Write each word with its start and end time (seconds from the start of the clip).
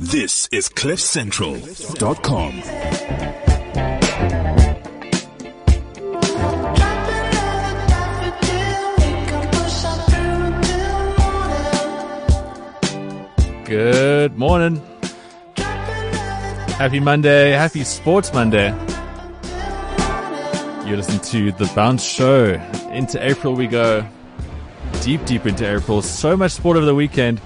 This 0.00 0.48
is 0.50 0.68
CliffCentral.com. 0.70 2.62
Good 13.64 14.36
morning. 14.36 14.82
Happy 16.76 16.98
Monday. 16.98 17.52
Happy 17.52 17.84
Sports 17.84 18.32
Monday. 18.34 18.70
You 20.84 20.96
listen 20.96 21.20
to 21.20 21.52
The 21.52 21.70
Bounce 21.76 22.02
Show. 22.02 22.54
Into 22.90 23.24
April 23.24 23.54
we 23.54 23.68
go. 23.68 24.04
Deep, 25.02 25.24
deep 25.24 25.46
into 25.46 25.72
April. 25.72 26.02
So 26.02 26.36
much 26.36 26.50
sport 26.50 26.76
over 26.76 26.84
the 26.84 26.96
weekend. 26.96 27.40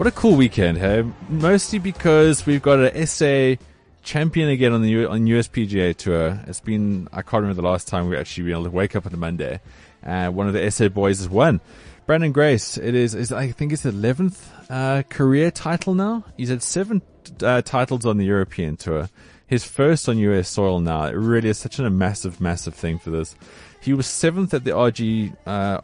What 0.00 0.06
a 0.06 0.12
cool 0.12 0.34
weekend, 0.34 0.78
hey? 0.78 1.04
Mostly 1.28 1.78
because 1.78 2.46
we've 2.46 2.62
got 2.62 2.78
an 2.78 3.06
SA 3.06 3.56
champion 4.02 4.48
again 4.48 4.72
on 4.72 4.80
the 4.80 4.88
U- 4.88 5.10
on 5.10 5.26
USPGA 5.26 5.94
tour. 5.94 6.40
It's 6.46 6.58
been, 6.58 7.06
I 7.12 7.20
can't 7.20 7.42
remember 7.42 7.60
the 7.60 7.68
last 7.68 7.86
time 7.86 8.08
we 8.08 8.16
actually 8.16 8.44
been 8.44 8.52
able 8.52 8.64
to 8.64 8.70
wake 8.70 8.96
up 8.96 9.04
on 9.04 9.12
a 9.12 9.18
Monday. 9.18 9.60
Uh, 10.02 10.30
one 10.30 10.46
of 10.46 10.54
the 10.54 10.70
SA 10.70 10.88
boys 10.88 11.18
has 11.18 11.28
won. 11.28 11.60
Branden 12.08 12.32
Grace, 12.32 12.78
it 12.78 12.94
is, 12.94 13.14
is 13.14 13.30
I 13.30 13.52
think 13.52 13.74
it's 13.74 13.82
the 13.82 13.90
11th 13.90 14.38
uh, 14.70 15.02
career 15.10 15.50
title 15.50 15.94
now. 15.94 16.24
He's 16.34 16.48
had 16.48 16.62
seven 16.62 17.02
uh, 17.42 17.60
titles 17.60 18.06
on 18.06 18.16
the 18.16 18.24
European 18.24 18.78
tour. 18.78 19.10
His 19.46 19.64
first 19.64 20.08
on 20.08 20.16
US 20.16 20.48
soil 20.48 20.80
now. 20.80 21.04
It 21.04 21.16
really 21.16 21.50
is 21.50 21.58
such 21.58 21.78
a 21.78 21.90
massive, 21.90 22.40
massive 22.40 22.74
thing 22.74 22.98
for 22.98 23.10
this. 23.10 23.36
He 23.80 23.94
was 23.94 24.06
seventh 24.06 24.52
at 24.52 24.64
the 24.64 24.72
RG, 24.72 25.34
uh, 25.46 25.80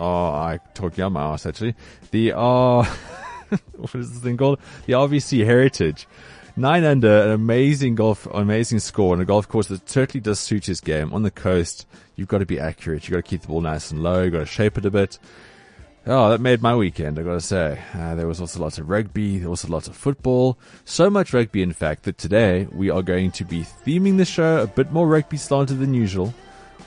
I 0.00 0.58
talk 0.74 0.98
out 0.98 1.12
my 1.12 1.22
ass 1.22 1.46
actually. 1.46 1.76
The 2.10 2.32
R, 2.32 2.84
what 3.76 3.94
is 3.94 4.12
this 4.12 4.22
thing 4.22 4.36
called? 4.36 4.58
The 4.86 4.94
RBC 4.94 5.44
Heritage. 5.44 6.08
Nine 6.56 6.84
under, 6.84 7.22
an 7.22 7.30
amazing 7.30 7.94
golf, 7.94 8.26
amazing 8.26 8.80
score 8.80 9.14
on 9.14 9.20
a 9.20 9.24
golf 9.24 9.48
course 9.48 9.68
that 9.68 9.88
certainly 9.88 10.20
does 10.20 10.40
suit 10.40 10.66
his 10.66 10.80
game. 10.80 11.12
On 11.12 11.22
the 11.22 11.30
coast, 11.30 11.86
you've 12.16 12.28
got 12.28 12.38
to 12.38 12.46
be 12.46 12.58
accurate. 12.58 13.04
You've 13.04 13.12
got 13.12 13.24
to 13.24 13.30
keep 13.30 13.42
the 13.42 13.48
ball 13.48 13.60
nice 13.60 13.92
and 13.92 14.02
low. 14.02 14.22
You've 14.22 14.32
got 14.32 14.40
to 14.40 14.46
shape 14.46 14.76
it 14.76 14.84
a 14.84 14.90
bit. 14.90 15.18
Oh, 16.06 16.30
that 16.30 16.40
made 16.40 16.62
my 16.62 16.74
weekend, 16.74 17.18
I 17.18 17.22
gotta 17.22 17.42
say. 17.42 17.78
Uh, 17.94 18.14
there 18.14 18.26
was 18.26 18.40
also 18.40 18.58
lots 18.58 18.78
of 18.78 18.88
rugby, 18.88 19.38
there 19.38 19.50
was 19.50 19.62
also 19.62 19.72
lots 19.72 19.86
of 19.86 19.94
football. 19.94 20.58
So 20.86 21.10
much 21.10 21.34
rugby, 21.34 21.62
in 21.62 21.74
fact, 21.74 22.04
that 22.04 22.16
today 22.16 22.66
we 22.72 22.88
are 22.88 23.02
going 23.02 23.32
to 23.32 23.44
be 23.44 23.60
theming 23.60 24.16
the 24.16 24.24
show 24.24 24.62
a 24.62 24.66
bit 24.66 24.92
more 24.92 25.06
rugby 25.06 25.36
slanted 25.36 25.78
than 25.78 25.92
usual. 25.92 26.34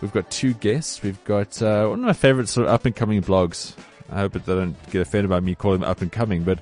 We've 0.03 0.11
got 0.11 0.29
two 0.29 0.53
guests. 0.53 1.01
We've 1.01 1.23
got 1.23 1.61
uh, 1.61 1.87
one 1.87 1.99
of 1.99 2.05
my 2.05 2.11
favorite 2.11 2.49
sort 2.49 2.67
of 2.67 2.73
up 2.73 2.85
and 2.85 2.93
coming 2.93 3.21
blogs. 3.21 3.73
I 4.11 4.19
hope 4.19 4.33
that 4.33 4.45
they 4.45 4.53
don't 4.53 4.75
get 4.91 5.01
offended 5.01 5.29
by 5.29 5.39
me 5.39 5.55
calling 5.55 5.79
them 5.79 5.89
up 5.89 6.01
and 6.01 6.11
coming, 6.11 6.43
but 6.43 6.59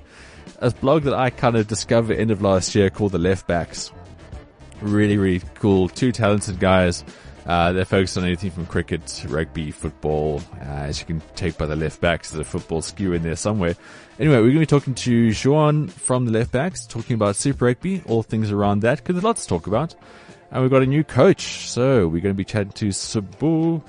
a 0.60 0.70
blog 0.70 1.02
that 1.02 1.14
I 1.14 1.30
kind 1.30 1.56
of 1.56 1.66
discovered 1.66 2.18
end 2.18 2.30
of 2.30 2.40
last 2.40 2.76
year 2.76 2.88
called 2.88 3.10
the 3.10 3.18
Left 3.18 3.48
Backs. 3.48 3.90
Really, 4.80 5.16
really 5.16 5.42
cool. 5.56 5.88
Two 5.88 6.12
talented 6.12 6.60
guys. 6.60 7.02
Uh, 7.44 7.72
they're 7.72 7.84
focused 7.84 8.16
on 8.16 8.24
anything 8.24 8.52
from 8.52 8.64
cricket, 8.66 9.24
rugby, 9.26 9.72
football, 9.72 10.40
uh, 10.60 10.86
as 10.86 11.00
you 11.00 11.06
can 11.06 11.20
take 11.34 11.58
by 11.58 11.66
the 11.66 11.74
left 11.74 12.00
backs, 12.00 12.30
there's 12.30 12.46
a 12.46 12.48
football 12.48 12.80
skew 12.80 13.12
in 13.12 13.24
there 13.24 13.34
somewhere. 13.34 13.74
Anyway, 14.20 14.36
we're 14.36 14.42
going 14.42 14.54
to 14.54 14.60
be 14.60 14.66
talking 14.66 14.94
to 14.94 15.32
Juan 15.32 15.88
from 15.88 16.26
the 16.26 16.30
left 16.30 16.52
backs, 16.52 16.86
talking 16.86 17.14
about 17.14 17.34
Super 17.34 17.64
Rugby, 17.64 18.04
all 18.06 18.22
things 18.22 18.52
around 18.52 18.82
that, 18.82 18.98
because 18.98 19.16
there's 19.16 19.24
lots 19.24 19.42
to 19.42 19.48
talk 19.48 19.66
about. 19.66 19.96
And 20.52 20.60
we've 20.60 20.70
got 20.70 20.82
a 20.82 20.86
new 20.86 21.02
coach, 21.02 21.66
so 21.70 22.06
we're 22.06 22.20
going 22.20 22.34
to 22.34 22.36
be 22.36 22.44
chatting 22.44 22.72
to 22.72 22.88
Sbu 22.88 23.82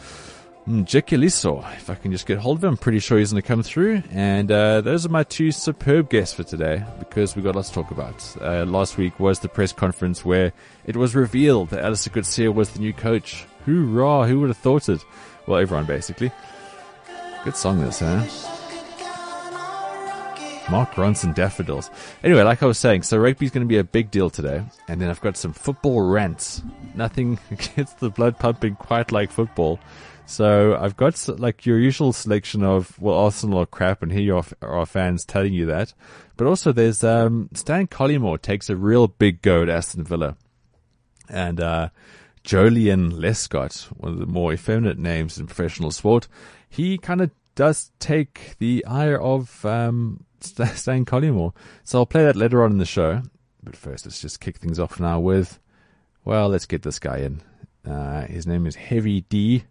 Mjikeliso. 0.66 1.60
If 1.76 1.90
I 1.90 1.96
can 1.96 2.14
just 2.14 2.26
get 2.26 2.38
hold 2.38 2.60
of 2.60 2.64
him, 2.64 2.70
I'm 2.70 2.78
pretty 2.78 3.00
sure 3.00 3.20
he's 3.20 3.34
going 3.34 3.42
to 3.42 3.48
come 3.48 3.64
through. 3.64 4.02
And 4.12 4.50
uh, 4.50 4.80
those 4.80 5.06
are 5.06 5.10
my 5.10 5.24
two 5.24 5.52
superb 5.52 6.10
guests 6.10 6.34
for 6.34 6.44
today 6.44 6.86
because 7.00 7.36
we've 7.36 7.44
got 7.44 7.58
lots 7.58 7.68
to 7.68 7.76
talk 7.76 7.92
about. 7.92 8.38
Uh, 8.40 8.64
last 8.64 8.98
week 8.98 9.20
was 9.20 9.40
the 9.40 9.50
press 9.50 9.74
conference 9.74 10.24
where 10.24 10.54
it 10.86 10.96
was 10.96 11.16
revealed 11.16 11.70
that 11.72 11.84
Allister 11.84 12.10
Coetzee 12.10 12.54
was 12.54 12.70
the 12.70 12.80
new 12.80 12.94
coach. 12.94 13.46
Hoorah! 13.66 14.28
Who 14.30 14.40
would 14.40 14.50
have 14.50 14.58
thought 14.58 14.88
it? 14.88 15.04
Well, 15.48 15.60
everyone 15.60 15.86
basically. 15.86 16.32
Good 17.44 17.58
song 17.58 17.82
this, 17.82 18.00
huh? 18.00 18.53
Mark 20.74 20.96
Ronson 20.96 21.36
Daffodils. 21.36 21.92
Anyway, 22.24 22.42
like 22.42 22.64
I 22.64 22.66
was 22.66 22.80
saying, 22.80 23.04
so 23.04 23.20
rugby's 23.20 23.52
going 23.52 23.64
to 23.64 23.70
be 23.70 23.78
a 23.78 23.84
big 23.84 24.10
deal 24.10 24.32
today. 24.32 24.64
And 24.88 25.00
then 25.00 25.12
I've 25.12 25.22
got 25.22 25.38
some 25.38 25.54
football 25.54 26.02
rants. 26.02 26.64
Nothing 26.96 27.38
gets 27.76 27.94
the 27.94 28.10
blood 28.10 28.40
pumping 28.40 28.74
quite 28.78 29.12
like 29.12 29.30
football. 29.30 29.80
So 30.26 30.76
I've 30.76 30.98
got 30.98 31.28
like 31.40 31.68
your 31.68 31.78
usual 31.78 32.12
selection 32.12 32.64
of, 32.64 33.00
well, 33.00 33.20
Arsenal 33.20 33.60
are 33.60 33.66
crap 33.68 34.02
and 34.02 34.12
here 34.12 34.22
you 34.22 34.42
are, 34.64 34.86
fans 34.88 35.26
telling 35.26 35.54
you 35.54 35.68
that. 35.68 35.94
But 36.38 36.48
also 36.48 36.72
there's, 36.72 37.04
um, 37.04 37.50
Stan 37.54 37.86
Collymore 37.86 38.42
takes 38.42 38.68
a 38.68 38.76
real 38.76 39.08
big 39.08 39.44
go 39.44 39.62
at 39.62 39.70
Aston 39.70 40.06
Villa. 40.06 40.38
And, 41.30 41.62
uh, 41.62 41.90
Joleon 42.44 43.12
Lescott, 43.12 43.84
one 43.92 44.14
of 44.14 44.18
the 44.18 44.26
more 44.26 44.52
effeminate 44.52 44.98
names 44.98 45.38
in 45.38 45.46
professional 45.46 45.92
sport, 45.92 46.28
he 46.68 46.98
kind 46.98 47.22
of 47.22 47.30
does 47.54 47.92
take 48.00 48.56
the 48.58 48.84
ire 48.86 49.22
of, 49.22 49.64
um, 49.68 50.26
Stan 50.46 51.06
Collymore. 51.06 51.54
So 51.84 52.00
I'll 52.00 52.06
play 52.06 52.24
that 52.24 52.36
later 52.36 52.64
on 52.64 52.72
in 52.72 52.78
the 52.78 52.86
show. 52.86 53.22
But 53.64 53.76
first, 53.76 54.06
let's 54.06 54.22
just 54.22 54.40
kick 54.40 54.58
things 54.58 54.80
off 54.80 55.00
now 55.00 55.20
with, 55.20 55.60
well, 56.26 56.50
let's 56.50 56.66
get 56.66 56.82
this 56.82 57.00
guy 57.00 57.20
in. 57.20 57.42
Uh, 57.90 58.26
his 58.26 58.46
name 58.46 58.66
is 58.66 58.76
Heavy 58.76 59.22
D. 59.22 59.64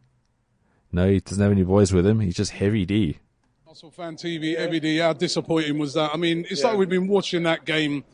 No, 0.91 1.09
he 1.09 1.21
doesn't 1.21 1.43
have 1.43 1.53
any 1.53 1.62
boys 1.62 1.93
with 1.93 2.06
him. 2.06 2.21
He's 2.21 2.37
just 2.37 2.53
Heavy 2.53 2.84
D. 2.84 3.19
Arsenal 3.66 3.91
fan 3.91 4.16
TV 4.16 4.55
every 4.55 4.81
day. 4.81 4.99
How 4.99 5.15
disappointing 5.15 5.78
was 5.78 5.94
that? 5.94 6.11
I 6.12 6.19
mean, 6.19 6.47
it's 6.50 6.61
yeah. 6.61 6.69
like 6.69 6.78
we've 6.78 6.88
been 6.88 7.09
watching 7.09 7.44
that 7.44 7.65
game, 7.65 8.05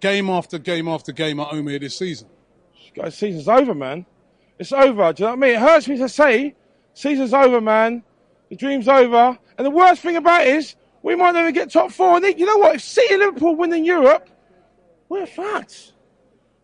game 0.00 0.30
after 0.30 0.58
game 0.58 0.86
after 0.86 1.10
game 1.10 1.40
at 1.40 1.48
home 1.48 1.66
here 1.66 1.80
this 1.80 1.98
season. 1.98 2.28
Guys, 2.94 3.16
season's 3.16 3.48
over, 3.48 3.74
man. 3.74 4.06
It's 4.58 4.72
over. 4.72 5.12
Do 5.12 5.22
you 5.22 5.26
know 5.26 5.34
what 5.34 5.44
I 5.44 5.48
mean? 5.48 5.50
It 5.56 5.60
hurts 5.60 5.88
me 5.88 5.96
to 5.98 6.08
say, 6.08 6.54
season's 6.94 7.34
over, 7.34 7.60
man. 7.60 8.04
The 8.50 8.56
dream's 8.56 8.88
over. 8.88 9.38
And 9.58 9.66
the 9.66 9.70
worst 9.70 10.02
thing 10.02 10.16
about 10.16 10.46
it 10.46 10.54
is, 10.54 10.76
we 11.02 11.16
might 11.16 11.32
never 11.32 11.50
get 11.52 11.70
top 11.70 11.90
four. 11.90 12.16
And 12.16 12.38
you 12.38 12.46
know 12.46 12.58
what? 12.58 12.76
If 12.76 12.82
City 12.82 13.14
and 13.14 13.22
Liverpool 13.22 13.56
win 13.56 13.72
in 13.72 13.84
Europe, 13.84 14.28
we're 15.08 15.26
fucked. 15.26 15.92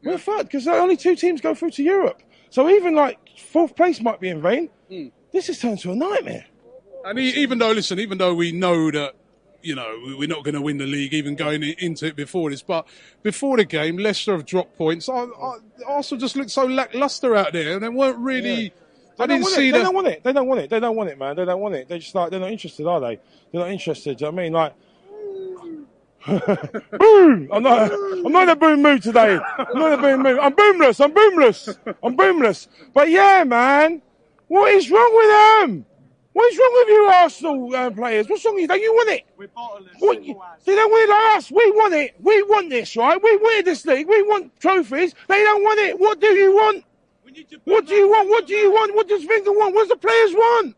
We're 0.03 0.19
fucked 0.19 0.47
because 0.47 0.67
only 0.69 0.97
two 0.97 1.17
teams 1.17 1.41
go 1.41 1.55
through 1.55 1.71
to 1.73 1.83
Europe. 1.83 2.23
So 2.51 2.69
even 2.69 2.95
like 2.95 3.19
fourth 3.39 3.75
place 3.75 4.01
might 4.01 4.21
be 4.21 4.29
in 4.29 4.41
vain. 4.41 4.71
Mm. 4.91 5.11
This 5.33 5.49
has 5.49 5.59
turned 5.59 5.81
to 5.81 5.93
a 5.93 5.97
nightmare. 5.97 6.47
And 7.05 7.19
even 7.19 7.59
though, 7.59 7.73
listen, 7.73 7.99
even 7.99 8.19
though 8.19 8.35
we 8.35 8.53
know 8.53 8.91
that, 8.91 9.15
you 9.63 9.75
know, 9.75 10.17
we're 10.19 10.29
not 10.29 10.45
going 10.45 10.55
to 10.55 10.61
win 10.61 10.79
the 10.79 10.87
league, 10.87 11.13
even 11.13 11.35
going 11.35 11.63
into 11.63 12.07
it 12.07 12.17
before 12.17 12.51
this, 12.51 12.63
but 12.63 12.87
before 13.23 13.57
the 13.57 13.65
game, 13.65 13.97
Leicester 13.97 14.33
have 14.33 14.45
dropped 14.45 14.77
points. 14.77 15.09
Arsenal 15.09 16.21
just 16.21 16.37
looked 16.37 16.51
so 16.51 16.65
lackluster 16.65 17.35
out 17.35 17.53
there, 17.53 17.75
and 17.75 17.83
they 17.83 17.89
weren't 17.89 18.19
really. 18.19 18.63
Yeah. 18.63 18.71
They 19.16 19.25
I 19.25 19.27
didn't 19.27 19.47
see 19.47 19.69
it. 19.69 19.72
They 19.72 19.82
don't 19.82 19.94
want 19.94 20.06
it. 20.09 20.22
They 20.22 20.32
don't 20.32 20.47
want 20.47 20.60
it. 20.60 20.71
They 20.71 20.81
don't 20.81 20.97
want 20.97 21.10
it, 21.10 21.19
man. 21.19 21.37
They 21.37 21.44
don't 21.44 21.60
want 21.60 21.75
it. 21.75 21.88
They 21.88 21.99
just 21.99 22.15
like 22.15 22.31
they're 22.31 22.41
not 22.41 22.50
interested, 22.50 22.87
are 22.87 23.00
they? 23.00 23.19
They're 23.53 23.62
not 23.62 23.71
interested. 23.71 24.19
Do 24.19 24.27
you 24.27 24.32
know 24.32 24.38
I 24.38 24.43
mean? 24.43 24.53
Like, 24.53 24.75
boom! 26.99 27.49
I'm 27.53 27.62
not. 27.62 27.93
I'm 27.93 28.32
not 28.32 28.43
in 28.44 28.49
a 28.50 28.56
boom 28.56 28.82
mood 28.82 29.03
today. 29.03 29.38
I'm 29.59 29.78
not 29.78 29.93
in 29.93 29.99
a 29.99 30.03
boom 30.03 30.22
mood. 30.22 30.38
I'm 30.38 30.53
boomless. 30.55 31.03
I'm 31.03 31.12
boomless. 31.12 31.97
I'm 32.03 32.16
boomless. 32.16 32.69
But 32.93 33.10
yeah, 33.10 33.44
man. 33.44 34.03
What 34.49 34.72
is 34.72 34.91
wrong 34.91 35.12
with 35.16 35.28
them? 35.71 35.87
What 36.32 36.53
is 36.53 36.59
wrong 36.59 36.72
with 36.75 36.88
you 36.88 37.05
Arsenal 37.15 37.75
uh, 37.75 37.91
players? 37.91 38.28
What's 38.28 38.44
wrong 38.44 38.55
with 38.55 38.62
you? 38.62 38.69
Don't 38.69 38.81
you 38.81 38.93
want 38.93 39.10
it? 39.10 39.25
We're 39.38 39.49
bottlers. 39.49 39.88
What, 39.99 40.21
they 40.66 40.75
don't 40.75 40.91
want 40.91 41.09
it 41.09 41.12
like 41.12 41.38
us. 41.38 41.50
We 41.50 41.71
want 41.72 41.94
it. 41.94 42.15
We 42.21 42.43
want 42.43 42.71
this, 42.71 42.97
right? 42.97 43.21
We 43.22 43.37
wanted 43.38 43.65
this 43.65 43.87
league. 43.87 44.06
We 44.06 44.22
want 44.22 44.60
trophies. 44.60 45.15
They 45.28 45.43
don't 45.43 45.65
want 45.65 45.81
it. 45.81 45.99
What 45.99 46.21
do 46.21 46.26
you 46.26 46.53
want? 46.55 46.84
What 47.65 47.87
do 47.87 47.95
you 47.95 48.09
want? 48.09 48.29
What 48.29 48.47
do 48.47 48.55
you 48.55 48.73
want? 48.73 48.95
What 48.95 49.09
does 49.09 49.27
Wenger 49.27 49.53
want? 49.53 49.75
What 49.75 49.89
does 49.89 49.91
the 49.91 49.97
players 49.97 50.33
want? 50.33 50.77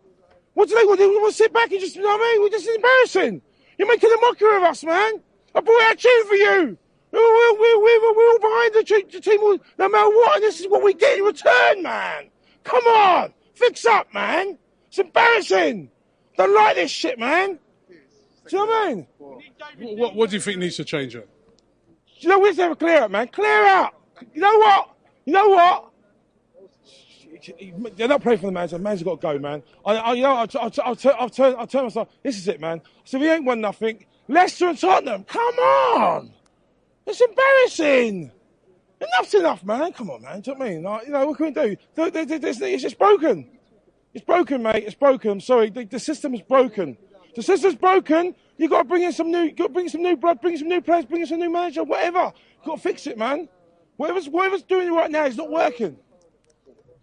What 0.54 0.68
do 0.68 0.74
they 0.74 0.84
want? 0.84 0.98
They 0.98 1.06
want 1.06 1.32
to 1.32 1.36
sit 1.36 1.52
back 1.52 1.70
and 1.70 1.80
just, 1.80 1.94
you 1.96 2.02
know 2.02 2.08
what 2.08 2.20
I 2.20 2.32
mean? 2.32 2.42
We're 2.42 2.50
just 2.50 2.68
embarrassing. 2.68 3.42
You're 3.78 3.88
making 3.88 4.10
a 4.10 4.20
mockery 4.20 4.56
of 4.56 4.62
us, 4.64 4.82
man. 4.84 5.20
I 5.54 5.60
brought 5.60 5.82
our 5.82 5.94
tune 5.94 6.26
for 6.26 6.34
you. 6.34 6.78
We're, 7.10 7.20
we're, 7.20 7.80
we're, 7.80 8.14
we're 8.14 8.32
all 8.32 8.38
behind 8.38 8.74
the, 8.74 9.04
the 9.12 9.20
team 9.20 9.40
no 9.78 9.88
matter 9.88 10.08
what, 10.08 10.36
and 10.36 10.42
this 10.42 10.60
is 10.60 10.68
what 10.68 10.82
we 10.82 10.94
get 10.94 11.18
in 11.18 11.24
return, 11.24 11.82
man. 11.82 12.28
Come 12.64 12.84
on. 12.84 13.32
Fix 13.54 13.86
up, 13.86 14.12
man. 14.12 14.58
It's 14.88 14.98
embarrassing. 14.98 15.90
Don't 16.36 16.54
like 16.54 16.76
this 16.76 16.90
shit, 16.90 17.18
man. 17.18 17.58
Do 17.88 18.56
you 18.56 18.58
know 18.58 18.66
what 18.66 18.86
I 18.86 18.94
mean? 18.94 19.06
What, 19.18 19.96
what, 19.96 20.14
what 20.16 20.30
do 20.30 20.36
you 20.36 20.40
think 20.40 20.58
needs 20.58 20.76
to 20.76 20.84
change 20.84 21.14
it? 21.14 21.28
You 22.18 22.28
know, 22.28 22.38
we 22.38 22.48
have 22.48 22.56
to 22.56 22.62
have 22.62 22.72
a 22.72 22.76
clear 22.76 23.02
up, 23.02 23.10
man. 23.10 23.28
Clear 23.28 23.66
out. 23.66 23.94
You 24.34 24.40
know 24.40 24.58
what? 24.58 24.90
You 25.24 25.32
know 25.32 25.48
what? 25.48 25.87
They're 27.96 28.08
not 28.08 28.22
playing 28.22 28.38
for 28.38 28.46
the 28.46 28.52
manager. 28.52 28.78
The 28.78 28.82
manager's 28.82 29.04
got 29.04 29.20
to 29.20 29.32
go, 29.34 29.38
man. 29.38 29.62
I, 29.84 29.96
I 29.96 30.12
you 30.14 30.22
know, 30.22 30.34
I'll, 30.34 30.48
I'll, 30.60 30.70
turn, 30.96 31.14
I'll, 31.18 31.30
turn, 31.30 31.54
I'll 31.58 31.66
turn 31.66 31.84
myself. 31.84 32.08
This 32.22 32.36
is 32.36 32.48
it, 32.48 32.60
man. 32.60 32.80
So 33.04 33.18
we 33.18 33.30
ain't 33.30 33.44
won 33.44 33.60
nothing. 33.60 34.04
Leicester 34.28 34.68
and 34.68 34.78
Tottenham. 34.78 35.24
Come 35.24 35.54
on. 35.54 36.32
It's 37.06 37.20
embarrassing. 37.20 38.32
Enough's 39.00 39.34
enough, 39.34 39.64
man. 39.64 39.92
Come 39.92 40.10
on, 40.10 40.22
man. 40.22 40.40
Do 40.40 40.50
you 40.50 40.56
know 40.56 40.58
what 40.58 40.66
I 40.66 40.70
mean? 40.70 40.82
Like, 40.82 41.06
you 41.06 41.12
know, 41.12 41.26
what 41.26 41.36
can 41.36 41.46
we 41.46 41.52
do? 41.52 41.76
It's 41.96 42.82
just 42.82 42.98
broken. 42.98 43.48
It's 44.12 44.24
broken, 44.24 44.62
mate. 44.62 44.84
It's 44.84 44.94
broken. 44.94 45.30
I'm 45.30 45.40
sorry. 45.40 45.70
The, 45.70 45.84
the 45.84 46.00
system 46.00 46.34
is 46.34 46.42
broken. 46.42 46.96
The 47.34 47.42
system's 47.42 47.76
broken. 47.76 48.34
You 48.56 48.68
got 48.68 48.78
to 48.78 48.84
bring 48.84 49.04
in 49.04 49.12
some 49.12 49.30
new, 49.30 49.52
got 49.52 49.68
to 49.68 49.72
bring 49.72 49.88
some 49.88 50.02
new 50.02 50.16
blood, 50.16 50.40
bring 50.40 50.56
some 50.56 50.68
new 50.68 50.80
players, 50.80 51.04
bring 51.04 51.20
in 51.20 51.26
some 51.28 51.38
new 51.38 51.50
manager, 51.50 51.84
whatever. 51.84 52.32
You 52.62 52.66
Got 52.66 52.76
to 52.76 52.82
fix 52.82 53.06
it, 53.06 53.16
man. 53.16 53.48
Whatever's 53.96 54.28
whatever's 54.28 54.62
doing 54.62 54.88
it 54.88 54.92
right 54.92 55.10
now 55.10 55.26
is 55.26 55.36
not 55.36 55.50
working. 55.50 55.96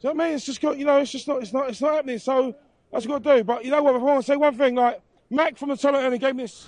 What 0.01 0.11
I 0.11 0.13
mean? 0.13 0.35
It's 0.35 0.45
just 0.45 0.61
got, 0.61 0.77
you 0.77 0.85
know, 0.85 0.97
it's 0.97 1.11
just 1.11 1.27
not, 1.27 1.41
it's 1.41 1.53
not, 1.53 1.69
it's 1.69 1.81
not 1.81 1.95
happening. 1.95 2.19
So 2.19 2.55
that's 2.91 3.07
what 3.07 3.15
I've 3.15 3.23
got 3.23 3.31
to 3.31 3.37
do. 3.37 3.43
But 3.43 3.65
you 3.65 3.71
know 3.71 3.83
what? 3.83 3.95
I 3.95 3.97
want 3.97 4.25
to 4.25 4.31
say 4.31 4.35
one 4.35 4.57
thing, 4.57 4.75
like 4.75 5.01
Mac 5.29 5.57
from 5.57 5.69
the 5.69 5.77
toilet 5.77 6.03
only 6.03 6.19
gave 6.19 6.35
me 6.35 6.43
this. 6.43 6.67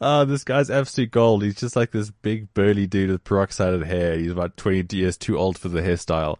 Oh, 0.00 0.24
this 0.24 0.44
guy's 0.44 0.70
absolute 0.70 1.10
gold. 1.10 1.42
He's 1.42 1.54
just 1.54 1.76
like 1.76 1.92
this 1.92 2.10
big 2.10 2.52
burly 2.52 2.86
dude 2.86 3.10
with 3.10 3.24
peroxided 3.24 3.84
hair. 3.86 4.18
He's 4.18 4.32
about 4.32 4.56
20 4.56 4.96
years 4.96 5.16
too 5.16 5.38
old 5.38 5.58
for 5.58 5.68
the 5.68 5.82
hairstyle. 5.82 6.36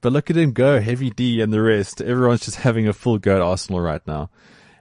But 0.00 0.12
look 0.12 0.30
at 0.30 0.36
him 0.36 0.52
go, 0.52 0.80
Heavy 0.80 1.10
D 1.10 1.40
and 1.40 1.52
the 1.52 1.62
rest. 1.62 2.00
Everyone's 2.00 2.44
just 2.44 2.58
having 2.58 2.86
a 2.86 2.92
full 2.92 3.18
go 3.18 3.36
at 3.36 3.42
Arsenal 3.42 3.80
right 3.80 4.04
now. 4.06 4.30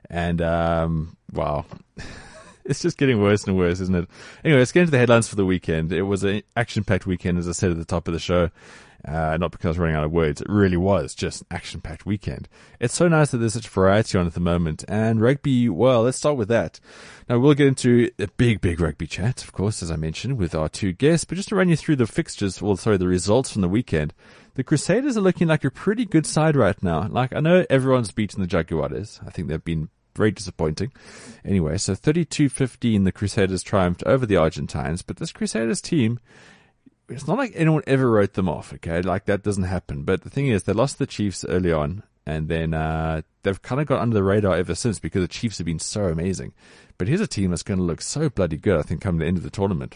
And, 0.10 0.42
um, 0.42 1.18
wow. 1.34 1.66
it's 2.66 2.82
just 2.82 2.98
getting 2.98 3.22
worse 3.22 3.46
and 3.46 3.58
worse, 3.58 3.80
isn't 3.80 3.96
it? 3.96 4.10
Anyway, 4.44 4.60
let's 4.60 4.72
get 4.72 4.82
into 4.82 4.92
the 4.92 5.00
headlines 5.00 5.28
for 5.28 5.36
the 5.36 5.46
weekend. 5.46 5.92
It 5.92 6.04
was 6.04 6.24
an 6.24 6.44
action-packed 6.56 7.08
weekend, 7.08 7.38
as 7.38 7.48
I 7.48 7.54
said 7.54 7.72
at 7.72 7.78
the 7.78 7.86
top 7.86 8.08
of 8.08 8.14
the 8.14 8.20
show. 8.20 8.50
Uh, 9.08 9.38
not 9.38 9.52
because 9.52 9.66
I 9.66 9.70
was 9.70 9.78
running 9.78 9.96
out 9.96 10.04
of 10.04 10.12
words. 10.12 10.42
It 10.42 10.50
really 10.50 10.76
was 10.76 11.16
just 11.16 11.42
an 11.42 11.48
action-packed 11.52 12.06
weekend. 12.06 12.50
It's 12.80 12.94
so 12.94 13.08
nice 13.08 13.32
that 13.32 13.38
there's 13.38 13.54
such 13.54 13.70
variety 13.70 14.18
on 14.18 14.28
at 14.28 14.34
the 14.34 14.42
moment. 14.42 14.84
And 14.90 15.22
rugby, 15.22 15.70
well, 15.70 16.04
let's 16.04 16.18
start 16.18 16.36
with 16.36 16.50
that. 16.50 16.82
Now 17.30 17.40
we'll 17.40 17.54
get 17.54 17.68
into 17.68 18.12
a 18.20 18.28
big, 18.28 18.60
big 18.60 18.82
rugby 18.82 19.08
chat, 19.08 19.44
of 19.44 19.54
course, 19.54 19.82
as 19.82 19.92
I 19.92 19.96
mentioned, 19.96 20.38
with 20.38 20.54
our 20.54 20.68
two 20.68 20.92
guests. 20.92 21.24
But 21.24 21.36
just 21.36 21.50
to 21.50 21.56
run 21.56 21.70
you 21.70 21.78
through 21.78 21.96
the 21.96 22.06
fixtures, 22.06 22.62
well, 22.62 22.76
sorry, 22.76 22.98
the 22.98 23.08
results 23.08 23.52
from 23.52 23.62
the 23.62 23.70
weekend. 23.70 24.14
The 24.56 24.64
Crusaders 24.64 25.16
are 25.16 25.22
looking 25.22 25.48
like 25.48 25.64
a 25.64 25.72
pretty 25.72 26.04
good 26.04 26.26
side 26.26 26.56
right 26.56 26.82
now. 26.84 27.08
Like, 27.08 27.34
I 27.34 27.40
know 27.40 27.66
everyone's 27.70 28.12
beaten 28.12 28.42
the 28.42 28.48
Jaguars. 28.48 29.22
I 29.26 29.30
think 29.30 29.48
they've 29.48 29.64
been 29.64 29.90
very 30.18 30.32
disappointing. 30.32 30.92
Anyway, 31.46 31.78
so 31.78 31.94
32-15, 31.94 33.06
the 33.06 33.12
Crusaders 33.12 33.64
triumphed 33.64 34.04
over 34.06 34.26
the 34.26 34.36
Argentines, 34.36 35.04
but 35.04 35.18
this 35.18 35.32
Crusaders 35.32 35.80
team, 35.80 36.20
it's 37.10 37.28
not 37.28 37.38
like 37.38 37.54
anyone 37.56 37.84
ever 37.88 38.10
wrote 38.10 38.34
them 38.34 38.50
off, 38.50 38.74
okay? 38.74 39.02
Like 39.02 39.26
that 39.26 39.44
doesn't 39.44 39.64
happen. 39.64 40.04
But 40.04 40.22
the 40.22 40.30
thing 40.30 40.48
is, 40.48 40.64
they 40.64 40.74
lost 40.74 41.00
the 41.00 41.08
Chiefs 41.08 41.46
early 41.48 41.72
on, 41.72 42.04
and 42.26 42.48
then, 42.50 42.74
uh, 42.74 43.22
they've 43.44 43.62
kind 43.62 43.80
of 43.80 43.88
got 43.88 44.02
under 44.02 44.14
the 44.14 44.24
radar 44.24 44.56
ever 44.56 44.76
since 44.76 45.00
because 45.00 45.22
the 45.22 45.28
Chiefs 45.28 45.58
have 45.58 45.66
been 45.66 45.80
so 45.80 46.06
amazing. 46.06 46.54
But 46.98 47.08
here's 47.08 47.22
a 47.22 47.28
team 47.28 47.52
that's 47.52 47.64
going 47.64 47.80
to 47.80 47.86
look 47.86 48.02
so 48.02 48.30
bloody 48.30 48.58
good, 48.58 48.78
I 48.78 48.82
think, 48.82 49.02
come 49.02 49.18
the 49.18 49.26
end 49.26 49.38
of 49.38 49.44
the 49.44 49.50
tournament. 49.50 49.96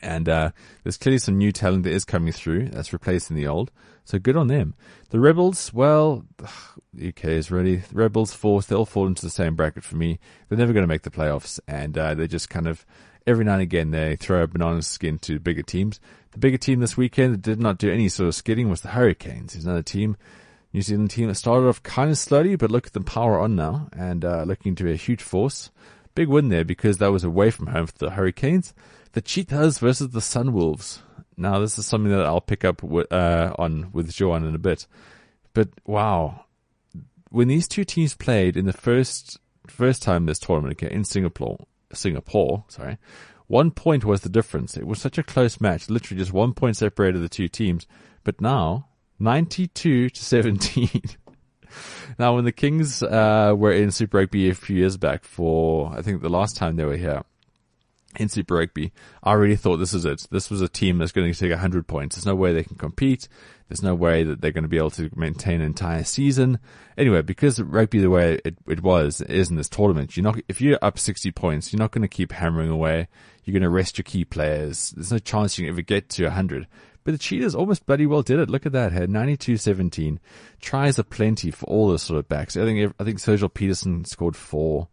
And 0.00 0.28
uh, 0.28 0.50
there's 0.82 0.96
clearly 0.96 1.18
some 1.18 1.38
new 1.38 1.52
talent 1.52 1.84
that 1.84 1.92
is 1.92 2.04
coming 2.04 2.32
through 2.32 2.68
that's 2.68 2.92
replacing 2.92 3.36
the 3.36 3.46
old. 3.46 3.70
So 4.04 4.18
good 4.18 4.36
on 4.36 4.46
them. 4.46 4.74
The 5.10 5.20
Rebels, 5.20 5.72
well, 5.74 6.24
the 6.94 7.08
UK 7.08 7.24
is 7.24 7.50
ready. 7.50 7.76
The 7.76 7.94
Rebels, 7.94 8.32
fourth, 8.32 8.68
they'll 8.68 8.86
fall 8.86 9.06
into 9.06 9.22
the 9.22 9.30
same 9.30 9.54
bracket 9.54 9.84
for 9.84 9.96
me. 9.96 10.18
They're 10.48 10.58
never 10.58 10.72
going 10.72 10.84
to 10.84 10.88
make 10.88 11.02
the 11.02 11.10
playoffs, 11.10 11.60
and 11.68 11.98
uh, 11.98 12.14
they 12.14 12.26
just 12.26 12.48
kind 12.48 12.66
of 12.66 12.86
every 13.28 13.44
now 13.44 13.52
and 13.52 13.62
again 13.62 13.90
they 13.90 14.16
throw 14.16 14.42
a 14.42 14.46
banana 14.46 14.82
skin 14.82 15.18
to 15.20 15.38
bigger 15.38 15.62
teams. 15.62 16.00
The 16.32 16.38
bigger 16.38 16.56
team 16.56 16.80
this 16.80 16.96
weekend 16.96 17.34
that 17.34 17.42
did 17.42 17.60
not 17.60 17.78
do 17.78 17.92
any 17.92 18.08
sort 18.08 18.28
of 18.28 18.34
skidding 18.34 18.70
was 18.70 18.80
the 18.80 18.88
Hurricanes. 18.88 19.52
There's 19.52 19.64
another 19.64 19.82
team, 19.82 20.16
New 20.72 20.80
Zealand 20.80 21.10
team 21.10 21.28
that 21.28 21.34
started 21.34 21.68
off 21.68 21.82
kind 21.82 22.10
of 22.10 22.18
slowly, 22.18 22.56
but 22.56 22.70
look 22.70 22.86
at 22.86 22.94
them 22.94 23.04
power 23.04 23.38
on 23.38 23.54
now 23.54 23.88
and 23.92 24.24
uh, 24.24 24.44
looking 24.44 24.74
to 24.76 24.84
be 24.84 24.92
a 24.92 24.96
huge 24.96 25.22
force. 25.22 25.70
Big 26.14 26.28
win 26.28 26.48
there 26.48 26.64
because 26.64 26.98
that 26.98 27.12
was 27.12 27.22
away 27.22 27.50
from 27.50 27.68
home 27.68 27.86
for 27.86 27.98
the 27.98 28.10
Hurricanes. 28.10 28.74
The 29.12 29.20
Cheetahs 29.20 29.78
versus 29.78 30.10
the 30.10 30.20
Sunwolves. 30.20 31.00
Now 31.36 31.60
this 31.60 31.78
is 31.78 31.86
something 31.86 32.10
that 32.10 32.26
I'll 32.26 32.40
pick 32.40 32.64
up 32.64 32.82
uh, 32.82 33.52
on 33.58 33.90
with 33.92 34.12
Joan 34.12 34.44
in 34.44 34.54
a 34.54 34.58
bit. 34.58 34.86
But 35.52 35.68
wow, 35.86 36.46
when 37.30 37.48
these 37.48 37.68
two 37.68 37.84
teams 37.84 38.14
played 38.14 38.56
in 38.56 38.66
the 38.66 38.72
first 38.72 39.38
first 39.66 40.02
time 40.02 40.24
this 40.24 40.38
tournament 40.38 40.82
okay, 40.82 40.92
in 40.92 41.04
Singapore, 41.04 41.58
Singapore, 41.92 42.64
sorry, 42.68 42.98
one 43.46 43.70
point 43.70 44.04
was 44.04 44.20
the 44.20 44.28
difference. 44.28 44.76
It 44.76 44.86
was 44.86 45.00
such 45.00 45.18
a 45.18 45.22
close 45.22 45.60
match, 45.60 45.88
literally 45.88 46.20
just 46.20 46.32
one 46.32 46.52
point 46.52 46.76
separated 46.76 47.20
the 47.20 47.28
two 47.28 47.48
teams. 47.48 47.86
But 48.24 48.40
now, 48.40 48.88
ninety-two 49.18 50.10
to 50.10 50.24
seventeen. 50.24 51.02
now, 52.18 52.34
when 52.34 52.44
the 52.44 52.52
Kings 52.52 53.02
uh, 53.02 53.54
were 53.56 53.72
in 53.72 53.90
Super 53.90 54.18
Rugby 54.18 54.50
a 54.50 54.54
few 54.54 54.76
years 54.76 54.96
back, 54.96 55.24
for 55.24 55.92
I 55.96 56.02
think 56.02 56.20
the 56.20 56.28
last 56.28 56.56
time 56.56 56.76
they 56.76 56.84
were 56.84 56.96
here, 56.96 57.22
in 58.16 58.28
Super 58.28 58.56
Rugby, 58.56 58.92
I 59.22 59.34
really 59.34 59.56
thought 59.56 59.76
this 59.76 59.94
is 59.94 60.04
it. 60.04 60.26
This 60.30 60.50
was 60.50 60.60
a 60.60 60.68
team 60.68 60.98
that's 60.98 61.12
going 61.12 61.32
to 61.32 61.38
take 61.38 61.50
100 61.50 61.86
points. 61.86 62.16
There's 62.16 62.26
no 62.26 62.34
way 62.34 62.52
they 62.52 62.64
can 62.64 62.76
compete. 62.76 63.28
There's 63.68 63.82
no 63.82 63.94
way 63.94 64.24
that 64.24 64.40
they're 64.40 64.52
going 64.52 64.62
to 64.62 64.68
be 64.68 64.78
able 64.78 64.90
to 64.92 65.10
maintain 65.14 65.60
an 65.60 65.66
entire 65.66 66.04
season. 66.04 66.58
Anyway, 66.96 67.20
because 67.22 67.60
rugby 67.60 68.00
the 68.00 68.10
way 68.10 68.40
it, 68.44 68.56
it 68.66 68.82
was 68.82 69.20
is 69.20 69.50
in 69.50 69.56
this 69.56 69.68
tournament, 69.68 70.16
you're 70.16 70.24
not, 70.24 70.40
if 70.48 70.60
you're 70.60 70.78
up 70.80 70.98
60 70.98 71.30
points, 71.32 71.72
you're 71.72 71.78
not 71.78 71.90
going 71.90 72.02
to 72.02 72.08
keep 72.08 72.32
hammering 72.32 72.70
away. 72.70 73.08
You're 73.44 73.52
going 73.52 73.62
to 73.62 73.68
rest 73.68 73.98
your 73.98 74.04
key 74.04 74.24
players. 74.24 74.90
There's 74.96 75.12
no 75.12 75.18
chance 75.18 75.58
you 75.58 75.66
can 75.66 75.74
ever 75.74 75.82
get 75.82 76.08
to 76.10 76.24
100. 76.24 76.66
But 77.04 77.12
the 77.12 77.18
Cheetahs 77.18 77.54
almost 77.54 77.86
bloody 77.86 78.06
well 78.06 78.22
did 78.22 78.38
it. 78.38 78.50
Look 78.50 78.66
at 78.66 78.72
that. 78.72 78.92
Had 78.92 79.10
92-17. 79.10 80.18
Tries 80.60 80.98
are 80.98 81.04
plenty 81.04 81.50
for 81.50 81.66
all 81.66 81.90
the 81.90 81.98
sort 81.98 82.18
of 82.18 82.28
backs. 82.28 82.56
I 82.56 82.64
think, 82.64 82.94
I 82.98 83.04
think 83.04 83.18
Sergeal 83.18 83.52
Petersen 83.52 84.04
scored 84.04 84.36
four. 84.36 84.88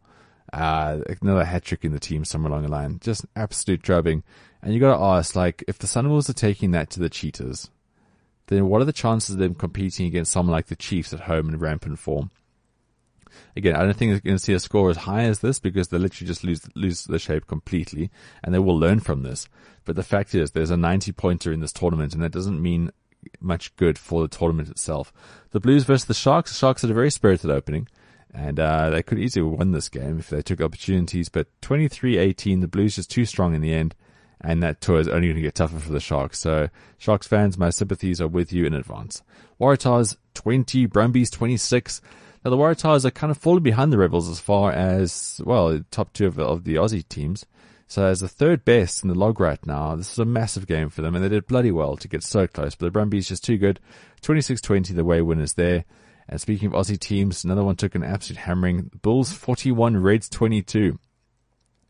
Uh, 0.54 1.00
another 1.22 1.44
hat 1.44 1.64
trick 1.64 1.84
in 1.84 1.92
the 1.92 2.00
team 2.00 2.24
somewhere 2.24 2.52
along 2.52 2.64
the 2.64 2.72
line. 2.72 3.00
Just 3.02 3.26
absolute 3.36 3.82
drubbing. 3.82 4.24
And 4.62 4.74
you 4.74 4.80
gotta 4.80 5.02
ask, 5.02 5.36
like, 5.36 5.64
if 5.68 5.78
the 5.78 5.88
Sunwolves 5.88 6.30
are 6.30 6.34
taking 6.34 6.72
that 6.72 6.90
to 6.92 7.00
the 7.00 7.10
Cheetahs, 7.10 7.70
then 8.48 8.68
what 8.68 8.82
are 8.82 8.86
the 8.86 8.94
chances 8.94 9.36
of 9.36 9.40
them 9.40 9.56
competing 9.56 10.06
against 10.06 10.32
someone 10.32 10.52
like 10.52 10.68
the 10.68 10.76
Chiefs 10.76 11.14
at 11.14 11.22
home 11.22 11.50
in 11.50 11.58
rampant 11.58 12.00
form? 12.00 12.32
Again, 13.56 13.76
I 13.76 13.84
don't 13.84 13.96
think 13.96 14.12
they're 14.12 14.22
going 14.22 14.38
to 14.38 14.44
see 14.44 14.54
a 14.54 14.60
score 14.60 14.90
as 14.90 14.98
high 14.98 15.24
as 15.24 15.40
this 15.40 15.60
because 15.60 15.90
they 15.90 15.98
literally 15.98 16.28
just 16.28 16.44
lose 16.44 16.62
lose 16.76 17.04
the 17.04 17.20
shape 17.20 17.48
completely, 17.48 18.10
and 18.44 18.54
they 18.54 18.60
will 18.60 18.78
learn 18.78 19.00
from 19.00 19.24
this. 19.24 19.48
But 19.84 19.96
the 19.96 20.04
fact 20.04 20.34
is, 20.34 20.52
there's 20.52 20.72
a 20.72 20.78
90 20.78 21.12
pointer 21.12 21.52
in 21.52 21.60
this 21.60 21.74
tournament, 21.74 22.14
and 22.14 22.24
that 22.24 22.32
doesn't 22.32 22.62
mean 22.62 22.92
much 23.40 23.76
good 23.76 23.98
for 23.98 24.22
the 24.22 24.28
tournament 24.28 24.70
itself. 24.70 25.12
The 25.52 25.60
Blues 25.60 25.84
versus 25.84 26.06
the 26.06 26.14
Sharks. 26.14 26.52
The 26.52 26.58
Sharks 26.58 26.82
had 26.82 26.92
a 26.92 26.96
very 26.96 27.12
spirited 27.12 27.50
opening 27.50 27.88
and 28.36 28.60
uh, 28.60 28.90
they 28.90 29.02
could 29.02 29.18
easily 29.18 29.44
win 29.44 29.72
this 29.72 29.88
game 29.88 30.20
if 30.20 30.30
they 30.30 30.42
took 30.42 30.62
opportunities. 30.62 31.30
But 31.30 31.48
23-18, 31.62 32.62
the 32.62 32.68
Blues 32.68 32.96
just 32.96 33.10
too 33.10 33.26
strong 33.26 33.56
in 33.56 33.62
the 33.62 33.74
end, 33.74 33.96
and 34.42 34.62
that 34.64 34.82
tour 34.82 35.00
is 35.00 35.08
only 35.08 35.28
going 35.28 35.36
to 35.36 35.42
get 35.42 35.56
tougher 35.56 35.80
for 35.80 35.92
the 35.92 36.00
Sharks. 36.00 36.40
So, 36.40 36.70
Sharks 36.98 37.28
fans, 37.28 37.58
my 37.58 37.70
sympathies 37.70 38.22
are 38.22 38.28
with 38.28 38.54
you 38.54 38.66
in 38.66 38.74
advance. 38.74 39.22
Waratahs 39.60 40.18
20, 40.34 40.86
Brumbies 40.88 41.30
26. 41.30 42.02
Now 42.44 42.52
the 42.52 42.58
Waratahs 42.58 43.06
are 43.06 43.12
kind 43.12 43.32
of 43.32 43.38
falling 43.40 43.64
behind 43.64 43.92
the 43.92 43.98
Rebels 43.98 44.30
as 44.30 44.40
far 44.40 44.72
as 44.72 45.42
well, 45.44 45.80
top 45.90 46.14
two 46.14 46.28
of, 46.28 46.38
of 46.38 46.64
the 46.64 46.76
Aussie 46.76 47.08
teams. 47.08 47.46
So 47.88 48.06
as 48.06 48.20
the 48.20 48.28
third 48.28 48.66
best 48.66 49.04
in 49.04 49.10
the 49.10 49.16
log 49.16 49.40
right 49.40 49.64
now, 49.66 49.96
this 49.96 50.12
is 50.12 50.20
a 50.20 50.26
massive 50.26 50.68
game 50.68 50.90
for 50.90 51.02
them, 51.02 51.16
and 51.16 51.24
they 51.24 51.30
did 51.30 51.48
bloody 51.48 51.72
well 51.72 51.98
to 51.98 52.08
get 52.08 52.24
so 52.24 52.48
close. 52.48 52.76
But 52.76 52.86
the 52.86 52.92
Brumbies 52.92 53.28
just 53.28 53.44
too 53.44 53.58
good. 53.58 53.80
26-20, 54.22 54.96
the 54.96 55.04
way 55.04 55.22
winners 55.22 55.54
there. 55.54 55.86
And 56.28 56.42
speaking 56.42 56.68
of 56.68 56.74
Aussie 56.74 57.00
teams, 57.00 57.44
another 57.44 57.64
one 57.64 57.76
took 57.76 57.96
an 57.96 58.04
absolute 58.04 58.40
hammering. 58.40 58.90
Bulls 59.02 59.32
41, 59.32 59.98
Reds 59.98 60.30
22. 60.30 61.00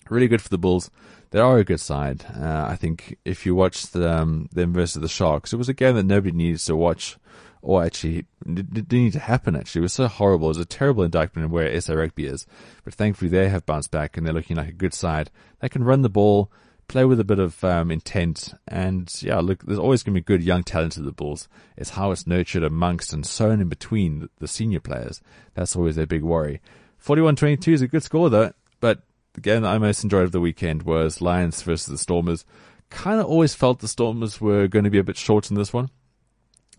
Really 0.09 0.27
good 0.27 0.41
for 0.41 0.49
the 0.49 0.57
Bulls. 0.57 0.91
They 1.31 1.39
are 1.39 1.57
a 1.57 1.63
good 1.63 1.79
side. 1.79 2.25
Uh, 2.35 2.65
I 2.69 2.75
think 2.75 3.17
if 3.25 3.45
you 3.45 3.55
watch 3.55 3.95
um, 3.95 4.49
them 4.51 4.73
versus 4.73 5.01
the 5.01 5.07
Sharks, 5.07 5.53
it 5.53 5.57
was 5.57 5.69
a 5.69 5.73
game 5.73 5.95
that 5.95 6.05
nobody 6.05 6.35
needs 6.35 6.65
to 6.65 6.75
watch 6.75 7.17
or 7.65 7.83
actually 7.83 8.25
didn't 8.45 8.91
need 8.91 9.13
to 9.13 9.19
happen 9.19 9.55
actually. 9.55 9.79
It 9.79 9.83
was 9.83 9.93
so 9.93 10.07
horrible. 10.07 10.47
It 10.47 10.49
was 10.49 10.57
a 10.59 10.65
terrible 10.65 11.03
indictment 11.03 11.45
of 11.45 11.51
where 11.51 11.81
SA 11.81 11.93
Rugby 11.93 12.27
is. 12.27 12.45
But 12.83 12.93
thankfully 12.93 13.29
they 13.29 13.49
have 13.49 13.65
bounced 13.65 13.89
back 13.89 14.15
and 14.15 14.25
they're 14.25 14.33
looking 14.33 14.57
like 14.57 14.69
a 14.69 14.73
good 14.73 14.93
side. 14.93 15.31
They 15.59 15.69
can 15.69 15.83
run 15.83 16.03
the 16.03 16.09
ball, 16.09 16.51
play 16.87 17.05
with 17.05 17.19
a 17.19 17.23
bit 17.23 17.39
of 17.39 17.63
um, 17.63 17.89
intent, 17.89 18.53
and 18.67 19.11
yeah, 19.21 19.39
look, 19.39 19.63
there's 19.63 19.79
always 19.79 20.03
going 20.03 20.13
to 20.13 20.21
be 20.21 20.23
good 20.23 20.43
young 20.43 20.63
talent 20.63 20.97
at 20.97 21.05
the 21.05 21.11
Bulls. 21.11 21.47
It's 21.75 21.91
how 21.91 22.11
it's 22.11 22.27
nurtured 22.27 22.63
amongst 22.63 23.11
and 23.13 23.25
sown 23.25 23.59
in 23.59 23.67
between 23.67 24.19
the, 24.19 24.29
the 24.37 24.47
senior 24.47 24.79
players. 24.79 25.21
That's 25.55 25.75
always 25.75 25.95
their 25.95 26.05
big 26.05 26.21
worry. 26.21 26.61
41-22 27.03 27.73
is 27.73 27.81
a 27.81 27.87
good 27.87 28.03
score 28.03 28.29
though, 28.29 28.53
but 28.79 29.01
the 29.35 29.41
game 29.41 29.61
that 29.61 29.73
I 29.73 29.77
most 29.77 30.03
enjoyed 30.03 30.23
of 30.23 30.31
the 30.31 30.41
weekend 30.41 30.83
was 30.83 31.21
Lions 31.21 31.61
versus 31.61 31.87
the 31.87 31.97
Stormers. 31.97 32.45
Kind 32.89 33.19
of 33.19 33.27
always 33.27 33.53
felt 33.53 33.79
the 33.79 33.87
Stormers 33.87 34.41
were 34.41 34.67
going 34.67 34.85
to 34.85 34.91
be 34.91 34.99
a 34.99 35.03
bit 35.03 35.17
short 35.17 35.49
in 35.49 35.55
this 35.55 35.71
one. 35.71 35.89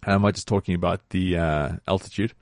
Am 0.07 0.25
I 0.25 0.31
just 0.31 0.49
talking 0.49 0.75
about 0.75 1.09
the 1.11 1.37
uh, 1.37 1.73
altitude? 1.87 2.33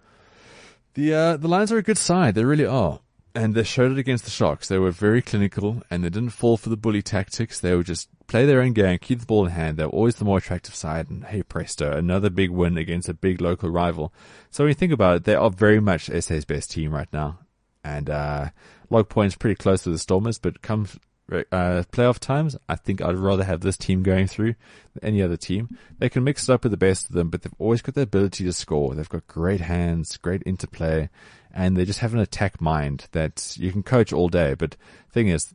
The 0.94 1.14
uh, 1.14 1.36
the 1.36 1.48
Lions 1.48 1.72
are 1.72 1.78
a 1.78 1.82
good 1.82 1.98
side. 1.98 2.34
They 2.34 2.44
really 2.44 2.66
are 2.66 3.00
and 3.34 3.54
they 3.54 3.64
showed 3.64 3.90
it 3.90 3.98
against 3.98 4.24
the 4.24 4.30
Sharks. 4.30 4.68
They 4.68 4.78
were 4.78 4.92
very 4.92 5.20
clinical 5.20 5.82
and 5.90 6.04
they 6.04 6.08
didn't 6.08 6.30
fall 6.30 6.56
for 6.56 6.68
the 6.68 6.76
bully 6.76 7.02
tactics. 7.02 7.58
They 7.58 7.74
would 7.74 7.86
just 7.86 8.08
play 8.28 8.46
their 8.46 8.60
own 8.60 8.72
game, 8.72 8.98
keep 8.98 9.20
the 9.20 9.26
ball 9.26 9.46
in 9.46 9.52
hand. 9.52 9.76
They 9.76 9.84
were 9.84 9.90
always 9.90 10.16
the 10.16 10.24
more 10.24 10.38
attractive 10.38 10.74
side. 10.74 11.10
And 11.10 11.24
hey 11.24 11.42
presto, 11.42 11.96
another 11.96 12.30
big 12.30 12.50
win 12.50 12.78
against 12.78 13.08
a 13.08 13.14
big 13.14 13.40
local 13.40 13.70
rival. 13.70 14.12
So 14.50 14.64
when 14.64 14.68
you 14.68 14.74
think 14.74 14.92
about 14.92 15.16
it, 15.16 15.24
they 15.24 15.34
are 15.34 15.50
very 15.50 15.80
much 15.80 16.06
SA's 16.06 16.44
best 16.44 16.70
team 16.70 16.92
right 16.92 17.12
now. 17.12 17.40
And, 17.82 18.08
uh, 18.08 18.50
log 18.90 19.08
points 19.08 19.36
pretty 19.36 19.56
close 19.56 19.82
to 19.82 19.90
the 19.90 19.98
Stormers, 19.98 20.38
but 20.38 20.62
come 20.62 20.86
uh, 21.32 21.82
playoff 21.90 22.18
times, 22.18 22.56
I 22.68 22.76
think 22.76 23.00
I'd 23.00 23.16
rather 23.16 23.44
have 23.44 23.60
this 23.60 23.76
team 23.76 24.02
going 24.02 24.26
through 24.26 24.54
than 24.94 25.04
any 25.04 25.22
other 25.22 25.36
team. 25.36 25.78
They 25.98 26.08
can 26.08 26.24
mix 26.24 26.48
it 26.48 26.52
up 26.52 26.64
with 26.64 26.70
the 26.70 26.76
best 26.76 27.08
of 27.08 27.14
them, 27.14 27.30
but 27.30 27.42
they've 27.42 27.54
always 27.58 27.82
got 27.82 27.94
the 27.94 28.02
ability 28.02 28.44
to 28.44 28.52
score. 28.52 28.94
They've 28.94 29.08
got 29.08 29.26
great 29.26 29.60
hands, 29.60 30.16
great 30.18 30.42
interplay, 30.44 31.08
and 31.52 31.76
they 31.76 31.84
just 31.84 32.00
have 32.00 32.14
an 32.14 32.20
attack 32.20 32.60
mind 32.60 33.08
that 33.12 33.56
you 33.58 33.72
can 33.72 33.82
coach 33.82 34.12
all 34.12 34.28
day. 34.28 34.54
But 34.54 34.76
thing 35.12 35.28
is, 35.28 35.54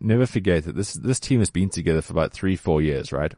never 0.00 0.26
forget 0.26 0.64
that 0.64 0.76
this 0.76 0.94
this 0.94 1.20
team 1.20 1.38
has 1.40 1.50
been 1.50 1.70
together 1.70 2.02
for 2.02 2.12
about 2.12 2.32
three, 2.32 2.56
four 2.56 2.82
years, 2.82 3.12
right? 3.12 3.32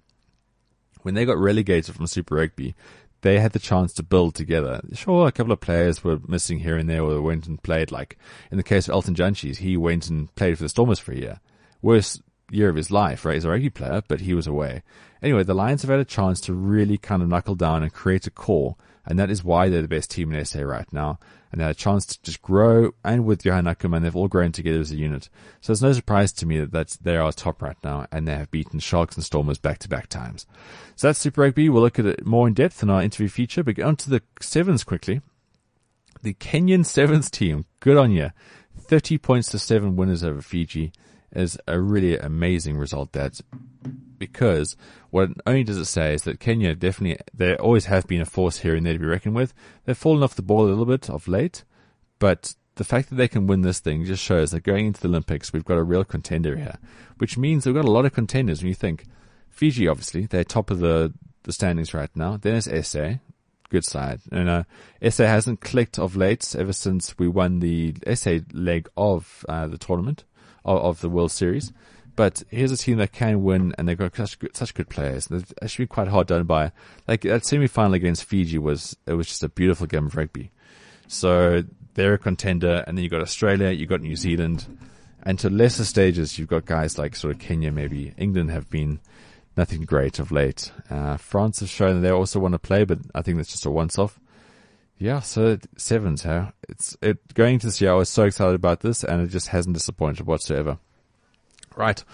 When 1.03 1.15
they 1.15 1.25
got 1.25 1.39
relegated 1.39 1.95
from 1.95 2.07
Super 2.07 2.35
Rugby, 2.35 2.75
they 3.23 3.39
had 3.39 3.53
the 3.53 3.59
chance 3.59 3.93
to 3.95 4.03
build 4.03 4.35
together. 4.35 4.81
Sure, 4.93 5.27
a 5.27 5.33
couple 5.33 5.53
of 5.53 5.61
players 5.61 6.03
were 6.03 6.21
missing 6.27 6.61
here 6.61 6.77
and 6.77 6.89
there 6.89 7.03
or 7.03 7.21
went 7.21 7.47
and 7.47 7.63
played. 7.63 7.91
Like 7.91 8.19
in 8.51 8.57
the 8.57 8.63
case 8.63 8.89
of 8.89 8.93
Elton 8.93 9.15
Jantjies, 9.15 9.59
he 9.59 9.77
went 9.77 10.09
and 10.09 10.35
played 10.35 10.57
for 10.57 10.65
the 10.65 10.69
Stormers 10.69 10.99
for 10.99 11.13
a 11.13 11.17
year. 11.17 11.41
Worst 11.83 12.23
year 12.51 12.69
of 12.69 12.77
his 12.77 12.91
life, 12.91 13.25
right? 13.25 13.35
He's 13.35 13.45
a 13.45 13.51
rugby 13.51 13.71
player, 13.71 14.03
but 14.09 14.21
he 14.21 14.35
was 14.35 14.47
away. 14.47 14.83
Anyway, 15.23 15.43
the 15.43 15.55
Lions 15.55 15.83
have 15.83 15.91
had 15.91 16.01
a 16.01 16.05
chance 16.05 16.41
to 16.43 16.55
really 16.55 16.99
kind 16.99 17.23
of 17.23 17.29
knuckle 17.29 17.55
down 17.55 17.83
and 17.83 17.93
create 17.93 18.27
a 18.27 18.31
core, 18.31 18.77
and 19.11 19.19
that 19.19 19.29
is 19.29 19.43
why 19.43 19.69
they're 19.69 19.83
the 19.83 19.89
best 19.89 20.13
team 20.13 20.33
in 20.33 20.45
SA 20.45 20.61
right 20.61 20.91
now. 20.93 21.19
And 21.51 21.61
they 21.61 21.65
had 21.65 21.73
a 21.73 21.79
chance 21.79 22.07
to 22.07 22.23
just 22.23 22.41
grow, 22.43 22.93
and 23.05 23.25
with 23.25 23.45
Johan 23.45 23.65
Ackermann, 23.65 24.03
they've 24.03 24.15
all 24.15 24.29
grown 24.29 24.53
together 24.53 24.79
as 24.79 24.93
a 24.93 24.97
unit. 24.97 25.29
So 25.61 25.73
it's 25.73 25.83
no 25.83 25.93
surprise 25.93 26.31
to 26.35 26.47
me 26.47 26.61
that 26.61 26.71
that's, 26.71 26.97
they 26.97 27.17
are 27.17 27.33
top 27.33 27.61
right 27.61 27.77
now, 27.83 28.07
and 28.13 28.29
they 28.29 28.37
have 28.37 28.53
beaten 28.53 28.79
Sharks 28.79 29.17
and 29.17 29.25
Stormers 29.25 29.59
back 29.59 29.79
to 29.79 29.89
back 29.89 30.07
times. 30.07 30.47
So 30.95 31.09
that's 31.09 31.19
Super 31.19 31.41
Rugby. 31.41 31.69
We'll 31.69 31.83
look 31.83 31.99
at 31.99 32.07
it 32.07 32.25
more 32.25 32.47
in 32.47 32.55
depth 32.55 32.85
in 32.85 32.91
our 32.91 33.03
interview 33.03 33.27
feature, 33.27 33.65
but 33.65 33.81
on 33.81 33.97
to 33.97 34.11
the 34.11 34.23
sevens 34.41 34.85
quickly. 34.85 35.23
The 36.23 36.35
Kenyan 36.35 36.87
sevens 36.87 37.31
team, 37.31 37.65
good 37.81 37.97
on 37.97 38.13
you. 38.13 38.31
30 38.79 39.19
points 39.19 39.51
to 39.51 39.59
seven 39.59 39.97
winners 39.97 40.23
over 40.23 40.41
Fiji 40.41 40.93
is 41.33 41.59
a 41.67 41.81
really 41.81 42.17
amazing 42.19 42.77
result. 42.77 43.13
That 43.13 43.41
because 44.19 44.77
what 45.11 45.31
only 45.47 45.65
does 45.65 45.79
it 45.79 45.87
say 45.87 46.15
is 46.15 46.23
that 46.23 46.41
Kenya 46.41 46.75
definitely 46.75 47.19
they 47.35 47.57
always 47.57 47.87
have 47.87 48.07
been 48.07 48.21
a 48.21 48.27
force 48.27 48.59
here 48.59 48.77
and 48.77 48.87
there 48.87 48.93
to 48.93 48.99
be 48.99 49.07
reckoned 49.07 49.35
with. 49.35 49.55
They've 49.85 49.97
fallen 49.97 50.23
off 50.23 50.37
the 50.37 50.43
ball 50.43 50.67
a 50.67 50.69
little 50.69 50.87
bit 50.87 51.11
of 51.11 51.27
late, 51.27 51.65
but 52.19 52.55
the 52.77 52.85
fact 52.85 53.11
that 53.11 53.17
they 53.17 53.29
can 53.29 53.47
win 53.47 53.63
this 53.63 53.81
thing 53.81 54.05
just 54.05 54.23
shows 54.23 54.53
that 54.53 54.63
going 54.63 54.87
into 54.87 55.01
the 55.01 55.09
Olympics 55.09 55.53
we've 55.53 55.65
got 55.65 55.79
a 55.79 55.83
real 55.83 56.05
contender 56.05 56.57
here, 56.57 56.79
which 57.19 57.37
means 57.37 57.67
we've 57.67 57.75
got 57.75 57.85
a 57.85 57.91
lot 57.91 58.05
of 58.05 58.13
contenders. 58.13 58.61
When 58.61 58.69
you 58.69 58.75
think 58.75 59.07
Fiji, 59.49 59.89
obviously 59.89 60.27
they're 60.27 60.45
top 60.45 60.71
of 60.71 60.79
the 60.79 61.13
the 61.43 61.53
standings 61.53 61.95
right 61.95 62.15
now. 62.15 62.37
Then 62.37 62.57
it's 62.57 62.89
SA, 62.89 63.15
good 63.71 63.85
side. 63.85 64.21
And 64.31 64.49
uh, 64.49 64.65
SA 65.09 65.25
hasn't 65.25 65.61
clicked 65.63 65.99
of 65.99 66.17
late 66.17 66.55
ever 66.59 66.73
since 66.73 67.19
we 67.19 67.29
won 67.29 67.61
the 67.61 67.95
SA 68.15 68.41
leg 68.53 68.89
of 68.97 69.45
uh, 69.49 69.67
the 69.67 69.79
tournament 69.79 70.25
of, 70.65 70.79
of, 70.79 71.01
the 71.01 71.09
World 71.09 71.33
Series. 71.33 71.73
But 72.17 72.43
here's 72.51 72.73
a 72.73 72.77
team 72.77 72.99
that 72.99 73.13
can 73.13 73.43
win, 73.43 73.75
and 73.79 73.89
they've 73.89 73.97
got 73.97 74.17
such 74.17 74.39
good, 74.39 74.57
such 74.57 74.75
good 74.75 74.89
players. 74.89 75.27
They've 75.27 75.53
actually 75.63 75.87
been 75.87 75.95
quite 75.95 76.09
hard 76.09 76.27
done 76.27 76.45
by. 76.45 76.73
Like 77.09 77.23
that 77.23 77.47
semi 77.47 77.67
final 77.67 77.95
against 77.95 78.25
Fiji 78.25 78.59
was 78.59 78.97
it 79.07 79.15
was 79.15 79.29
just 79.29 79.43
a 79.43 79.49
beautiful 79.49 79.87
game 79.87 80.07
of 80.07 80.17
rugby. 80.17 80.51
So 81.07 81.65
they're 81.95 82.15
a 82.15 82.19
contender, 82.19 82.85
and 82.87 82.97
then 82.97 83.03
you've 83.03 83.13
got 83.13 83.23
Australia, 83.23 83.71
you've 83.71 83.89
got 83.89 84.01
New 84.01 84.17
Zealand, 84.17 84.67
and 85.23 85.39
to 85.39 85.51
lesser 85.51 85.85
stages 85.85 86.39
you've 86.39 86.49
got 86.49 86.65
guys 86.65 86.99
like 86.99 87.17
sort 87.17 87.35
of 87.35 87.41
Kenya, 87.41 87.73
maybe 87.73 88.15
England 88.17 88.51
have 88.51 88.71
been 88.71 89.01
nothing 89.57 89.83
great 89.83 90.19
of 90.19 90.33
late. 90.33 90.73
Uh, 90.89 91.17
France 91.17 91.61
have 91.61 91.69
shown 91.69 91.97
that 91.97 92.01
they 92.01 92.13
also 92.13 92.41
want 92.41 92.53
to 92.53 92.59
play, 92.59 92.85
but 92.85 92.99
I 93.15 93.23
think 93.23 93.37
that's 93.37 93.51
just 93.51 93.67
a 93.67 93.71
once 93.71 93.99
off. 93.99 94.19
Yeah, 95.01 95.21
so 95.21 95.59
sevens, 95.79 96.25
huh? 96.25 96.51
It's 96.69 96.95
it 97.01 97.33
going 97.33 97.59
to 97.61 97.69
year. 97.69 97.93
I 97.93 97.95
was 97.95 98.11
so 98.11 98.25
excited 98.25 98.55
about 98.55 98.81
this, 98.81 99.03
and 99.03 99.23
it 99.23 99.29
just 99.29 99.49
hasn't 99.49 99.73
disappointed 99.73 100.27
whatsoever. 100.27 100.79
Right, 101.75 102.05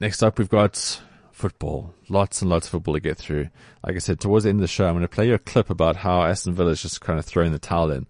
next 0.00 0.22
up 0.22 0.38
we've 0.38 0.48
got 0.48 1.02
football. 1.32 1.92
Lots 2.08 2.40
and 2.40 2.50
lots 2.50 2.66
of 2.66 2.70
football 2.70 2.94
to 2.94 3.00
get 3.00 3.18
through. 3.18 3.50
Like 3.86 3.96
I 3.96 3.98
said, 3.98 4.20
towards 4.20 4.44
the 4.44 4.50
end 4.50 4.60
of 4.60 4.62
the 4.62 4.68
show, 4.68 4.86
I'm 4.86 4.94
going 4.94 5.02
to 5.02 5.08
play 5.08 5.28
you 5.28 5.34
a 5.34 5.38
clip 5.38 5.68
about 5.68 5.96
how 5.96 6.22
Aston 6.22 6.54
Villa 6.54 6.70
is 6.70 6.80
just 6.80 7.02
kind 7.02 7.18
of 7.18 7.26
throwing 7.26 7.52
the 7.52 7.58
towel 7.58 7.90
in, 7.90 8.06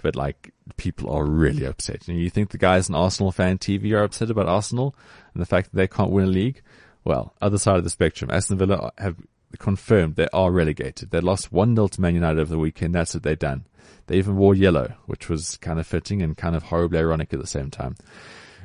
but 0.00 0.16
like 0.16 0.54
people 0.78 1.10
are 1.10 1.26
really 1.26 1.66
upset. 1.66 2.08
And 2.08 2.18
you 2.18 2.30
think 2.30 2.48
the 2.48 2.56
guys 2.56 2.88
in 2.88 2.94
Arsenal 2.94 3.32
fan 3.32 3.58
TV 3.58 3.92
are 3.92 4.02
upset 4.02 4.30
about 4.30 4.48
Arsenal 4.48 4.94
and 5.34 5.42
the 5.42 5.46
fact 5.46 5.70
that 5.70 5.76
they 5.76 5.88
can't 5.88 6.10
win 6.10 6.24
a 6.24 6.28
league? 6.28 6.62
Well, 7.04 7.34
other 7.42 7.58
side 7.58 7.76
of 7.76 7.84
the 7.84 7.90
spectrum, 7.90 8.30
Aston 8.30 8.56
Villa 8.56 8.92
have 8.96 9.16
confirmed 9.56 10.16
they 10.16 10.28
are 10.32 10.50
relegated. 10.50 11.10
They 11.10 11.20
lost 11.20 11.52
1-0 11.52 11.90
to 11.92 12.00
Man 12.00 12.14
United 12.14 12.40
over 12.40 12.50
the 12.50 12.58
weekend. 12.58 12.94
That's 12.94 13.14
what 13.14 13.22
they've 13.22 13.38
done. 13.38 13.64
They 14.06 14.16
even 14.18 14.36
wore 14.36 14.54
yellow, 14.54 14.94
which 15.06 15.28
was 15.28 15.56
kind 15.58 15.78
of 15.78 15.86
fitting 15.86 16.22
and 16.22 16.36
kind 16.36 16.56
of 16.56 16.64
horribly 16.64 16.98
ironic 16.98 17.32
at 17.32 17.40
the 17.40 17.46
same 17.46 17.70
time. 17.70 17.96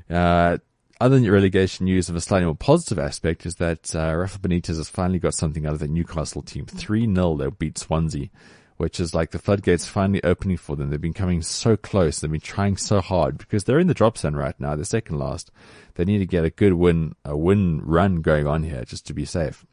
Uh, 0.10 0.58
other 1.00 1.20
than 1.20 1.30
relegation 1.30 1.86
news 1.86 2.10
of 2.10 2.16
a 2.16 2.22
slightly 2.22 2.46
more 2.46 2.56
positive 2.56 3.00
aspect 3.00 3.46
is 3.46 3.56
that 3.56 3.96
uh, 3.96 4.16
Rafa 4.16 4.40
Benitez 4.40 4.78
has 4.78 4.90
finally 4.90 5.20
got 5.20 5.34
something 5.34 5.66
out 5.66 5.74
of 5.74 5.80
the 5.80 5.88
Newcastle 5.88 6.42
team. 6.42 6.66
3-0 6.66 7.40
they 7.40 7.50
beat 7.50 7.78
Swansea, 7.78 8.30
which 8.78 9.00
is 9.00 9.14
like 9.14 9.32
the 9.32 9.40
floodgates 9.40 9.86
finally 9.86 10.24
opening 10.24 10.58
for 10.58 10.76
them. 10.76 10.90
They've 10.90 11.02
been 11.02 11.14
coming 11.14 11.42
so 11.42 11.76
close. 11.76 12.20
They've 12.20 12.32
been 12.32 12.40
trying 12.40 12.78
so 12.78 13.02
hard 13.02 13.38
because 13.38 13.66
they're 13.66 13.80
in 13.80 13.88
the 13.88 13.94
drop 13.94 14.18
zone 14.18 14.36
right 14.36 14.58
now. 14.60 14.76
They're 14.76 14.86
second 14.86 15.20
last. 15.20 15.52
They 15.96 16.06
need 16.06 16.20
to 16.20 16.26
get 16.26 16.46
a 16.46 16.50
good 16.50 16.74
win, 16.74 17.16
a 17.26 17.36
win 17.36 17.82
run 17.82 18.22
going 18.22 18.48
on 18.48 18.64
here 18.64 18.86
just 18.86 19.06
to 19.08 19.14
be 19.14 19.26
safe 19.26 19.66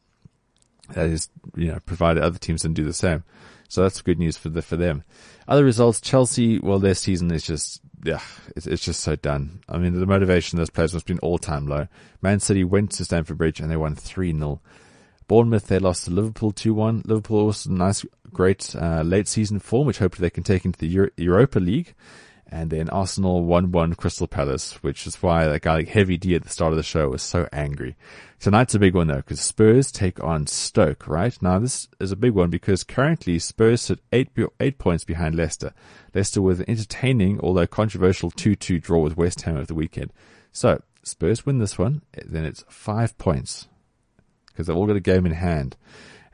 that 0.92 1.06
is, 1.06 1.28
you 1.56 1.68
know, 1.68 1.78
provided 1.86 2.22
other 2.22 2.38
teams 2.38 2.62
didn't 2.62 2.76
do 2.76 2.84
the 2.84 2.92
same. 2.92 3.24
So 3.68 3.82
that's 3.82 4.02
good 4.02 4.18
news 4.18 4.36
for 4.36 4.48
the, 4.48 4.62
for 4.62 4.76
them. 4.76 5.04
Other 5.46 5.64
results, 5.64 6.00
Chelsea, 6.00 6.58
well, 6.58 6.80
their 6.80 6.94
season 6.94 7.30
is 7.30 7.44
just, 7.44 7.80
yeah, 8.04 8.20
it's, 8.56 8.66
it's 8.66 8.84
just 8.84 9.00
so 9.00 9.14
done. 9.16 9.60
I 9.68 9.78
mean, 9.78 9.98
the 9.98 10.06
motivation 10.06 10.58
of 10.58 10.60
those 10.60 10.70
players 10.70 10.92
must 10.92 11.06
be 11.06 11.16
all 11.18 11.38
time 11.38 11.66
low. 11.66 11.86
Man 12.20 12.40
City 12.40 12.64
went 12.64 12.90
to 12.92 13.04
Stamford 13.04 13.38
Bridge 13.38 13.60
and 13.60 13.70
they 13.70 13.76
won 13.76 13.94
3-0. 13.94 14.58
Bournemouth, 15.28 15.68
they 15.68 15.78
lost 15.78 16.06
to 16.06 16.10
Liverpool 16.10 16.52
2-1. 16.52 17.06
Liverpool 17.06 17.40
also 17.40 17.70
a 17.70 17.72
nice, 17.72 18.04
great, 18.32 18.74
uh, 18.74 19.02
late 19.02 19.28
season 19.28 19.60
form, 19.60 19.86
which 19.86 19.98
hopefully 19.98 20.26
they 20.26 20.30
can 20.30 20.42
take 20.42 20.64
into 20.64 20.78
the 20.80 20.88
Euro- 20.88 21.10
Europa 21.16 21.60
League. 21.60 21.94
And 22.52 22.68
then 22.70 22.88
Arsenal 22.88 23.44
1-1 23.44 23.96
Crystal 23.96 24.26
Palace, 24.26 24.82
which 24.82 25.06
is 25.06 25.22
why 25.22 25.46
that 25.46 25.62
guy 25.62 25.74
like 25.74 25.88
Heavy 25.88 26.16
D 26.16 26.34
at 26.34 26.42
the 26.42 26.48
start 26.48 26.72
of 26.72 26.76
the 26.76 26.82
show 26.82 27.08
was 27.08 27.22
so 27.22 27.48
angry. 27.52 27.96
Tonight's 28.40 28.74
a 28.74 28.80
big 28.80 28.94
one 28.94 29.06
though, 29.06 29.16
because 29.16 29.40
Spurs 29.40 29.92
take 29.92 30.22
on 30.22 30.48
Stoke, 30.48 31.06
right? 31.06 31.40
Now 31.40 31.60
this 31.60 31.86
is 32.00 32.10
a 32.10 32.16
big 32.16 32.32
one 32.32 32.50
because 32.50 32.82
currently 32.82 33.38
Spurs 33.38 33.82
sit 33.82 34.00
eight, 34.12 34.30
eight 34.58 34.78
points 34.78 35.04
behind 35.04 35.36
Leicester. 35.36 35.72
Leicester 36.12 36.42
with 36.42 36.60
an 36.60 36.68
entertaining, 36.68 37.38
although 37.40 37.68
controversial 37.68 38.32
2-2 38.32 38.82
draw 38.82 38.98
with 38.98 39.16
West 39.16 39.42
Ham 39.42 39.56
over 39.56 39.66
the 39.66 39.74
weekend. 39.74 40.12
So, 40.50 40.82
Spurs 41.04 41.46
win 41.46 41.58
this 41.58 41.78
one, 41.78 42.02
then 42.26 42.44
it's 42.44 42.64
five 42.68 43.16
points. 43.16 43.68
Because 44.46 44.66
they've 44.66 44.76
all 44.76 44.86
got 44.86 44.96
a 44.96 45.00
game 45.00 45.24
in 45.24 45.32
hand. 45.32 45.76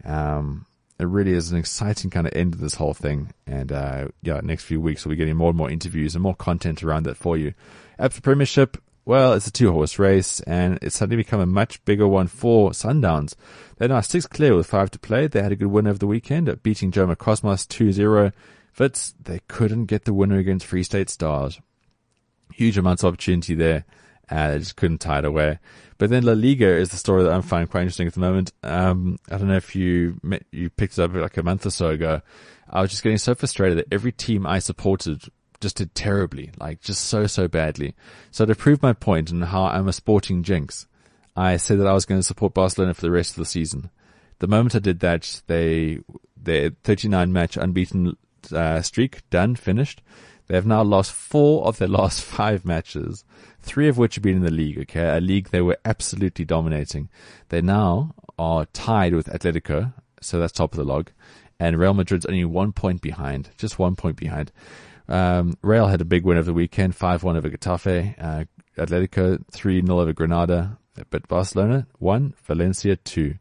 Um, 0.05 0.67
it 0.99 1.05
really 1.05 1.33
is 1.33 1.53
an 1.53 1.59
exciting 1.59 2.11
kind 2.11 2.27
of 2.27 2.33
end 2.35 2.53
to 2.53 2.59
this 2.59 2.75
whole 2.75 2.95
thing. 2.95 3.33
And, 3.47 3.71
uh, 3.71 4.09
yeah, 4.23 4.41
next 4.43 4.65
few 4.65 4.81
weeks 4.81 5.05
we'll 5.05 5.13
be 5.13 5.17
getting 5.17 5.37
more 5.37 5.51
and 5.51 5.59
more 5.59 5.71
interviews 5.71 6.15
and 6.15 6.23
more 6.23 6.35
content 6.35 6.83
around 6.83 7.05
that 7.05 7.17
for 7.17 7.37
you. 7.37 7.53
After 7.99 8.21
Premiership, 8.21 8.79
well, 9.05 9.35
it's 9.35 9.47
a 9.47 9.53
two 9.53 9.71
horse 9.73 9.99
race 9.99 10.41
and 10.41 10.79
it's 10.83 10.97
suddenly 10.97 11.17
become 11.23 11.41
a 11.41 11.47
much 11.47 11.85
bigger 11.85 12.09
one 12.09 12.27
for 12.27 12.71
Sundowns. 12.71 13.35
They're 13.77 13.89
now 13.89 14.01
six 14.01 14.27
clear 14.27 14.57
with 14.57 14.67
five 14.67 14.91
to 14.93 14.99
play. 14.99 15.27
They 15.27 15.43
had 15.43 15.53
a 15.53 15.57
good 15.57 15.69
win 15.69 15.87
over 15.87 15.99
the 15.99 16.07
weekend 16.07 16.49
at 16.49 16.63
beating 16.63 16.91
Jomo 16.91 17.17
Cosmos 17.17 17.67
2-0. 17.67 18.33
But 18.77 19.13
they 19.23 19.41
couldn't 19.49 19.87
get 19.87 20.05
the 20.05 20.13
winner 20.13 20.39
against 20.39 20.67
Free 20.67 20.83
State 20.83 21.09
Stars. 21.09 21.61
Huge 22.53 22.77
amounts 22.77 23.03
of 23.03 23.09
opportunity 23.09 23.55
there. 23.55 23.85
Uh, 24.31 24.53
they 24.53 24.59
just 24.59 24.77
couldn't 24.77 24.99
tie 24.99 25.19
it 25.19 25.25
away. 25.25 25.59
But 25.99 26.11
then 26.11 26.25
La 26.25 26.33
Liga 26.33 26.69
is 26.69 26.91
the 26.91 26.97
story 26.97 27.23
that 27.23 27.33
I'm 27.33 27.43
finding 27.43 27.69
quite 27.69 27.83
interesting 27.83 28.07
at 28.07 28.15
the 28.15 28.21
moment. 28.21 28.53
Um, 28.63 29.19
I 29.31 29.39
don't 29.39 29.49
know 29.49 29.57
if 29.57 29.75
you 29.75 30.19
met, 30.23 30.45
you 30.51 30.69
picked 30.69 30.99
it 30.99 31.03
up 31.03 31.15
like 31.15 31.37
a 31.37 31.43
month 31.43 31.65
or 31.65 31.71
so 31.71 31.91
ago. 31.91 32.23
I 32.69 32.83
was 32.83 32.91
just 32.91 33.03
getting 33.03 33.19
so 33.19 33.35
frustrated 33.35 33.79
that 33.79 33.93
every 33.93 34.13
team 34.13 34.47
I 34.47 34.59
supported 34.59 35.23
just 35.61 35.77
did 35.77 35.95
terribly, 35.95 36.51
like 36.59 36.81
just 36.81 37.05
so, 37.05 37.27
so 37.27 37.49
badly. 37.49 37.95
So 38.31 38.45
to 38.45 38.55
prove 38.55 38.83
my 38.83 38.93
point 38.93 39.31
and 39.31 39.45
how 39.45 39.65
I'm 39.65 39.89
a 39.89 39.93
sporting 39.93 40.43
jinx, 40.43 40.87
I 41.37 41.57
said 41.57 41.79
that 41.81 41.87
I 41.87 41.93
was 41.93 42.05
going 42.05 42.19
to 42.19 42.27
support 42.27 42.55
Barcelona 42.55 42.95
for 42.95 43.03
the 43.03 43.11
rest 43.11 43.31
of 43.31 43.37
the 43.37 43.45
season. 43.45 43.91
The 44.39 44.49
moment 44.49 44.75
I 44.75 44.81
did 44.81 45.01
that, 45.01 45.43
they, 45.47 46.01
their 46.37 46.71
39 46.85 47.33
match 47.33 47.57
unbeaten 47.57 48.17
uh, 48.53 48.83
streak 48.83 49.29
done, 49.31 49.55
finished. 49.57 50.03
They 50.47 50.55
have 50.55 50.67
now 50.67 50.83
lost 50.83 51.13
four 51.13 51.65
of 51.67 51.79
their 51.79 51.89
last 51.89 52.21
five 52.37 52.65
matches, 52.65 53.25
three 53.61 53.89
of 53.89 53.99
which 53.99 54.15
have 54.15 54.23
been 54.23 54.37
in 54.37 54.43
the 54.43 54.51
league, 54.51 54.79
okay? 54.81 55.17
A 55.17 55.21
league 55.21 55.49
they 55.51 55.63
were 55.63 55.79
absolutely 55.85 56.45
dominating. 56.45 57.09
They 57.49 57.61
now 57.61 58.15
are 58.39 58.67
tied 58.67 59.15
with 59.15 59.27
Atletico, 59.27 59.93
so 60.21 60.39
that's 60.39 60.53
top 60.53 60.73
of 60.73 60.79
the 60.79 60.85
log, 60.85 61.11
and 61.59 61.79
Real 61.79 61.95
Madrid's 61.95 62.27
only 62.27 62.45
one 62.45 62.73
point 62.73 63.01
behind, 63.01 63.51
just 63.57 63.79
one 63.79 63.97
point 63.97 64.17
behind. 64.17 64.53
Um, 65.09 65.57
Real 65.63 65.87
had 65.87 66.01
a 66.01 66.05
big 66.05 66.25
win 66.25 66.37
over 66.39 66.47
the 66.47 66.53
weekend, 66.53 66.99
5-1 66.99 67.37
over 67.37 67.49
Getafe. 67.49 68.15
Uh, 68.19 68.45
Atletico 68.77 69.43
3-0 69.53 69.91
over 69.91 70.13
Granada. 70.13 70.79
But 71.11 71.29
Barcelona 71.29 71.87
1, 71.99 72.35
Valencia 72.45 72.97
2. 72.97 73.35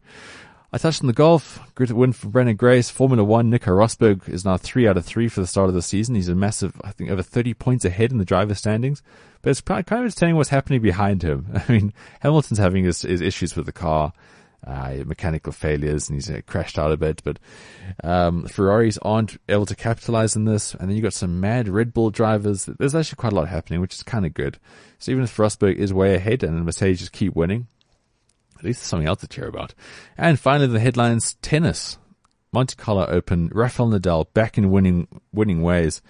I 0.75 0.77
touched 0.77 0.99
on 0.99 1.07
the 1.07 1.13
golf. 1.13 1.57
Good 1.73 1.89
win 1.91 2.11
for 2.11 2.27
Branden 2.27 2.57
Grace. 2.57 2.89
Formula 2.89 3.23
One, 3.23 3.49
Nico 3.49 3.71
Rosberg 3.71 4.27
is 4.27 4.43
now 4.43 4.57
three 4.57 4.89
out 4.89 4.97
of 4.97 5.05
three 5.05 5.29
for 5.29 5.39
the 5.39 5.47
start 5.47 5.69
of 5.69 5.73
the 5.73 5.81
season. 5.81 6.15
He's 6.15 6.27
a 6.27 6.35
massive, 6.35 6.73
I 6.83 6.91
think, 6.91 7.09
over 7.09 7.23
30 7.23 7.53
points 7.53 7.85
ahead 7.85 8.11
in 8.11 8.17
the 8.17 8.25
driver 8.25 8.55
standings. 8.55 9.01
but 9.41 9.51
it's 9.51 9.61
kind 9.61 9.87
of 9.89 9.99
entertaining 9.99 10.35
what's 10.35 10.49
happening 10.49 10.81
behind 10.81 11.23
him. 11.23 11.47
I 11.69 11.71
mean, 11.71 11.93
Hamilton's 12.19 12.59
having 12.59 12.83
his, 12.83 13.03
his 13.03 13.21
issues 13.21 13.55
with 13.55 13.67
the 13.67 13.71
car, 13.71 14.11
uh, 14.67 14.95
mechanical 15.05 15.53
failures, 15.53 16.09
and 16.09 16.17
he's 16.17 16.29
uh, 16.29 16.41
crashed 16.45 16.77
out 16.77 16.91
a 16.91 16.97
bit, 16.97 17.21
but 17.23 17.39
um, 18.03 18.45
Ferraris 18.45 18.97
aren't 19.01 19.39
able 19.47 19.67
to 19.67 19.77
capitalize 19.77 20.35
on 20.35 20.43
this. 20.43 20.73
And 20.73 20.89
then 20.89 20.97
you've 20.97 21.03
got 21.03 21.13
some 21.13 21.39
mad 21.39 21.69
Red 21.69 21.93
Bull 21.93 22.09
drivers. 22.09 22.65
There's 22.65 22.95
actually 22.95 23.15
quite 23.15 23.31
a 23.31 23.37
lot 23.37 23.47
happening, 23.47 23.79
which 23.79 23.93
is 23.93 24.03
kind 24.03 24.25
of 24.25 24.33
good. 24.33 24.59
So 24.99 25.13
even 25.13 25.23
if 25.23 25.37
Rosberg 25.37 25.77
is 25.77 25.93
way 25.93 26.15
ahead 26.15 26.43
and 26.43 26.65
Mercedes 26.65 26.99
just 26.99 27.13
keep 27.13 27.33
winning, 27.33 27.67
at 28.57 28.63
least 28.63 28.79
there's 28.79 28.87
something 28.87 29.07
else 29.07 29.21
to 29.21 29.27
cheer 29.27 29.47
about. 29.47 29.73
And 30.17 30.39
finally, 30.39 30.67
the 30.67 30.79
headlines: 30.79 31.35
tennis, 31.41 31.97
Monte 32.51 32.75
Carlo 32.75 33.05
Open, 33.05 33.49
Rafael 33.53 33.89
Nadal 33.89 34.33
back 34.33 34.57
in 34.57 34.71
winning 34.71 35.07
winning 35.33 35.61
ways. 35.61 36.01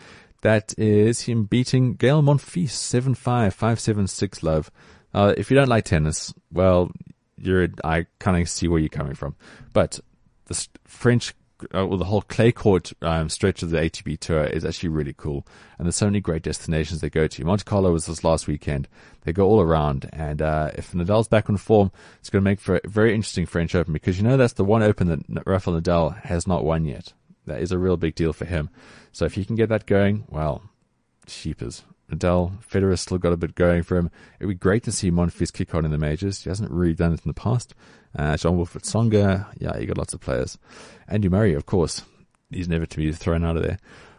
That 0.41 0.77
is 0.77 1.21
him 1.21 1.45
beating 1.45 1.95
Gael 1.95 2.21
Monfils 2.21 2.69
7-5, 2.69 3.15
5-7, 3.17 4.43
love. 4.43 4.69
Uh, 5.11 5.33
if 5.37 5.49
you 5.49 5.57
don't 5.57 5.69
like 5.69 5.85
tennis, 5.85 6.35
well, 6.51 6.91
you're, 7.35 7.69
I 7.83 8.05
kind 8.19 8.39
of 8.39 8.47
see 8.47 8.67
where 8.67 8.79
you're 8.79 8.89
coming 8.89 9.15
from. 9.15 9.35
But 9.73 9.99
the 10.45 10.67
French, 10.83 11.33
uh, 11.73 11.85
well, 11.85 11.97
the 11.97 12.05
whole 12.05 12.21
clay 12.21 12.51
court 12.51 12.93
um, 13.01 13.29
stretch 13.29 13.63
of 13.63 13.69
the 13.69 13.77
ATP 13.77 14.19
tour 14.19 14.43
is 14.43 14.65
actually 14.65 14.89
really 14.89 15.13
cool. 15.15 15.47
And 15.77 15.85
there's 15.85 15.95
so 15.95 16.05
many 16.05 16.19
great 16.19 16.43
destinations 16.43 17.01
they 17.01 17.09
go 17.09 17.27
to. 17.27 17.45
Monte 17.45 17.63
Carlo 17.63 17.91
was 17.91 18.05
this 18.05 18.23
last 18.23 18.47
weekend. 18.47 18.87
They 19.21 19.33
go 19.33 19.47
all 19.47 19.61
around. 19.61 20.09
And, 20.13 20.41
uh, 20.41 20.71
if 20.75 20.91
Nadal's 20.91 21.27
back 21.27 21.49
on 21.49 21.57
form, 21.57 21.91
it's 22.19 22.29
going 22.29 22.43
to 22.43 22.49
make 22.49 22.59
for 22.59 22.75
a 22.77 22.87
very 22.87 23.15
interesting 23.15 23.45
French 23.45 23.73
Open 23.75 23.93
because 23.93 24.17
you 24.17 24.23
know 24.23 24.37
that's 24.37 24.53
the 24.53 24.65
one 24.65 24.83
Open 24.83 25.07
that 25.07 25.47
Rafael 25.47 25.79
Nadal 25.79 26.21
has 26.23 26.47
not 26.47 26.63
won 26.63 26.85
yet. 26.85 27.13
That 27.45 27.61
is 27.61 27.71
a 27.71 27.77
real 27.77 27.97
big 27.97 28.15
deal 28.15 28.33
for 28.33 28.45
him. 28.45 28.69
So 29.11 29.25
if 29.25 29.35
he 29.35 29.45
can 29.45 29.55
get 29.55 29.69
that 29.69 29.85
going, 29.85 30.25
well, 30.29 30.63
sheepers. 31.27 31.83
Nadal, 32.11 32.63
Federer 32.63 32.97
still 32.97 33.17
got 33.17 33.33
a 33.33 33.37
bit 33.37 33.55
going 33.55 33.83
for 33.83 33.97
him. 33.97 34.11
It'd 34.39 34.49
be 34.49 34.55
great 34.55 34.83
to 34.83 34.91
see 34.91 35.09
Monfils 35.09 35.51
kick 35.51 35.73
on 35.73 35.85
in 35.85 35.91
the 35.91 35.97
majors. 35.97 36.43
He 36.43 36.49
hasn't 36.49 36.71
really 36.71 36.93
done 36.93 37.13
it 37.13 37.25
in 37.25 37.29
the 37.29 37.33
past. 37.33 37.73
Uh, 38.15 38.37
Jean-Wilfried 38.37 38.83
Tsonga, 38.83 39.47
yeah, 39.59 39.77
you 39.77 39.87
got 39.87 39.97
lots 39.97 40.13
of 40.13 40.21
players. 40.21 40.57
Andy 41.07 41.29
Murray, 41.29 41.53
of 41.53 41.65
course, 41.65 42.03
he's 42.49 42.69
never 42.69 42.85
to 42.85 42.97
be 42.97 43.11
thrown 43.11 43.43
out 43.43 43.57
of 43.57 43.63
there. 43.63 43.77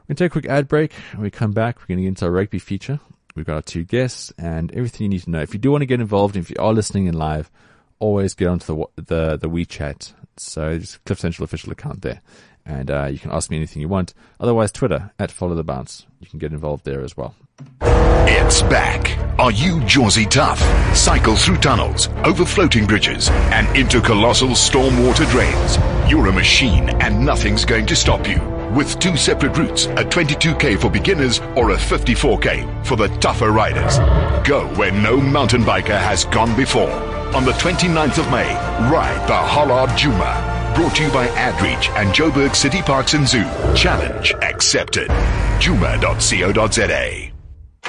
We're 0.08 0.14
going 0.14 0.16
to 0.16 0.24
take 0.24 0.30
a 0.30 0.40
quick 0.40 0.46
ad 0.46 0.68
break. 0.68 0.92
When 1.12 1.22
we 1.22 1.30
come 1.30 1.52
back, 1.52 1.78
we're 1.78 1.86
going 1.86 1.98
to 1.98 2.02
get 2.02 2.08
into 2.08 2.24
our 2.26 2.30
rugby 2.30 2.58
feature. 2.58 3.00
We've 3.34 3.46
got 3.46 3.56
our 3.56 3.62
two 3.62 3.84
guests 3.84 4.32
and 4.38 4.72
everything 4.72 5.04
you 5.04 5.08
need 5.08 5.22
to 5.22 5.30
know. 5.30 5.40
If 5.40 5.52
you 5.52 5.60
do 5.60 5.70
want 5.70 5.82
to 5.82 5.86
get 5.86 6.00
involved, 6.00 6.36
if 6.36 6.50
you 6.50 6.56
are 6.58 6.72
listening 6.72 7.06
in 7.06 7.14
live, 7.14 7.50
always 7.98 8.34
get 8.34 8.48
onto 8.48 8.66
the 8.66 9.02
the, 9.02 9.36
the 9.36 9.48
WeChat. 9.48 10.12
So 10.36 10.78
just 10.78 11.04
Cliff 11.04 11.18
Central 11.18 11.44
official 11.44 11.72
account 11.72 12.02
there 12.02 12.20
and 12.66 12.90
uh, 12.90 13.04
you 13.04 13.18
can 13.18 13.30
ask 13.30 13.50
me 13.50 13.56
anything 13.56 13.80
you 13.80 13.88
want. 13.88 14.12
Otherwise, 14.40 14.72
Twitter 14.72 15.12
at 15.18 15.30
Follow 15.30 15.54
the 15.54 15.64
Bounce. 15.64 16.04
You 16.20 16.26
can 16.26 16.38
get 16.38 16.52
involved 16.52 16.84
there 16.84 17.00
as 17.02 17.16
well. 17.16 17.34
It's 18.28 18.62
back. 18.62 19.18
Are 19.38 19.50
you 19.50 19.76
Jawsy 19.80 20.28
tough? 20.28 20.60
Cycle 20.96 21.36
through 21.36 21.58
tunnels, 21.58 22.08
over 22.24 22.44
floating 22.44 22.86
bridges, 22.86 23.28
and 23.30 23.76
into 23.76 24.00
colossal 24.00 24.50
stormwater 24.50 25.28
drains. 25.30 25.78
You're 26.10 26.28
a 26.28 26.32
machine, 26.32 26.90
and 27.00 27.24
nothing's 27.24 27.64
going 27.64 27.86
to 27.86 27.96
stop 27.96 28.28
you. 28.28 28.40
With 28.74 28.98
two 28.98 29.16
separate 29.16 29.56
routes, 29.56 29.86
a 29.86 30.04
22k 30.04 30.80
for 30.80 30.90
beginners 30.90 31.40
or 31.56 31.70
a 31.70 31.76
54k 31.76 32.84
for 32.84 32.96
the 32.96 33.08
tougher 33.18 33.52
riders. 33.52 33.98
Go 34.46 34.66
where 34.76 34.92
no 34.92 35.16
mountain 35.16 35.62
biker 35.62 35.98
has 35.98 36.24
gone 36.26 36.54
before. 36.56 36.90
On 37.34 37.44
the 37.44 37.52
29th 37.52 38.18
of 38.18 38.30
May, 38.30 38.54
ride 38.90 39.26
the 39.28 39.36
Hollard 39.36 39.96
Juma 39.96 40.56
Brought 40.76 40.96
to 40.96 41.04
you 41.04 41.10
by 41.10 41.26
AdReach 41.28 41.88
and 41.96 42.10
Joburg 42.10 42.54
City 42.54 42.82
Parks 42.82 43.14
and 43.14 43.26
Zoo. 43.26 43.44
Challenge 43.74 44.34
accepted. 44.42 45.08
Djuma.co.za. 45.58 47.35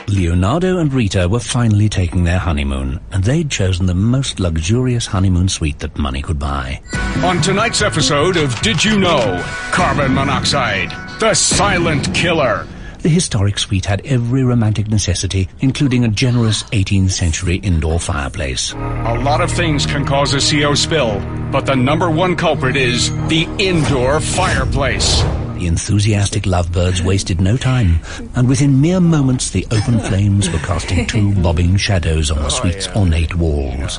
Leonardo 0.10 0.78
and 0.78 0.94
Rita 0.94 1.28
were 1.28 1.40
finally 1.40 1.90
taking 1.90 2.24
their 2.24 2.40
honeymoon, 2.40 3.00
and 3.12 3.24
they'd 3.24 3.52
chosen 3.52 3.88
the 3.88 3.94
most 3.94 4.40
luxurious 4.40 5.06
honeymoon 5.06 5.50
suite 5.50 5.80
that 5.80 5.98
money 5.98 6.22
could 6.22 6.40
buy. 6.40 6.82
On 7.24 7.42
tonight's 7.42 7.82
episode 7.82 8.38
of 8.38 8.60
Did 8.62 8.84
You 8.84 9.00
Know? 9.00 9.44
Carbon 9.72 10.14
monoxide, 10.14 10.92
the 11.20 11.34
silent 11.34 12.14
killer. 12.16 12.66
The 13.00 13.10
historic 13.10 13.60
suite 13.60 13.86
had 13.86 14.06
every 14.06 14.44
romantic 14.44 14.88
necessity, 14.88 15.50
including 15.60 16.06
a 16.06 16.10
generous 16.10 16.64
18th 16.64 17.12
century 17.12 17.58
indoor 17.58 18.00
fireplace. 18.00 18.74
A 18.74 19.20
lot 19.24 19.42
of 19.42 19.52
things 19.52 19.86
can 19.86 20.06
cause 20.06 20.34
a 20.34 20.40
CO 20.40 20.74
spill, 20.74 21.20
but 21.52 21.66
the 21.66 21.76
number 21.76 22.10
one 22.10 22.36
culprit 22.36 22.76
is 22.76 23.12
the 23.28 23.48
indoor 23.60 24.20
fireplace. 24.20 25.22
The 25.58 25.66
enthusiastic 25.66 26.46
lovebirds 26.46 27.02
wasted 27.02 27.42
no 27.42 27.58
time, 27.58 28.00
and 28.36 28.48
within 28.48 28.80
mere 28.80 29.00
moments 29.00 29.50
the 29.50 29.66
open 29.72 30.00
flames 30.08 30.52
were 30.52 30.60
casting 30.60 31.08
two 31.08 31.34
bobbing 31.42 31.78
shadows 31.78 32.30
on 32.30 32.38
the 32.38 32.46
oh, 32.46 32.50
suite's 32.50 32.88
ornate 32.90 33.34
walls. 33.34 33.98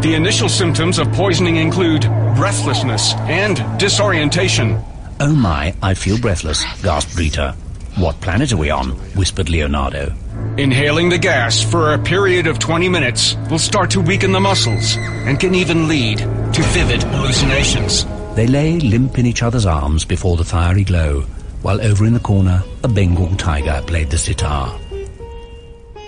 The 0.00 0.14
initial 0.14 0.48
symptoms 0.48 0.98
of 0.98 1.12
poisoning 1.12 1.56
include 1.56 2.04
breathlessness 2.36 3.12
and 3.28 3.62
disorientation. 3.78 4.82
Oh 5.20 5.34
my, 5.34 5.74
I 5.82 5.92
feel 5.92 6.18
breathless, 6.18 6.64
gasped 6.82 7.18
Rita. 7.18 7.54
What 7.96 8.18
planet 8.22 8.52
are 8.52 8.56
we 8.56 8.70
on? 8.70 8.92
whispered 9.14 9.50
Leonardo. 9.50 10.14
Inhaling 10.56 11.10
the 11.10 11.18
gas 11.18 11.62
for 11.62 11.92
a 11.92 11.98
period 11.98 12.46
of 12.46 12.58
20 12.58 12.88
minutes 12.88 13.36
will 13.50 13.58
start 13.58 13.90
to 13.90 14.00
weaken 14.00 14.32
the 14.32 14.40
muscles 14.40 14.96
and 14.96 15.38
can 15.38 15.54
even 15.54 15.86
lead 15.86 16.18
to 16.18 16.62
vivid 16.72 17.02
hallucinations. 17.02 18.06
They 18.34 18.48
lay 18.48 18.80
limp 18.80 19.18
in 19.18 19.26
each 19.26 19.44
other's 19.44 19.64
arms 19.64 20.04
before 20.04 20.36
the 20.36 20.44
fiery 20.44 20.82
glow, 20.82 21.20
while 21.62 21.80
over 21.80 22.04
in 22.04 22.14
the 22.14 22.20
corner, 22.20 22.64
a 22.82 22.88
Bengal 22.88 23.34
tiger 23.36 23.80
played 23.86 24.10
the 24.10 24.18
sitar. 24.18 24.76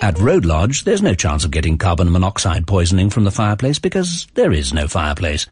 At 0.01 0.19
Road 0.19 0.43
Lodge, 0.43 0.83
there's 0.83 1.01
no 1.01 1.13
chance 1.13 1.45
of 1.45 1.51
getting 1.51 1.77
carbon 1.77 2.11
monoxide 2.11 2.67
poisoning 2.67 3.09
from 3.09 3.23
the 3.23 3.31
fireplace 3.31 3.79
because 3.79 4.27
there 4.33 4.51
is 4.51 4.73
no 4.73 4.87
fireplace. 4.87 5.47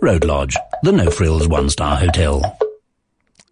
Road 0.00 0.24
Lodge, 0.24 0.56
the 0.82 0.92
no-frills 0.92 1.46
one-star 1.46 1.96
hotel. 1.96 2.58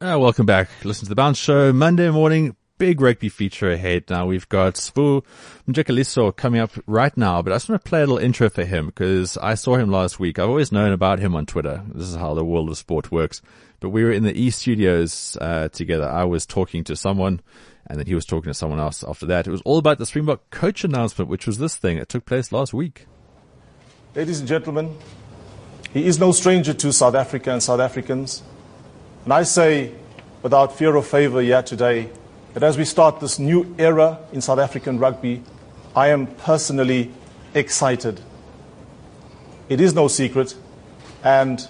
Uh, 0.00 0.16
welcome 0.18 0.46
back. 0.46 0.70
Listen 0.83 1.05
to 1.05 1.11
the 1.11 1.14
Bounce 1.14 1.38
Show 1.38 1.74
Monday 1.74 2.11
morning. 2.11 2.57
Big 2.81 3.03
rugby 3.03 3.29
feature 3.29 3.71
ahead. 3.71 4.05
Now 4.09 4.25
we've 4.25 4.49
got 4.49 4.73
Sbu 4.77 5.23
Mjikeliso 5.69 6.35
coming 6.35 6.62
up 6.62 6.71
right 6.87 7.14
now, 7.14 7.43
but 7.43 7.53
I 7.53 7.57
just 7.57 7.69
want 7.69 7.85
to 7.85 7.87
play 7.87 7.99
a 7.99 8.07
little 8.07 8.16
intro 8.16 8.49
for 8.49 8.64
him 8.64 8.87
because 8.87 9.37
I 9.37 9.53
saw 9.53 9.77
him 9.77 9.90
last 9.90 10.19
week. 10.19 10.38
I've 10.38 10.49
always 10.49 10.73
known 10.73 10.93
about 10.93 11.19
him 11.19 11.37
on 11.37 11.45
Twitter. 11.45 11.83
This 11.93 12.09
is 12.09 12.14
how 12.14 12.33
the 12.33 12.43
world 12.43 12.71
of 12.71 12.79
sport 12.79 13.12
works. 13.12 13.43
But 13.81 13.90
we 13.90 14.03
were 14.03 14.11
in 14.11 14.23
the 14.23 14.33
E 14.33 14.49
studios, 14.49 15.37
uh, 15.43 15.69
together. 15.69 16.09
I 16.09 16.25
was 16.25 16.47
talking 16.47 16.83
to 16.85 16.97
someone 16.97 17.43
and 17.87 17.99
then 17.99 18.07
he 18.07 18.14
was 18.14 18.25
talking 18.25 18.49
to 18.51 18.55
someone 18.55 18.81
else 18.81 19.05
after 19.07 19.27
that. 19.27 19.47
It 19.47 19.51
was 19.51 19.61
all 19.66 19.77
about 19.77 19.99
the 19.99 20.07
Springbok 20.07 20.49
coach 20.49 20.83
announcement, 20.83 21.29
which 21.29 21.47
was 21.47 21.59
this 21.59 21.77
thing 21.77 21.99
that 21.99 22.09
took 22.09 22.25
place 22.25 22.51
last 22.51 22.73
week. 22.73 23.05
Ladies 24.14 24.40
and 24.40 24.49
gentlemen, 24.49 24.97
he 25.93 26.07
is 26.07 26.19
no 26.19 26.33
stranger 26.33 26.73
to 26.73 26.95
South 26.95 27.14
Africa 27.14 27.53
and 27.53 27.62
South 27.62 27.81
Africans. 27.81 28.43
And 29.25 29.35
I 29.35 29.43
say, 29.43 29.93
without 30.40 30.79
fear 30.79 30.97
or 30.97 31.03
favor 31.03 31.43
yet 31.43 31.66
today, 31.66 32.09
that 32.54 32.62
as 32.62 32.76
we 32.76 32.84
start 32.84 33.20
this 33.20 33.38
new 33.38 33.74
era 33.78 34.18
in 34.32 34.40
South 34.40 34.58
African 34.58 34.98
rugby, 34.98 35.42
I 35.94 36.08
am 36.08 36.26
personally 36.26 37.10
excited. 37.54 38.20
It 39.68 39.80
is 39.80 39.94
no 39.94 40.08
secret, 40.08 40.56
and 41.22 41.66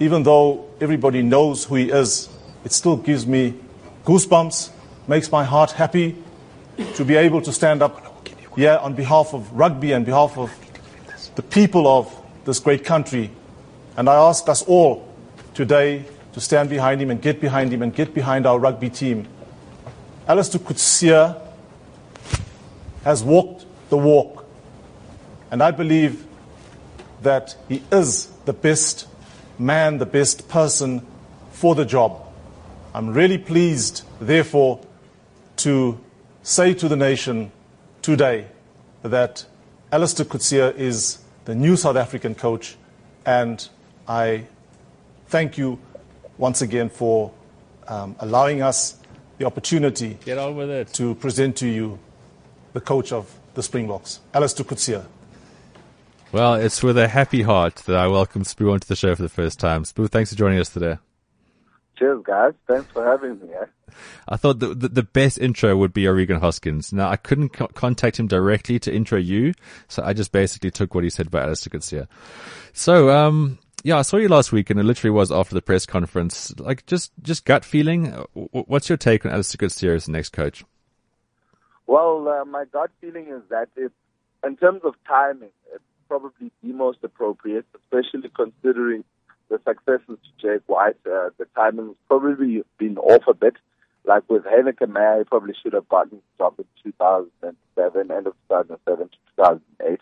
even 0.00 0.24
though 0.24 0.68
everybody 0.80 1.22
knows 1.22 1.64
who 1.64 1.76
he 1.76 1.90
is, 1.90 2.28
it 2.64 2.72
still 2.72 2.96
gives 2.96 3.26
me 3.26 3.54
goosebumps, 4.04 4.70
makes 5.06 5.30
my 5.30 5.44
heart 5.44 5.72
happy 5.72 6.16
to 6.94 7.04
be 7.04 7.14
able 7.14 7.40
to 7.42 7.52
stand 7.52 7.82
up 7.82 8.28
here 8.56 8.78
on 8.82 8.94
behalf 8.94 9.32
of 9.34 9.52
rugby 9.52 9.92
and 9.92 10.04
behalf 10.04 10.36
of 10.36 10.50
the 11.36 11.42
people 11.42 11.86
of 11.86 12.12
this 12.44 12.58
great 12.58 12.84
country. 12.84 13.30
And 13.96 14.08
I 14.08 14.14
ask 14.14 14.48
us 14.48 14.62
all 14.62 15.08
today 15.54 16.04
to 16.32 16.40
stand 16.40 16.68
behind 16.68 17.00
him 17.00 17.10
and 17.10 17.22
get 17.22 17.40
behind 17.40 17.72
him 17.72 17.82
and 17.82 17.94
get 17.94 18.12
behind 18.12 18.46
our 18.46 18.58
rugby 18.58 18.90
team. 18.90 19.28
Allister 20.26 20.58
Coetzee 20.58 21.38
has 23.04 23.22
walked 23.22 23.66
the 23.90 23.98
walk, 23.98 24.46
and 25.50 25.62
I 25.62 25.70
believe 25.70 26.26
that 27.20 27.54
he 27.68 27.82
is 27.92 28.28
the 28.46 28.54
best 28.54 29.06
man, 29.58 29.98
the 29.98 30.06
best 30.06 30.48
person 30.48 31.06
for 31.52 31.74
the 31.74 31.84
job. 31.84 32.26
I'm 32.94 33.10
really 33.10 33.36
pleased, 33.36 34.02
therefore, 34.18 34.80
to 35.58 36.00
say 36.42 36.72
to 36.72 36.88
the 36.88 36.96
nation 36.96 37.52
today 38.00 38.46
that 39.02 39.44
Allister 39.92 40.24
Coetzee 40.24 40.74
is 40.78 41.18
the 41.44 41.54
new 41.54 41.76
South 41.76 41.96
African 41.96 42.34
coach, 42.34 42.76
and 43.26 43.68
I 44.08 44.46
thank 45.26 45.58
you 45.58 45.78
once 46.38 46.62
again 46.62 46.88
for 46.88 47.30
um, 47.88 48.16
allowing 48.20 48.62
us 48.62 48.96
the 49.38 49.46
opportunity 49.46 50.18
Get 50.24 50.38
on 50.38 50.56
with 50.56 50.70
it. 50.70 50.92
to 50.94 51.14
present 51.16 51.56
to 51.58 51.66
you 51.66 51.98
the 52.72 52.80
coach 52.80 53.12
of 53.12 53.32
the 53.54 53.62
Springboks, 53.62 54.20
Allister 54.32 54.64
Coetzee. 54.64 55.04
Well, 56.32 56.54
it's 56.54 56.82
with 56.82 56.98
a 56.98 57.06
happy 57.06 57.42
heart 57.42 57.76
that 57.86 57.94
I 57.96 58.08
welcome 58.08 58.42
Sbu 58.42 58.72
onto 58.72 58.86
the 58.88 58.96
show 58.96 59.14
for 59.14 59.22
the 59.22 59.28
first 59.28 59.60
time. 59.60 59.84
Sbu, 59.84 60.10
thanks 60.10 60.30
for 60.30 60.36
joining 60.36 60.58
us 60.58 60.68
today. 60.68 60.98
Cheers, 61.96 62.24
guys. 62.26 62.54
Thanks 62.66 62.90
for 62.92 63.06
having 63.06 63.38
me. 63.38 63.54
Eh? 63.54 63.66
I 64.28 64.36
thought 64.36 64.58
the, 64.58 64.74
the, 64.74 64.88
the 64.88 65.02
best 65.04 65.38
intro 65.38 65.76
would 65.76 65.92
be 65.92 66.08
Oregan 66.08 66.40
Hoskins. 66.40 66.92
Now, 66.92 67.08
I 67.08 67.14
couldn't 67.14 67.50
co- 67.50 67.68
contact 67.68 68.18
him 68.18 68.26
directly 68.26 68.80
to 68.80 68.92
intro 68.92 69.16
you, 69.16 69.54
so 69.86 70.02
I 70.02 70.12
just 70.12 70.32
basically 70.32 70.72
took 70.72 70.92
what 70.96 71.04
he 71.04 71.10
said 71.10 71.28
about 71.28 71.44
Allister 71.44 71.70
Coetzee. 71.70 72.08
So, 72.72 73.10
um, 73.10 73.60
yeah, 73.84 73.98
I 73.98 74.02
saw 74.02 74.16
you 74.16 74.28
last 74.28 74.50
week, 74.50 74.70
and 74.70 74.80
it 74.80 74.84
literally 74.84 75.10
was 75.10 75.30
after 75.30 75.54
the 75.54 75.60
press 75.60 75.84
conference. 75.84 76.58
Like, 76.58 76.86
just 76.86 77.12
just 77.22 77.44
gut 77.44 77.66
feeling. 77.66 78.06
What's 78.32 78.88
your 78.88 78.96
take 78.96 79.26
on 79.26 79.32
Allister 79.32 79.58
Coetzee 79.58 79.94
as 79.94 80.06
the 80.06 80.12
next 80.12 80.30
coach? 80.30 80.64
Well, 81.86 82.26
uh, 82.26 82.46
my 82.46 82.64
gut 82.64 82.90
feeling 83.02 83.28
is 83.28 83.42
that 83.50 83.68
it, 83.76 83.92
in 84.42 84.56
terms 84.56 84.80
of 84.84 84.94
timing, 85.06 85.50
it's 85.74 85.84
probably 86.08 86.50
the 86.62 86.72
most 86.72 86.98
appropriate, 87.02 87.66
especially 87.74 88.30
considering 88.34 89.04
the 89.50 89.60
successes 89.66 90.18
to 90.18 90.30
Jake 90.40 90.62
White. 90.66 90.96
Uh, 91.04 91.28
the 91.36 91.46
timing's 91.54 91.96
probably 92.08 92.64
been 92.78 92.96
off 92.96 93.24
a 93.28 93.34
bit. 93.34 93.56
Like 94.06 94.22
with 94.30 94.44
Heyneke 94.44 94.88
Meyer, 94.88 95.18
he 95.18 95.24
probably 95.24 95.54
should 95.62 95.74
have 95.74 95.90
gotten 95.90 96.22
the 96.38 96.44
job 96.44 96.54
in 96.58 96.64
2007, 96.84 98.10
end 98.10 98.26
of 98.26 98.32
2007 98.48 99.08
to 99.08 99.16
2008, 99.36 100.00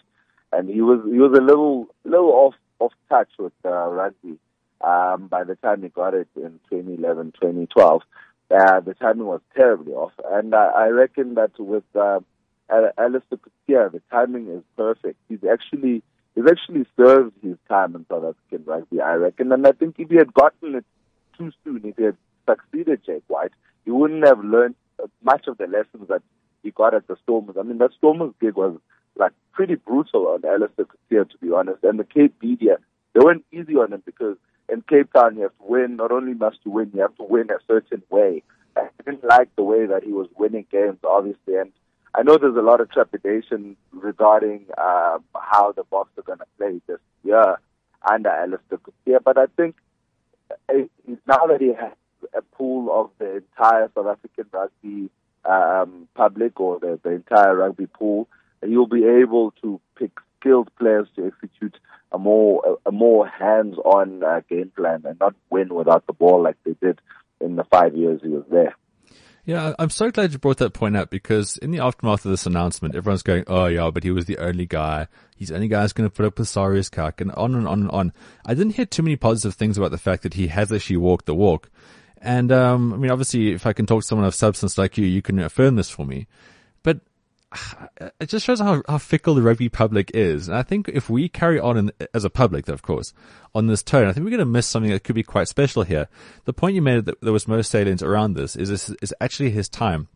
and 0.53 0.69
he 0.69 0.81
was 0.83 1.01
he 1.05 1.19
was 1.19 1.37
a 1.37 1.43
little 1.43 1.89
little 2.05 2.31
off 2.31 2.55
off 2.83 2.93
touch 3.09 3.31
with 3.39 3.53
uh, 3.65 3.69
rugby 3.69 4.39
um, 4.83 5.29
by 5.29 5.45
the 5.45 5.57
time 5.57 5.83
he 5.83 5.89
got 5.89 6.15
it 6.15 6.29
in 6.37 6.59
2011, 6.71 7.33
2012. 7.33 8.03
Uh, 8.51 8.81
the 8.81 8.95
timing 8.95 9.27
was 9.27 9.41
terribly 9.57 9.93
off, 9.93 10.13
and 10.31 10.53
uh, 10.53 10.73
I 10.77 10.89
reckon 10.89 11.35
that 11.35 11.53
with 11.59 11.85
uh, 11.95 12.21
Coetzee, 12.71 13.93
the 13.93 14.03
timing 14.11 14.49
is 14.49 14.63
perfect. 14.77 15.19
He's 15.29 15.45
actually 15.51 16.03
he's 16.35 16.45
actually 16.51 16.87
served 16.97 17.33
his 17.43 17.57
time 17.69 17.95
in 17.95 18.05
South 18.11 18.25
African 18.25 18.65
rugby, 18.67 19.01
I 19.01 19.15
reckon, 19.15 19.53
and 19.53 19.67
I 19.67 19.73
think 19.73 19.97
if 19.99 20.11
he 20.11 20.17
had 20.17 20.35
gotten 20.35 20.75
it 20.75 20.85
too 21.39 21.51
soon, 21.65 21.81
if 21.85 21.97
he 21.97 22.05
had 22.05 22.17
succeeded 22.49 23.01
Jake 23.07 23.25
White, 23.29 23.53
he 23.85 23.91
wouldn't 23.91 24.27
have 24.27 24.45
learned 24.45 24.75
much 25.23 25.47
of 25.47 25.57
the 25.59 25.67
lessons 25.67 26.09
that 26.09 26.23
he 26.63 26.71
got 26.71 26.95
at 26.95 27.07
the 27.07 27.17
Stormers. 27.23 27.57
I 27.59 27.63
mean, 27.63 27.79
the 27.79 27.91
Stormers 27.97 28.35
gig 28.41 28.55
was 28.55 28.77
like 29.17 29.33
pretty 29.53 29.75
brutal 29.75 30.29
on 30.29 30.45
Allister 30.45 30.87
Coetzee, 30.87 31.31
to 31.31 31.39
be 31.39 31.53
honest, 31.53 31.85
and 31.85 31.99
the 31.99 32.05
Cape 32.05 32.35
media 32.43 32.79
they 33.15 33.21
went 33.23 33.45
easy 33.53 33.77
on 33.77 33.93
him 33.93 34.03
because 34.05 34.37
in 34.69 34.83
Cape 34.83 35.13
Town, 35.13 35.37
you 35.37 35.43
have 35.43 35.59
to 35.59 35.65
win. 35.65 35.97
Not 35.97 36.13
only 36.13 36.35
must 36.35 36.59
you 36.65 36.71
win, 36.71 36.91
you 36.95 37.03
have 37.03 37.17
to 37.17 37.25
win 37.25 37.51
a 37.51 37.59
certain 37.67 38.03
way. 38.11 38.43
I 38.77 38.89
didn't 39.05 39.25
like 39.25 39.55
the 39.57 39.63
way 39.63 39.85
that 39.87 40.03
he 40.03 40.13
was 40.13 40.29
winning 40.37 40.67
games, 40.71 40.99
obviously, 41.05 41.57
and 41.57 41.73
I 42.15 42.23
know 42.23 42.39
there's 42.39 42.57
a 42.57 42.63
lot 42.63 42.81
of 42.81 42.91
trepidation 42.91 43.77
regarding 43.91 44.67
uh, 44.79 45.19
how 45.35 45.73
the 45.73 45.85
Boks 45.85 46.17
are 46.19 46.23
going 46.23 46.39
to 46.39 46.47
play 46.59 46.81
this 46.87 46.99
year 47.23 47.57
under 48.11 48.31
Allister 48.31 48.79
Coetzee, 48.79 49.19
but 49.23 49.37
I 49.37 49.47
think 49.57 49.77
uh, 50.51 50.75
now 51.27 51.47
that 51.47 51.61
he 51.61 51.69
has 51.69 51.93
a 52.35 52.43
pool 52.43 52.89
of 52.93 53.11
the 53.19 53.37
entire 53.37 53.91
South 53.95 54.07
African 54.07 54.47
rugby 54.53 55.11
um, 55.45 56.09
public 56.15 56.59
or 56.61 56.79
the, 56.81 56.99
the 57.03 57.11
entire 57.11 57.57
rugby 57.57 57.87
pool, 57.87 58.29
he'll 58.67 58.87
be 58.87 59.05
able 59.05 59.53
to 59.63 59.81
pick 59.97 60.13
skilled 60.41 60.71
players 60.79 61.09
to 61.17 61.27
execute 61.27 61.77
a 62.13 62.19
more 62.19 62.79
a, 62.85 62.93
more 62.93 63.27
hands-on 63.27 64.23
uh, 64.23 64.41
game 64.49 64.73
plan 64.77 65.03
and 65.05 65.19
not 65.19 65.35
win 65.51 65.75
without 65.75 66.07
the 66.07 66.13
ball 66.13 66.43
like 66.43 66.57
they 66.65 66.75
did 66.83 67.01
in 67.41 67.57
the 67.57 67.65
five 67.65 67.97
years 67.97 68.21
he 68.23 68.29
was 68.29 68.45
there. 68.51 68.75
Yeah, 69.45 69.75
I'm 69.77 69.91
so 69.91 70.11
glad 70.13 70.33
you 70.33 70.39
brought 70.39 70.59
that 70.59 70.73
point 70.73 70.97
up 70.97 71.11
because 71.11 71.57
in 71.57 71.73
the 71.73 71.81
aftermath 71.81 72.25
of 72.25 72.31
this 72.31 72.47
announcement, 72.47 72.95
everyone's 72.95 73.25
going, 73.25 73.43
"Oh 73.49 73.67
yeah, 73.67 73.91
but 73.91 74.05
he 74.05 74.13
was 74.13 74.27
the 74.27 74.39
only 74.39 74.67
guy. 74.67 75.09
He's 75.37 75.49
the 75.49 75.57
only 75.57 75.67
guy 75.67 75.83
who's 75.83 75.93
going 75.93 76.09
to 76.09 76.15
put 76.15 76.27
up 76.27 76.39
with 76.39 76.47
Sarius 76.47 76.91
Kak," 76.91 77.21
and 77.21 77.33
on 77.33 77.57
and 77.57 77.67
on 77.67 77.81
and 77.81 77.91
on. 77.91 78.13
I 78.47 78.55
didn't 78.55 78.77
hear 78.77 78.87
too 78.87 79.03
many 79.03 79.17
positive 79.17 79.55
things 79.55 79.77
about 79.77 79.91
the 79.91 79.99
fact 79.99 80.23
that 80.23 80.35
he 80.35 80.47
has 80.49 80.71
actually 80.71 80.99
walked 80.99 81.27
the 81.27 81.35
walk. 81.35 81.71
And 82.19 82.53
um, 82.53 82.93
I 82.93 82.97
mean, 82.99 83.11
obviously, 83.11 83.51
if 83.51 83.67
I 83.67 83.73
can 83.73 83.85
talk 83.85 84.03
to 84.03 84.07
someone 84.07 84.29
of 84.29 84.35
substance 84.35 84.79
like 84.79 84.97
you, 84.97 85.07
you 85.07 85.23
can 85.23 85.41
affirm 85.41 85.75
this 85.75 85.91
for 85.91 86.07
me 86.07 86.29
it 88.21 88.29
just 88.29 88.47
shows 88.47 88.61
how, 88.61 88.83
how 88.89 88.99
fickle 88.99 89.35
the 89.35 89.43
rugby 89.43 89.69
public 89.69 90.11
is. 90.15 90.49
And 90.49 90.57
I 90.57 90.63
think 90.63 90.89
if 90.89 91.09
we 91.11 91.29
carry 91.29 91.59
on 91.59 91.77
in, 91.77 91.93
as 92.15 92.25
a 92.25 92.31
public, 92.31 92.69
of 92.69 92.83
course, 92.83 93.13
on 93.55 93.67
this 93.67 93.83
tone, 93.83 94.09
I 94.09 94.13
think 94.13 94.25
we're 94.25 94.31
going 94.31 94.41
to 94.41 94.47
miss 94.47 94.67
something 94.67 94.91
that 94.91 95.05
could 95.05 95.15
be 95.15 95.23
quite 95.23 95.49
special 95.49 95.83
here. 95.83 96.09
The 96.45 96.53
point 96.53 96.75
you 96.75 96.83
made 96.83 97.05
that 97.05 97.21
there 97.21 97.33
was 97.33 97.49
most 97.49 97.71
salient 97.71 98.03
around 98.03 98.35
this 98.35 98.57
is 98.57 98.69
this 98.69 98.91
is 99.03 99.15
actually 99.21 99.51
his 99.51 99.69
time. 99.69 100.09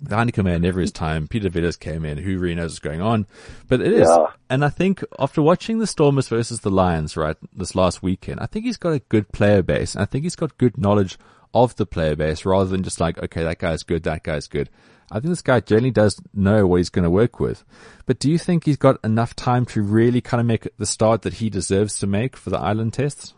The 0.00 0.16
Heyneke 0.16 0.42
Meyer 0.42 0.58
never 0.58 0.80
his 0.80 0.90
time. 0.90 1.28
Peter 1.28 1.48
Villiers 1.48 1.76
came 1.76 2.04
in. 2.04 2.18
Who 2.18 2.38
really 2.38 2.56
knows 2.56 2.72
what's 2.72 2.78
going 2.80 3.00
on? 3.00 3.26
But 3.68 3.80
it 3.80 3.92
is. 3.92 4.08
Yeah. 4.08 4.26
And 4.50 4.64
I 4.64 4.68
think 4.68 5.04
after 5.20 5.40
watching 5.40 5.78
the 5.78 5.86
Stormers 5.86 6.26
versus 6.26 6.60
the 6.60 6.70
Lions, 6.70 7.16
right, 7.16 7.36
this 7.52 7.76
last 7.76 8.02
weekend, 8.02 8.40
I 8.40 8.46
think 8.46 8.64
he's 8.64 8.76
got 8.76 8.92
a 8.92 8.98
good 8.98 9.30
player 9.30 9.62
base. 9.62 9.94
And 9.94 10.02
I 10.02 10.06
think 10.06 10.24
he's 10.24 10.34
got 10.34 10.58
good 10.58 10.76
knowledge 10.76 11.16
of 11.54 11.76
the 11.76 11.86
player 11.86 12.16
base 12.16 12.44
rather 12.44 12.68
than 12.68 12.82
just 12.82 13.00
like, 13.00 13.18
okay, 13.18 13.44
that 13.44 13.60
guy's 13.60 13.84
good, 13.84 14.02
that 14.02 14.24
guy's 14.24 14.48
good. 14.48 14.68
I 15.14 15.20
think 15.20 15.30
this 15.30 15.42
guy 15.42 15.60
generally 15.60 15.92
does 15.92 16.20
know 16.34 16.66
what 16.66 16.78
he's 16.78 16.90
going 16.90 17.04
to 17.04 17.10
work 17.10 17.38
with. 17.38 17.64
But 18.04 18.18
do 18.18 18.28
you 18.28 18.36
think 18.36 18.64
he's 18.64 18.76
got 18.76 18.98
enough 19.04 19.36
time 19.36 19.64
to 19.66 19.80
really 19.80 20.20
kind 20.20 20.40
of 20.40 20.46
make 20.48 20.66
the 20.76 20.86
start 20.86 21.22
that 21.22 21.34
he 21.34 21.48
deserves 21.48 22.00
to 22.00 22.08
make 22.08 22.36
for 22.36 22.50
the 22.50 22.58
Ireland 22.58 22.94
tests? 22.94 23.32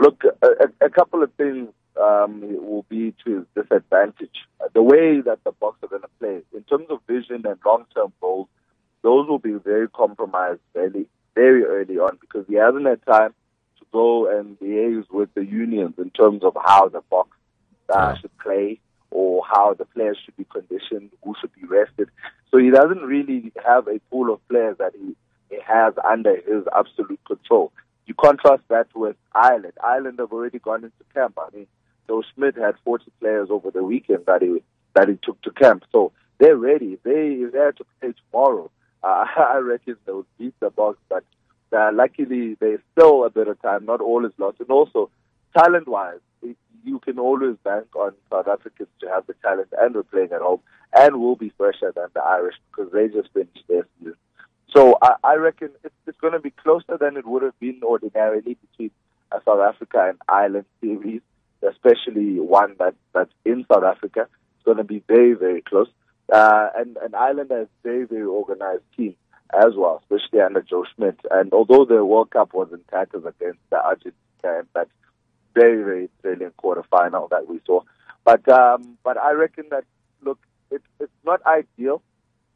Look, 0.00 0.24
a, 0.42 0.84
a 0.84 0.90
couple 0.90 1.22
of 1.22 1.32
things 1.34 1.68
um, 2.02 2.40
will 2.66 2.84
be 2.88 3.14
to 3.24 3.36
his 3.36 3.44
disadvantage. 3.54 4.34
The 4.74 4.82
way 4.82 5.20
that 5.20 5.38
the 5.44 5.52
Boks 5.52 5.76
are 5.84 5.88
going 5.88 6.02
to 6.02 6.08
play, 6.18 6.40
in 6.52 6.64
terms 6.64 6.86
of 6.90 6.98
vision 7.06 7.46
and 7.46 7.60
long-term 7.64 8.12
goals, 8.20 8.48
those 9.02 9.28
will 9.28 9.38
be 9.38 9.52
very 9.52 9.88
compromised 9.88 10.58
very, 10.74 11.06
very 11.36 11.62
early 11.62 11.98
on 11.98 12.18
because 12.20 12.44
he 12.48 12.56
hasn't 12.56 12.86
had 12.86 13.06
time 13.06 13.34
to 13.78 13.86
go 13.92 14.36
and 14.36 14.58
liaise 14.58 15.08
with 15.12 15.32
the 15.34 15.44
unions 15.44 15.94
in 15.98 16.10
terms 16.10 16.42
of 16.42 16.56
how 16.60 16.88
the 16.88 17.02
Boks 17.12 17.28
uh, 17.88 18.16
should 18.16 18.36
play 18.38 18.80
or 19.10 19.42
how 19.46 19.74
the 19.74 19.84
players 19.84 20.18
should 20.24 20.36
be 20.36 20.44
conditioned, 20.44 21.10
who 21.22 21.34
should 21.40 21.52
be 21.54 21.66
rested. 21.66 22.08
So 22.50 22.58
he 22.58 22.70
doesn't 22.70 23.02
really 23.02 23.52
have 23.64 23.88
a 23.88 23.98
pool 24.10 24.32
of 24.32 24.46
players 24.48 24.76
that 24.78 24.92
he, 24.94 25.16
he 25.50 25.58
has 25.66 25.94
under 26.08 26.36
his 26.36 26.64
absolute 26.76 27.20
control. 27.26 27.72
You 28.06 28.14
contrast 28.14 28.62
that 28.68 28.88
with 28.94 29.16
Ireland. 29.34 29.72
Ireland 29.82 30.18
have 30.20 30.32
already 30.32 30.58
gone 30.58 30.84
into 30.84 31.04
camp. 31.14 31.38
I 31.38 31.54
mean, 31.54 31.66
Joe 32.06 32.22
Schmidt 32.34 32.56
had 32.56 32.74
40 32.84 33.04
players 33.20 33.48
over 33.50 33.70
the 33.70 33.82
weekend 33.82 34.26
that 34.26 34.42
he 34.42 34.62
that 34.94 35.08
he 35.08 35.18
took 35.22 35.40
to 35.42 35.50
camp. 35.50 35.84
So 35.92 36.12
they're 36.38 36.56
ready. 36.56 36.98
They 37.02 37.44
they're 37.52 37.72
to 37.72 37.84
play 38.00 38.14
tomorrow. 38.30 38.70
Uh, 39.04 39.24
I 39.36 39.58
reckon 39.58 39.94
they 40.04 40.10
will 40.10 40.26
beat 40.36 40.54
the 40.58 40.68
Boks, 40.70 40.96
but 41.08 41.22
uh, 41.72 41.90
luckily 41.92 42.56
there's 42.58 42.80
still 42.90 43.24
a 43.24 43.30
bit 43.30 43.46
of 43.46 43.60
time. 43.62 43.84
Not 43.84 44.00
all 44.00 44.24
is 44.24 44.32
lost, 44.36 44.58
and 44.58 44.70
also 44.70 45.10
talent-wise, 45.56 46.18
you 46.86 47.00
can 47.00 47.18
always 47.18 47.56
bank 47.64 47.94
on 47.96 48.12
South 48.30 48.48
Africans 48.48 48.88
to 49.00 49.08
have 49.08 49.26
the 49.26 49.34
talent 49.42 49.68
and 49.78 49.94
we're 49.94 50.04
playing 50.04 50.32
at 50.32 50.40
home 50.40 50.60
and 50.94 51.20
will 51.20 51.36
be 51.36 51.52
fresher 51.56 51.92
than 51.94 52.06
the 52.14 52.22
Irish 52.22 52.54
because 52.70 52.92
they 52.92 53.08
just 53.08 53.32
finished 53.32 53.64
their 53.68 53.86
season. 53.98 54.14
So 54.74 54.96
I, 55.02 55.14
I 55.24 55.34
reckon 55.34 55.70
it's, 55.84 55.94
it's 56.06 56.20
going 56.20 56.32
to 56.32 56.40
be 56.40 56.50
closer 56.50 56.96
than 56.98 57.16
it 57.16 57.26
would 57.26 57.42
have 57.42 57.58
been 57.58 57.80
ordinarily 57.82 58.56
between 58.70 58.90
uh, 59.32 59.40
South 59.44 59.60
Africa 59.60 60.06
and 60.08 60.18
Ireland 60.28 60.66
series, 60.80 61.22
especially 61.68 62.38
one 62.38 62.76
that, 62.78 62.94
that's 63.12 63.32
in 63.44 63.66
South 63.70 63.84
Africa. 63.84 64.28
It's 64.56 64.64
going 64.64 64.78
to 64.78 64.84
be 64.84 65.02
very, 65.08 65.34
very 65.34 65.62
close. 65.62 65.88
Uh, 66.32 66.68
and, 66.76 66.96
and 66.98 67.14
Ireland 67.14 67.50
has 67.50 67.66
a 67.66 67.82
very, 67.82 68.04
very 68.04 68.24
organized 68.24 68.82
team 68.96 69.16
as 69.54 69.74
well, 69.76 70.02
especially 70.02 70.40
under 70.40 70.62
Joe 70.62 70.84
Schmidt. 70.94 71.18
And 71.30 71.52
although 71.52 71.84
the 71.84 72.04
World 72.04 72.30
Cup 72.30 72.52
was 72.54 72.68
in 72.72 72.80
tatters 72.90 73.24
against 73.24 73.60
the 73.70 73.84
Argentina 73.84 74.16
that 74.74 74.88
very, 75.58 75.82
very 75.82 76.08
brilliant 76.22 76.56
quarterfinal 76.56 77.30
that 77.30 77.48
we 77.48 77.60
saw. 77.66 77.80
But 78.24 78.46
um, 78.48 78.98
but 79.04 79.16
I 79.16 79.32
reckon 79.32 79.64
that 79.70 79.84
look, 80.22 80.38
it, 80.70 80.82
it's 81.00 81.12
not 81.24 81.40
ideal, 81.46 82.02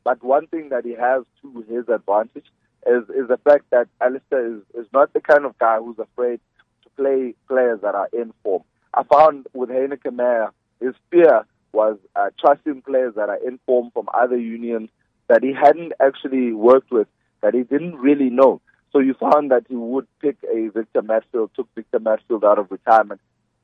but 0.05 0.23
one 0.23 0.47
thing 0.49 0.69
that 0.71 0.85
he 0.85 0.93
has 0.93 1.25
to 1.43 1.65
his 1.69 1.89
advantage 1.89 2.47
is 2.87 3.05
is 3.11 3.29
the 3.29 3.39
fact 3.45 3.65
that 3.71 3.89
Allister 4.01 4.57
is, 4.57 4.63
is 4.83 4.87
not 4.93 5.13
the 5.13 5.21
kind 5.21 5.45
of 5.45 5.59
guy 5.59 5.79
who's 5.79 5.99
afraid 5.99 6.41
to 6.83 6.89
play 6.97 7.35
players 7.49 7.81
that 7.83 7.95
are 7.95 8.09
in 8.13 8.33
form. 8.43 8.63
I 8.93 9.03
found 9.05 9.47
with 9.53 9.71
Heyneke 9.71 10.13
Meyer, 10.13 10.51
his 10.81 10.95
fear 11.11 11.47
was 11.73 11.99
uh, 12.17 12.31
trusting 12.41 12.83
players 12.83 13.15
that 13.15 13.29
are 13.29 13.39
in 13.47 13.61
form 13.65 13.91
from 13.93 14.09
other 14.13 14.37
unions 14.37 14.91
that 15.29 15.45
he 15.45 15.53
hadn't 15.53 15.93
actually 16.01 16.53
worked 16.53 16.91
with, 16.91 17.07
that 17.43 17.55
he 17.55 17.63
didn't 17.63 17.97
really 17.97 18.31
know. 18.31 18.61
So 18.93 18.99
you 18.99 19.15
found 19.15 19.51
that 19.51 19.65
he 19.69 19.77
would 19.77 20.07
pick 20.21 20.37
a 20.45 20.69
Victor 20.69 21.03
Matfield, 21.03 21.55
took 21.55 21.69
Victor 21.75 22.01
Matfield 22.01 22.45
out 22.45 22.59
of 22.59 22.71
retirement 22.71 23.21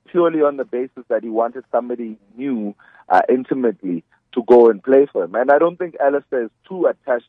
purely 0.06 0.40
on 0.40 0.56
the 0.56 0.64
basis 0.64 1.04
that 1.08 1.22
he 1.22 1.28
wanted 1.28 1.64
somebody 1.72 2.16
new 2.36 2.74
uh, 3.08 3.22
intimately 3.28 4.04
to 4.32 4.42
go 4.44 4.70
and 4.70 4.82
play 4.82 5.06
for 5.12 5.24
him. 5.24 5.34
And 5.34 5.50
I 5.50 5.58
don't 5.58 5.76
think 5.76 5.96
Allister 6.00 6.44
is 6.44 6.50
too 6.68 6.86
attached 6.86 7.28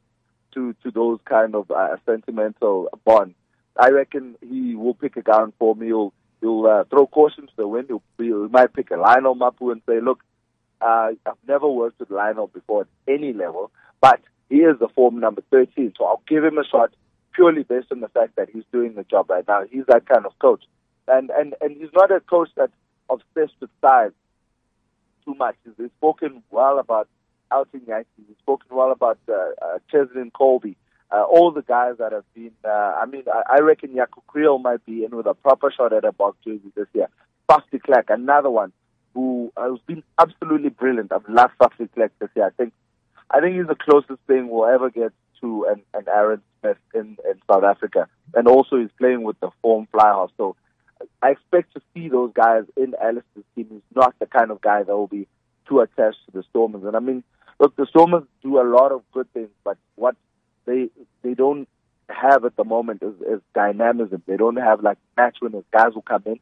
to, 0.53 0.75
to 0.83 0.91
those 0.91 1.19
kind 1.25 1.55
of 1.55 1.71
uh, 1.71 1.97
sentimental 2.05 2.89
bonds. 3.03 3.35
I 3.79 3.89
reckon 3.89 4.35
he 4.41 4.75
will 4.75 4.93
pick 4.93 5.17
a 5.17 5.21
guy 5.21 5.43
for 5.59 5.75
me. 5.75 5.87
He'll, 5.87 6.13
he'll 6.41 6.65
uh, 6.65 6.83
throw 6.85 7.07
caution 7.07 7.47
to 7.47 7.53
the 7.55 7.67
wind. 7.67 7.87
He'll, 7.87 8.01
he 8.17 8.29
might 8.51 8.73
pick 8.73 8.91
a 8.91 8.97
Lionel 8.97 9.35
Mapoe 9.35 9.71
and 9.71 9.81
say, 9.87 9.99
look, 10.01 10.23
uh, 10.81 11.11
I've 11.25 11.47
never 11.47 11.67
worked 11.67 11.99
with 11.99 12.11
Lionel 12.11 12.47
before 12.47 12.81
at 12.81 12.87
any 13.07 13.33
level, 13.33 13.71
but 14.01 14.21
he 14.49 14.57
is 14.57 14.79
the 14.79 14.87
form 14.89 15.19
number 15.19 15.41
13, 15.51 15.93
so 15.97 16.05
I'll 16.05 16.21
give 16.27 16.43
him 16.43 16.57
a 16.57 16.63
shot 16.63 16.93
purely 17.37 17.63
based 17.63 17.91
on 17.91 18.01
the 18.01 18.09
fact 18.09 18.35
that 18.35 18.49
he's 18.49 18.63
doing 18.71 18.95
the 18.95 19.03
job 19.03 19.29
right 19.29 19.47
now. 19.47 19.63
He's 19.71 19.85
that 19.87 20.07
kind 20.07 20.25
of 20.25 20.37
coach, 20.39 20.63
and 21.07 21.29
and 21.29 21.55
and 21.61 21.77
he's 21.77 21.93
not 21.93 22.11
a 22.11 22.19
coach 22.19 22.49
that 22.57 22.71
obsessed 23.09 23.53
with 23.61 23.69
size 23.79 24.11
too 25.23 25.35
much. 25.35 25.55
He's 25.63 25.89
spoken 25.97 26.43
well 26.49 26.79
about 26.79 27.07
Elton 27.51 27.81
Jantjies. 27.87 28.27
He's 28.27 28.37
spoken 28.39 28.67
well 28.75 28.91
about 28.91 29.19
uh, 29.29 29.33
uh, 29.33 29.77
Cheslin 29.93 30.31
Kolbe. 30.31 30.75
Uh, 31.09 31.23
all 31.23 31.51
the 31.51 31.61
guys 31.61 31.93
that 31.99 32.11
have 32.11 32.25
been, 32.33 32.51
uh, 32.65 32.67
I 33.01 33.05
mean, 33.05 33.23
I, 33.33 33.55
I 33.55 33.59
reckon 33.59 33.91
Jaco 33.91 34.21
Kriel 34.27 34.61
might 34.61 34.85
be 34.85 35.05
in 35.05 35.15
with 35.15 35.25
a 35.25 35.33
proper 35.33 35.71
shot 35.71 35.93
at 35.93 36.03
a 36.03 36.11
Boks 36.11 36.35
jersey 36.43 36.71
this 36.75 36.87
year. 36.93 37.07
Faf 37.49 37.61
de 37.71 37.79
Klerk, 37.79 38.09
another 38.09 38.49
one 38.49 38.73
who 39.13 39.53
has 39.57 39.79
been 39.87 40.03
absolutely 40.19 40.67
brilliant. 40.67 41.13
I've 41.13 41.29
loved 41.29 41.53
Faf 41.61 41.77
de 41.77 41.87
Klerk 41.87 42.11
this 42.19 42.29
year. 42.35 42.47
I 42.47 42.49
think, 42.49 42.73
I 43.31 43.39
think 43.39 43.55
he's 43.55 43.67
the 43.67 43.75
closest 43.75 44.19
thing 44.27 44.49
we'll 44.49 44.65
ever 44.65 44.89
get 44.89 45.13
to 45.39 45.65
an, 45.69 45.81
an 45.93 46.05
Aaron 46.13 46.41
In, 46.93 47.17
in 47.25 47.41
South 47.49 47.63
Africa. 47.63 48.07
And 48.33 48.47
also 48.47 48.77
he's 48.77 48.89
playing 48.97 49.23
with 49.23 49.39
the 49.39 49.49
form 49.61 49.87
flyhalf. 49.93 50.29
So 50.37 50.55
I 51.21 51.31
expect 51.31 51.73
to 51.73 51.81
see 51.93 52.09
those 52.09 52.31
guys 52.33 52.63
in 52.75 52.93
Allister's 53.01 53.43
team. 53.55 53.67
He's 53.69 53.81
not 53.95 54.15
the 54.19 54.25
kind 54.25 54.51
of 54.51 54.61
guy 54.61 54.83
that 54.83 54.95
will 54.95 55.07
be 55.07 55.27
too 55.67 55.79
attached 55.79 56.19
to 56.25 56.31
the 56.33 56.43
Stormers. 56.49 56.83
And 56.83 56.95
I 56.95 56.99
mean, 56.99 57.23
look, 57.59 57.75
the 57.75 57.85
Stormers 57.87 58.23
do 58.41 58.59
a 58.59 58.63
lot 58.63 58.91
of 58.91 59.01
good 59.11 59.31
things, 59.33 59.49
but 59.63 59.77
what 59.95 60.15
they 60.65 60.89
they 61.21 61.33
don't 61.33 61.67
have 62.09 62.45
at 62.45 62.55
the 62.55 62.63
moment 62.63 63.03
is, 63.03 63.13
is 63.21 63.41
dynamism. 63.53 64.23
They 64.27 64.37
don't 64.37 64.57
have 64.57 64.81
like 64.81 64.97
match 65.15 65.37
winners, 65.41 65.65
guys 65.71 65.91
who 65.93 66.01
come 66.01 66.23
in 66.25 66.39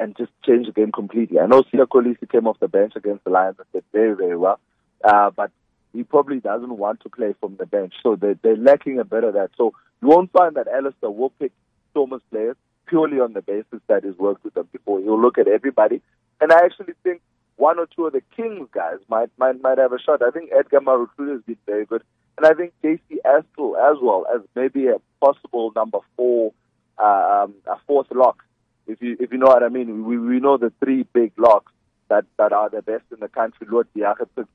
and 0.00 0.16
just 0.16 0.30
change 0.46 0.66
the 0.66 0.72
game 0.72 0.92
completely. 0.92 1.40
I 1.40 1.46
know 1.46 1.62
Siya 1.62 1.86
Kolisi 1.86 2.30
came 2.30 2.46
off 2.46 2.60
the 2.60 2.68
bench 2.68 2.92
against 2.94 3.24
the 3.24 3.30
Lions 3.30 3.56
and 3.58 3.66
did 3.72 3.84
very, 3.92 4.14
very 4.14 4.36
well, 4.36 4.60
uh, 5.02 5.30
but 5.30 5.50
he 5.92 6.02
probably 6.02 6.40
doesn't 6.40 6.76
want 6.76 7.00
to 7.00 7.08
play 7.08 7.34
from 7.40 7.56
the 7.56 7.66
bench. 7.66 7.94
So 8.02 8.16
they, 8.16 8.34
they're 8.42 8.56
lacking 8.56 8.98
a 8.98 9.04
bit 9.04 9.24
of 9.24 9.34
that. 9.34 9.50
So 9.56 9.72
you 10.02 10.08
won't 10.08 10.32
find 10.32 10.54
that 10.56 10.68
Allister 10.68 11.10
will 11.10 11.30
pick 11.30 11.52
Stormers 11.90 12.22
players 12.30 12.56
purely 12.86 13.20
on 13.20 13.32
the 13.32 13.42
basis 13.42 13.80
that 13.86 14.04
he's 14.04 14.16
worked 14.16 14.44
with 14.44 14.54
them 14.54 14.68
before. 14.72 15.00
He'll 15.00 15.20
look 15.20 15.38
at 15.38 15.48
everybody. 15.48 16.02
And 16.40 16.52
I 16.52 16.64
actually 16.64 16.94
think 17.02 17.20
one 17.56 17.78
or 17.78 17.86
two 17.86 18.06
of 18.06 18.12
the 18.12 18.22
Kings 18.36 18.68
guys 18.72 18.98
might 19.08 19.30
might 19.36 19.60
might 19.60 19.78
have 19.78 19.92
a 19.92 19.98
shot. 19.98 20.22
I 20.22 20.30
think 20.30 20.50
Edgar 20.56 20.80
Marutlulle 20.80 21.32
has 21.32 21.42
been 21.42 21.56
very 21.66 21.84
good. 21.84 22.02
And 22.36 22.46
I 22.46 22.54
think 22.54 22.72
JC 22.82 23.00
Astle 23.24 23.74
as 23.76 23.98
well 24.00 24.26
as 24.32 24.42
maybe 24.54 24.86
a 24.86 25.00
possible 25.20 25.72
number 25.74 25.98
four, 26.16 26.52
uh, 26.98 27.42
um, 27.44 27.54
a 27.66 27.76
fourth 27.86 28.06
lock, 28.12 28.44
if 28.86 29.02
you 29.02 29.16
if 29.18 29.32
you 29.32 29.38
know 29.38 29.46
what 29.46 29.64
I 29.64 29.68
mean. 29.68 30.04
We 30.04 30.18
we 30.18 30.38
know 30.38 30.56
the 30.56 30.72
three 30.82 31.02
big 31.12 31.32
locks 31.36 31.72
that 32.08 32.24
that 32.36 32.52
are 32.52 32.70
the 32.70 32.82
best 32.82 33.04
in 33.12 33.18
the 33.20 33.28
country. 33.28 33.66
Lood 33.68 33.88
de 33.92 34.00
Jager 34.00 34.28
fits 34.36 34.48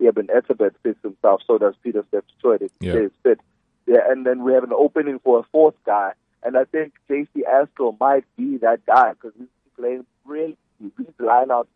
himself. 0.00 0.16
Eben 0.18 0.28
Etzebeth 0.28 0.74
fits 0.82 0.98
himself. 1.02 1.42
So 1.46 1.58
does 1.58 1.74
Peter. 1.82 2.04
It 2.12 2.72
Yeah. 2.80 2.92
stays 2.92 3.10
fit. 3.22 3.40
Yeah, 3.86 4.00
and 4.08 4.24
then 4.26 4.42
we 4.44 4.52
have 4.52 4.64
an 4.64 4.72
opening 4.72 5.18
for 5.20 5.40
a 5.40 5.42
fourth 5.44 5.74
guy. 5.84 6.12
And 6.42 6.56
I 6.56 6.64
think 6.64 6.94
JC 7.08 7.42
Astle 7.44 7.98
might 8.00 8.24
be 8.36 8.56
that 8.58 8.84
guy 8.86 9.12
because 9.12 9.32
he's 9.38 9.48
playing 9.76 10.06
really, 10.24 10.56
he's 10.78 10.90
line 11.18 11.50
out 11.50 11.68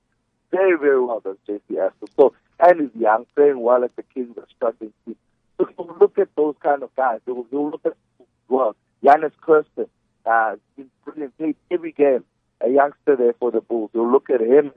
very, 0.51 0.79
very 0.79 1.01
well, 1.03 1.21
does 1.21 1.37
JC 1.49 1.61
Astle. 1.77 2.09
So, 2.17 2.35
and 2.61 2.81
he's 2.81 3.01
young, 3.01 3.27
playing 3.35 3.61
well 3.61 3.85
at 3.85 3.95
the 3.97 4.03
Kings, 4.15 4.37
a 4.39 4.45
struggling 4.55 4.93
team. 5.05 5.17
So 5.59 5.69
you'll 5.77 5.97
look 6.01 6.19
at 6.19 6.29
those 6.37 6.55
kind 6.63 6.83
of 6.83 6.95
guys. 6.97 7.21
You'll, 7.27 7.47
you'll 7.51 7.71
look 7.71 7.85
at, 7.85 7.95
well, 8.49 8.75
Jannes 9.03 9.33
Kirsten, 9.41 9.87
uh, 10.25 10.57
he's 10.77 10.87
brilliant, 11.05 11.37
played 11.37 11.57
every 11.71 11.93
game, 11.93 12.25
a 12.61 12.69
youngster 12.71 13.17
there 13.17 13.35
for 13.35 13.51
the 13.51 13.61
Bulls. 13.61 13.91
You'll 13.93 14.11
look 14.11 14.31
at 14.31 14.41
him, 14.41 14.73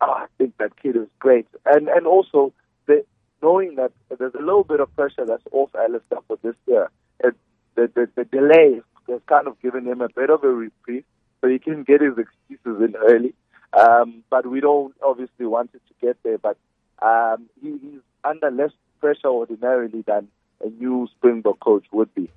oh, 0.00 0.10
I 0.10 0.26
think 0.36 0.56
that 0.58 0.80
kid 0.80 0.96
is 0.96 1.08
great. 1.18 1.46
And, 1.66 1.88
and 1.88 2.06
also, 2.06 2.52
the, 2.86 3.04
knowing 3.42 3.76
that 3.76 3.92
there's 4.18 4.34
a 4.34 4.42
little 4.42 4.64
bit 4.64 4.80
of 4.80 4.94
pressure 4.94 5.24
that's 5.26 5.42
off 5.52 5.70
Allister 5.74 6.18
for 6.26 6.38
this 6.42 6.54
year. 6.66 6.90
It, 7.20 7.34
the, 7.74 7.90
the, 7.94 8.08
the 8.14 8.24
delay 8.24 8.80
has 9.08 9.20
kind 9.26 9.46
of 9.46 9.60
given 9.60 9.86
him 9.86 10.00
a 10.00 10.08
bit 10.08 10.30
of 10.30 10.42
a 10.44 10.48
reprieve, 10.48 11.04
so 11.40 11.48
he 11.48 11.58
can 11.58 11.84
get 11.84 12.00
his 12.00 12.18
excuses 12.18 12.82
in 12.82 12.94
early. 12.96 13.34
Um, 13.78 14.24
but 14.30 14.46
we 14.46 14.60
don't 14.60 14.94
obviously 15.02 15.46
want 15.46 15.70
it 15.74 15.82
to 15.88 16.06
get 16.06 16.16
there. 16.22 16.38
But 16.38 16.56
um, 17.02 17.48
he, 17.62 17.78
he's 17.78 18.00
under 18.24 18.50
less 18.50 18.72
pressure 19.00 19.28
ordinarily 19.28 20.02
than 20.02 20.28
a 20.64 20.68
new 20.68 21.08
Springbok 21.16 21.60
coach 21.60 21.84
would 21.92 22.12
be. 22.14 22.30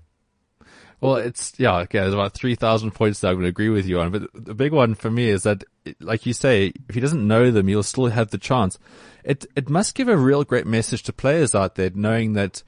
Well, 1.01 1.15
it's 1.15 1.53
yeah, 1.57 1.77
okay. 1.79 1.99
There's 1.99 2.13
about 2.13 2.33
three 2.33 2.53
thousand 2.53 2.91
points 2.91 3.19
that 3.19 3.29
I'm 3.29 3.33
going 3.33 3.43
to 3.43 3.49
agree 3.49 3.69
with 3.69 3.87
you 3.87 3.99
on, 3.99 4.11
but 4.11 4.29
the 4.35 4.53
big 4.53 4.71
one 4.71 4.93
for 4.93 5.09
me 5.09 5.29
is 5.29 5.43
that, 5.43 5.63
like 5.99 6.27
you 6.27 6.33
say, 6.33 6.71
if 6.87 6.93
he 6.93 7.01
doesn't 7.01 7.27
know 7.27 7.49
them, 7.49 7.67
you'll 7.67 7.81
still 7.81 8.05
have 8.05 8.29
the 8.29 8.37
chance. 8.37 8.77
It 9.23 9.47
it 9.55 9.67
must 9.67 9.95
give 9.95 10.07
a 10.07 10.15
real 10.15 10.43
great 10.43 10.67
message 10.67 11.01
to 11.03 11.13
players 11.13 11.55
out 11.55 11.73
there, 11.73 11.89
knowing 11.95 12.33
that, 12.33 12.61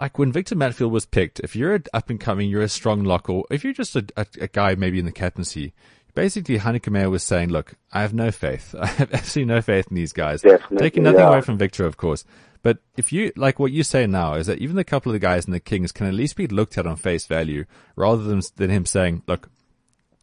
like 0.00 0.16
when 0.16 0.30
Victor 0.30 0.54
Matfield 0.54 0.92
was 0.92 1.06
picked, 1.06 1.40
if 1.40 1.56
you're 1.56 1.74
an 1.74 1.84
up 1.92 2.08
and 2.08 2.20
coming, 2.20 2.48
you're 2.48 2.62
a 2.62 2.68
strong 2.68 3.02
lock, 3.02 3.28
or 3.28 3.44
if 3.50 3.64
you're 3.64 3.72
just 3.72 3.96
a, 3.96 4.06
a, 4.16 4.26
a 4.42 4.48
guy 4.48 4.76
maybe 4.76 5.00
in 5.00 5.04
the 5.04 5.10
captaincy, 5.10 5.72
basically 6.14 6.60
Heyneke 6.60 6.88
Meyer 6.88 7.10
was 7.10 7.24
saying, 7.24 7.48
"Look, 7.48 7.74
I 7.92 8.02
have 8.02 8.14
no 8.14 8.30
faith. 8.30 8.76
I 8.80 8.86
have 8.86 9.12
absolutely 9.12 9.54
no 9.54 9.60
faith 9.60 9.88
in 9.90 9.96
these 9.96 10.12
guys." 10.12 10.42
Definitely, 10.42 10.78
Taking 10.78 11.02
nothing 11.02 11.18
yeah. 11.18 11.30
away 11.30 11.40
from 11.40 11.58
Victor, 11.58 11.84
of 11.84 11.96
course. 11.96 12.24
But 12.62 12.78
if 12.96 13.12
you, 13.12 13.32
like 13.36 13.58
what 13.58 13.72
you 13.72 13.82
say 13.82 14.06
now, 14.06 14.34
is 14.34 14.46
that 14.46 14.58
even 14.58 14.78
a 14.78 14.84
couple 14.84 15.10
of 15.10 15.14
the 15.14 15.18
guys 15.18 15.44
in 15.44 15.52
the 15.52 15.60
Kings 15.60 15.92
can 15.92 16.06
at 16.06 16.14
least 16.14 16.36
be 16.36 16.46
looked 16.46 16.78
at 16.78 16.86
on 16.86 16.96
face 16.96 17.26
value 17.26 17.64
rather 17.96 18.22
than, 18.22 18.40
than 18.56 18.70
him 18.70 18.86
saying, 18.86 19.22
look, 19.26 19.48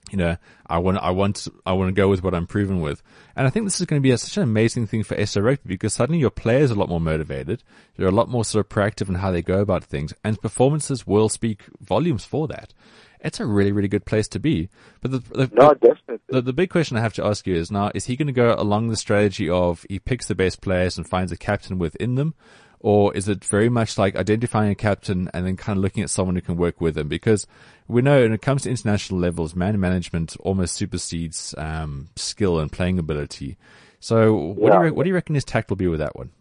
you 0.10 0.18
know, 0.18 0.38
I 0.66 0.80
want, 0.80 0.98
I 0.98 1.12
want, 1.12 1.48
I 1.66 1.74
want 1.74 1.90
to 1.90 1.94
go 1.94 2.08
with 2.08 2.24
what 2.24 2.34
I'm 2.34 2.48
proven 2.48 2.82
with. 2.82 3.04
And 3.36 3.46
I 3.46 3.50
think 3.50 3.66
this 3.66 3.80
is 3.80 3.86
going 3.86 4.02
to 4.02 4.04
be 4.04 4.12
a, 4.12 4.18
such 4.18 4.38
an 4.38 4.44
amazing 4.44 4.88
thing 4.88 5.04
for 5.04 5.24
SA 5.26 5.42
Rugby 5.42 5.68
because 5.68 5.94
suddenly 5.94 6.20
your 6.20 6.30
players 6.30 6.72
are 6.72 6.76
a 6.76 6.78
lot 6.78 6.90
more 6.90 7.00
motivated. 7.00 7.64
They're 7.96 8.08
a 8.08 8.12
lot 8.12 8.30
more 8.30 8.46
sort 8.46 8.66
of 8.66 8.70
proactive 8.70 9.10
in 9.10 9.16
how 9.16 9.32
they 9.32 9.42
go 9.42 9.60
about 9.60 9.84
things 9.84 10.14
and 10.24 10.42
performances 10.42 11.06
will 11.06 11.30
speak 11.30 11.64
volumes 11.80 12.26
for 12.26 12.48
that. 12.48 12.74
It's 13.22 13.40
a 13.40 13.46
really, 13.46 13.72
really 13.72 13.88
good 13.88 14.06
place 14.06 14.28
to 14.30 14.40
be. 14.40 14.70
But 15.02 15.12
the, 15.12 15.20
the, 15.20 15.52
No, 15.54 15.74
definitely. 15.74 16.20
the, 16.30 16.42
the 16.42 16.54
big 16.54 16.70
question 16.70 16.96
I 16.96 17.02
have 17.02 17.14
to 17.16 17.26
ask 17.26 17.46
you 17.46 17.56
is 17.56 17.70
now, 17.70 17.92
is 17.94 18.06
he 18.06 18.16
going 18.16 18.28
to 18.28 18.34
go 18.34 18.56
along 18.58 18.88
the 18.88 18.96
strategy 18.96 19.50
of 19.50 19.86
he 19.90 20.00
picks 20.00 20.28
the 20.28 20.36
best 20.36 20.62
players 20.62 20.98
and 20.98 21.08
finds 21.08 21.32
a 21.32 21.38
captain 21.38 21.80
within 21.80 22.16
them? 22.16 22.34
Or 22.82 23.14
is 23.14 23.28
it 23.28 23.44
very 23.44 23.68
much 23.68 23.98
like 23.98 24.16
identifying 24.16 24.72
a 24.72 24.76
captain 24.76 25.30
and 25.34 25.46
then 25.46 25.58
kind 25.58 25.78
of 25.78 25.84
looking 25.84 26.02
at 26.02 26.10
someone 26.10 26.36
who 26.36 26.42
can 26.42 26.56
work 26.56 26.80
with 26.80 26.96
them? 26.96 27.10
Because 27.10 27.46
we 27.90 28.02
know 28.02 28.22
when 28.22 28.32
it 28.32 28.42
comes 28.42 28.64
to 28.64 28.70
international 28.70 29.20
levels, 29.20 29.54
man 29.54 29.78
management 29.80 30.38
almost 30.40 30.76
supersedes 30.76 31.54
um, 31.58 32.08
skill 32.16 32.58
and 32.58 32.72
playing 32.72 32.98
ability. 32.98 33.58
So 34.00 34.34
what, 34.34 34.72
do 34.72 34.78
you 34.78 34.84
re- 34.84 34.92
what 34.92 35.04
do 35.04 35.10
you 35.10 35.16
reckon 35.16 35.36
his 35.36 35.44
tact 35.44 35.70
will 35.70 35.76
be 35.76 35.90
with 35.90 36.00
that 36.00 36.16
one? 36.16 36.32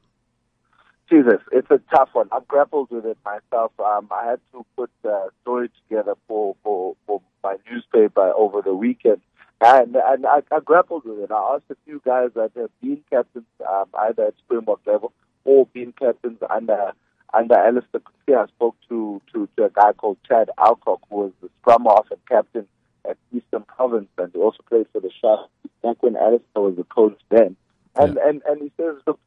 Jesus, 1.08 1.40
it's 1.52 1.70
a 1.70 1.80
tough 1.94 2.10
one. 2.12 2.28
I've 2.32 2.46
grappled 2.46 2.90
with 2.90 3.06
it 3.06 3.16
myself. 3.24 3.72
Um, 3.78 4.08
I 4.10 4.30
had 4.30 4.40
to 4.52 4.66
put 4.76 4.90
a 5.04 5.28
story 5.42 5.70
together 5.82 6.14
for, 6.26 6.54
for, 6.62 6.96
for 7.06 7.22
my 7.42 7.56
newspaper 7.70 8.32
over 8.36 8.60
the 8.60 8.74
weekend. 8.74 9.22
And, 9.60 9.96
and 9.96 10.26
I, 10.26 10.42
I 10.52 10.60
grappled 10.60 11.04
with 11.04 11.18
it. 11.18 11.30
I 11.30 11.54
asked 11.54 11.70
a 11.70 11.76
few 11.84 12.02
guys 12.04 12.30
that 12.34 12.52
have 12.56 12.70
been 12.82 13.02
captains, 13.10 13.46
um, 13.66 13.86
either 13.98 14.26
at 14.26 14.34
Springbok 14.38 14.80
level 14.86 15.12
or 15.44 15.66
been 15.66 15.92
captains 15.92 16.38
under, 16.48 16.92
under 17.32 17.54
Allister 17.54 18.00
Coetzee. 18.00 18.36
I 18.36 18.46
spoke 18.48 18.76
to, 18.90 19.20
to, 19.32 19.48
to 19.56 19.64
a 19.64 19.70
guy 19.70 19.92
called 19.94 20.18
Chad 20.28 20.50
Alcock, 20.58 21.00
who 21.08 21.16
was 21.16 21.32
the 21.40 21.48
scrum 21.60 21.84
half 21.84 22.06
and 22.10 22.20
captain 22.28 22.66
at 23.08 23.16
Eastern 23.34 23.62
Province, 23.62 24.08
and 24.18 24.30
he 24.32 24.38
also 24.38 24.62
played 24.68 24.86
for 24.92 25.00
the 25.00 25.10
Sharks 25.20 25.48
back 25.82 26.02
when 26.02 26.16
Allister 26.16 26.60
was 26.60 26.76
the 26.76 26.84
coach 26.84 27.18
then. 27.30 27.56
And, 27.96 28.18
and, 28.18 28.42
and 28.46 28.62
he 28.62 28.70
says, 28.76 28.96
look, 29.06 29.18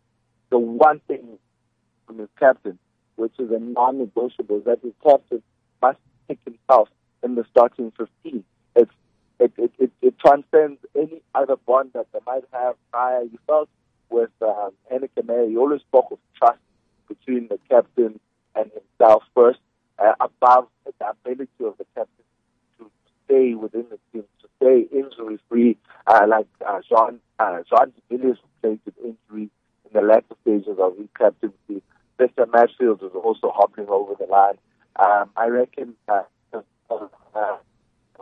the 0.52 0.60
one 0.60 1.02
thing 1.08 1.40
from 2.12 2.20
his 2.20 2.30
captain, 2.38 2.78
which 3.16 3.34
is 3.40 3.52
a 3.52 3.60
non-negotiable, 3.60 4.62
that 4.66 4.80
his 4.84 4.92
captain 5.02 5.42
must 5.82 6.00
pick 6.28 6.40
himself 6.44 6.90
in 7.24 7.36
the 7.36 7.46
starting 7.50 7.92
15. 7.98 8.44
It's, 8.76 8.92
it, 9.40 9.54
it, 9.58 9.72
it, 9.80 9.92
it 10.02 10.20
transcends 10.20 10.80
any 10.96 11.22
other 11.34 11.56
bond 11.56 11.92
that 11.94 12.08
they 12.12 12.20
might 12.26 12.44
have 12.52 12.76
prior. 12.92 13.24
You 13.24 13.40
felt 13.48 13.70
with 14.10 14.30
um, 14.42 14.72
Heyneke 14.92 15.50
he 15.50 15.56
always 15.56 15.82
spoke 15.82 16.08
of 16.12 16.20
trust 16.38 16.60
between 17.08 17.48
the 17.48 17.60
captain 17.70 18.20
and 18.56 18.70
himself 18.72 19.24
first, 19.34 19.60
uh, 19.98 20.14
above 20.20 20.68
the 20.86 21.10
ability 21.10 21.48
of 21.62 21.78
the 21.78 21.86
captain 21.96 22.26
to 22.78 22.92
stay 23.26 23.54
within 23.54 23.86
the 23.90 24.00
team, 24.12 24.26
to 24.42 24.50
stay 24.58 24.86
injury-free, 24.94 25.78
uh, 26.08 26.26
like 26.28 26.48
uh, 26.68 26.80
Jean, 26.90 27.20
uh, 27.40 27.60
Jean 27.70 27.94
Villiers, 28.10 28.38
who 28.62 28.78
played 28.78 28.80
with 28.86 29.50
in 29.94 30.02
the 30.02 30.06
latter 30.06 30.36
stages 30.42 30.78
of 30.80 30.98
his 30.98 31.08
captaincy. 31.18 31.82
Mr. 32.22 32.46
Matfield 32.46 33.02
was 33.02 33.12
also 33.16 33.52
hopping 33.56 33.88
over 33.88 34.14
the 34.20 34.28
line. 34.28 34.58
Um, 34.98 35.32
I 35.36 35.48
reckon 35.48 35.96
uh, 36.08 36.22
uh, 36.54 36.60
uh, 37.36 37.58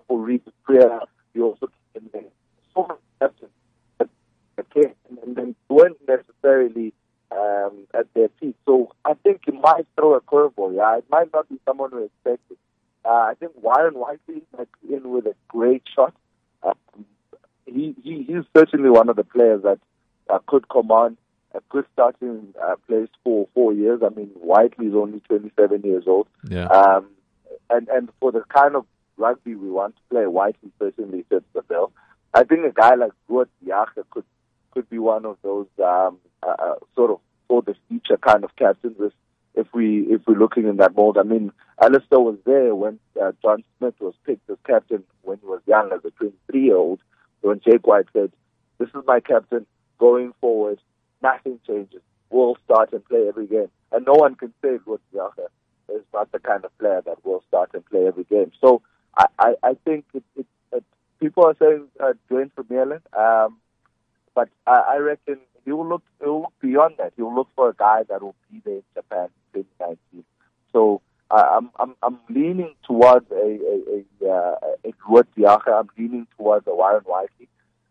Fourie 0.07 0.39
du 0.39 0.51
Preez, 0.67 1.01
you 1.33 1.45
also 1.45 1.67
in 1.95 2.09
there. 2.13 2.21
So 2.73 2.87
many 2.87 2.99
captains 3.19 3.51
came 4.73 4.93
and 5.23 5.35
then 5.35 5.55
weren't 5.67 5.97
necessarily 6.07 6.93
um, 7.31 7.87
at 7.93 8.13
their 8.13 8.29
peak. 8.29 8.55
So 8.65 8.91
I 9.05 9.13
think 9.15 9.41
he 9.45 9.51
might 9.51 9.87
throw 9.95 10.15
a 10.15 10.21
curveball. 10.21 10.75
Yeah, 10.75 10.97
it 10.97 11.05
might 11.09 11.31
not 11.33 11.49
be 11.49 11.59
someone 11.65 11.91
who 11.91 12.03
expected. 12.03 12.57
Uh, 13.03 13.09
I 13.09 13.33
think 13.39 13.53
Warren 13.61 13.95
Whiteley 13.95 14.43
be 14.87 14.93
in 14.93 15.09
with 15.09 15.25
a 15.25 15.35
great 15.47 15.83
shot. 15.93 16.13
Um, 16.63 17.05
he, 17.65 17.95
he 18.03 18.23
he's 18.23 18.43
certainly 18.55 18.89
one 18.89 19.09
of 19.09 19.15
the 19.15 19.23
players 19.23 19.63
that 19.63 19.79
uh, 20.29 20.39
could 20.47 20.67
command 20.69 21.17
a 21.53 21.61
good 21.69 21.85
starting 21.93 22.53
uh, 22.61 22.75
place 22.87 23.09
for 23.23 23.47
four 23.53 23.73
years. 23.73 24.01
I 24.05 24.09
mean, 24.09 24.27
Whiteley 24.35 24.87
is 24.87 24.95
only 24.95 25.19
27 25.21 25.81
years 25.81 26.03
old. 26.07 26.27
Yeah. 26.47 26.65
Um, 26.65 27.07
and, 27.69 27.87
and 27.89 28.09
for 28.19 28.31
the 28.31 28.43
kind 28.53 28.75
of 28.75 28.85
rugby 29.17 29.55
we 29.55 29.69
want 29.69 29.95
to 29.95 30.01
play, 30.09 30.25
Whiteley 30.25 30.71
certainly 30.79 31.25
fits 31.29 31.45
the 31.53 31.61
bill. 31.61 31.91
I 32.33 32.43
think 32.43 32.65
a 32.65 32.71
guy 32.71 32.95
like 32.95 33.11
Ruud 33.29 33.47
Diaga 33.65 34.03
could 34.11 34.25
could 34.71 34.89
be 34.89 34.99
one 34.99 35.25
of 35.25 35.37
those 35.41 35.65
um, 35.83 36.19
uh, 36.43 36.53
uh, 36.59 36.75
sort 36.95 37.09
of 37.11 37.19
for 37.47 37.63
the 37.63 37.75
future 37.87 38.17
kind 38.17 38.43
of 38.43 38.55
captains 38.55 38.97
if, 38.99 39.13
if 39.55 39.67
we 39.73 40.01
if 40.09 40.21
we're 40.27 40.37
looking 40.37 40.67
in 40.67 40.77
that 40.77 40.95
mold. 40.95 41.17
I 41.17 41.23
mean, 41.23 41.51
Allister 41.81 42.19
was 42.19 42.37
there 42.45 42.75
when 42.75 42.99
uh, 43.21 43.31
John 43.41 43.63
Smit 43.77 43.95
was 43.99 44.13
picked 44.25 44.47
as 44.49 44.57
captain 44.65 45.03
when 45.23 45.39
he 45.39 45.47
was 45.47 45.61
young 45.65 45.91
as 45.91 46.05
a 46.05 46.11
23 46.11 46.63
year 46.63 46.75
old. 46.75 46.99
When 47.41 47.59
Jake 47.65 47.87
White 47.87 48.05
said, 48.13 48.31
"This 48.77 48.89
is 48.89 49.03
my 49.07 49.21
captain 49.21 49.65
going 49.97 50.33
forward. 50.39 50.79
Nothing 51.21 51.59
changes. 51.65 52.01
We'll 52.29 52.57
start 52.65 52.93
and 52.93 53.03
play 53.05 53.27
every 53.27 53.47
game." 53.47 53.69
And 53.91 54.05
no 54.05 54.13
one 54.13 54.35
can 54.35 54.53
say 54.61 54.77
Ruud 54.85 54.99
Diaga 55.13 55.47
is 55.95 56.03
not 56.13 56.31
the 56.31 56.39
kind 56.39 56.63
of 56.63 56.77
player 56.77 57.01
that 57.05 57.25
will 57.25 57.43
start 57.47 57.71
and 57.73 57.85
play 57.85 58.05
every 58.05 58.23
game. 58.23 58.51
So 58.61 58.81
I, 59.17 59.25
I, 59.39 59.53
I 59.63 59.73
think 59.85 60.05
it, 60.13 60.23
it, 60.35 60.45
it, 60.71 60.83
people 61.19 61.45
are 61.45 61.55
saying 61.59 61.87
uh, 61.99 62.13
Duane 62.29 62.51
Vermeulen, 62.55 63.01
um, 63.17 63.57
but 64.35 64.49
I, 64.67 64.83
I 64.93 64.97
reckon 64.97 65.39
he 65.65 65.71
will 65.71 65.87
look 65.87 66.03
he 66.19 66.27
will 66.27 66.41
look 66.41 66.53
beyond 66.61 66.95
that. 66.97 67.13
He 67.15 67.21
will 67.21 67.35
look 67.35 67.49
for 67.55 67.69
a 67.69 67.75
guy 67.75 68.03
that 68.09 68.21
will 68.21 68.35
be 68.51 68.61
there 68.63 68.75
in 68.75 68.83
Japan 68.95 69.29
in 69.53 69.63
2019. 69.79 70.23
So 70.71 71.01
uh, 71.31 71.45
I'm 71.51 71.69
I'm 71.79 71.95
I'm 72.03 72.19
leaning 72.29 72.75
towards 72.85 73.29
a 73.31 73.35
a 73.35 74.25
a, 74.25 74.31
uh, 74.31 74.55
a 74.85 74.91
Ruud 75.07 75.25
Diaga. 75.37 75.79
I'm 75.79 75.89
leaning 75.97 76.27
towards 76.37 76.67
a 76.67 76.75
Warren 76.75 77.03
Whiteley. 77.03 77.38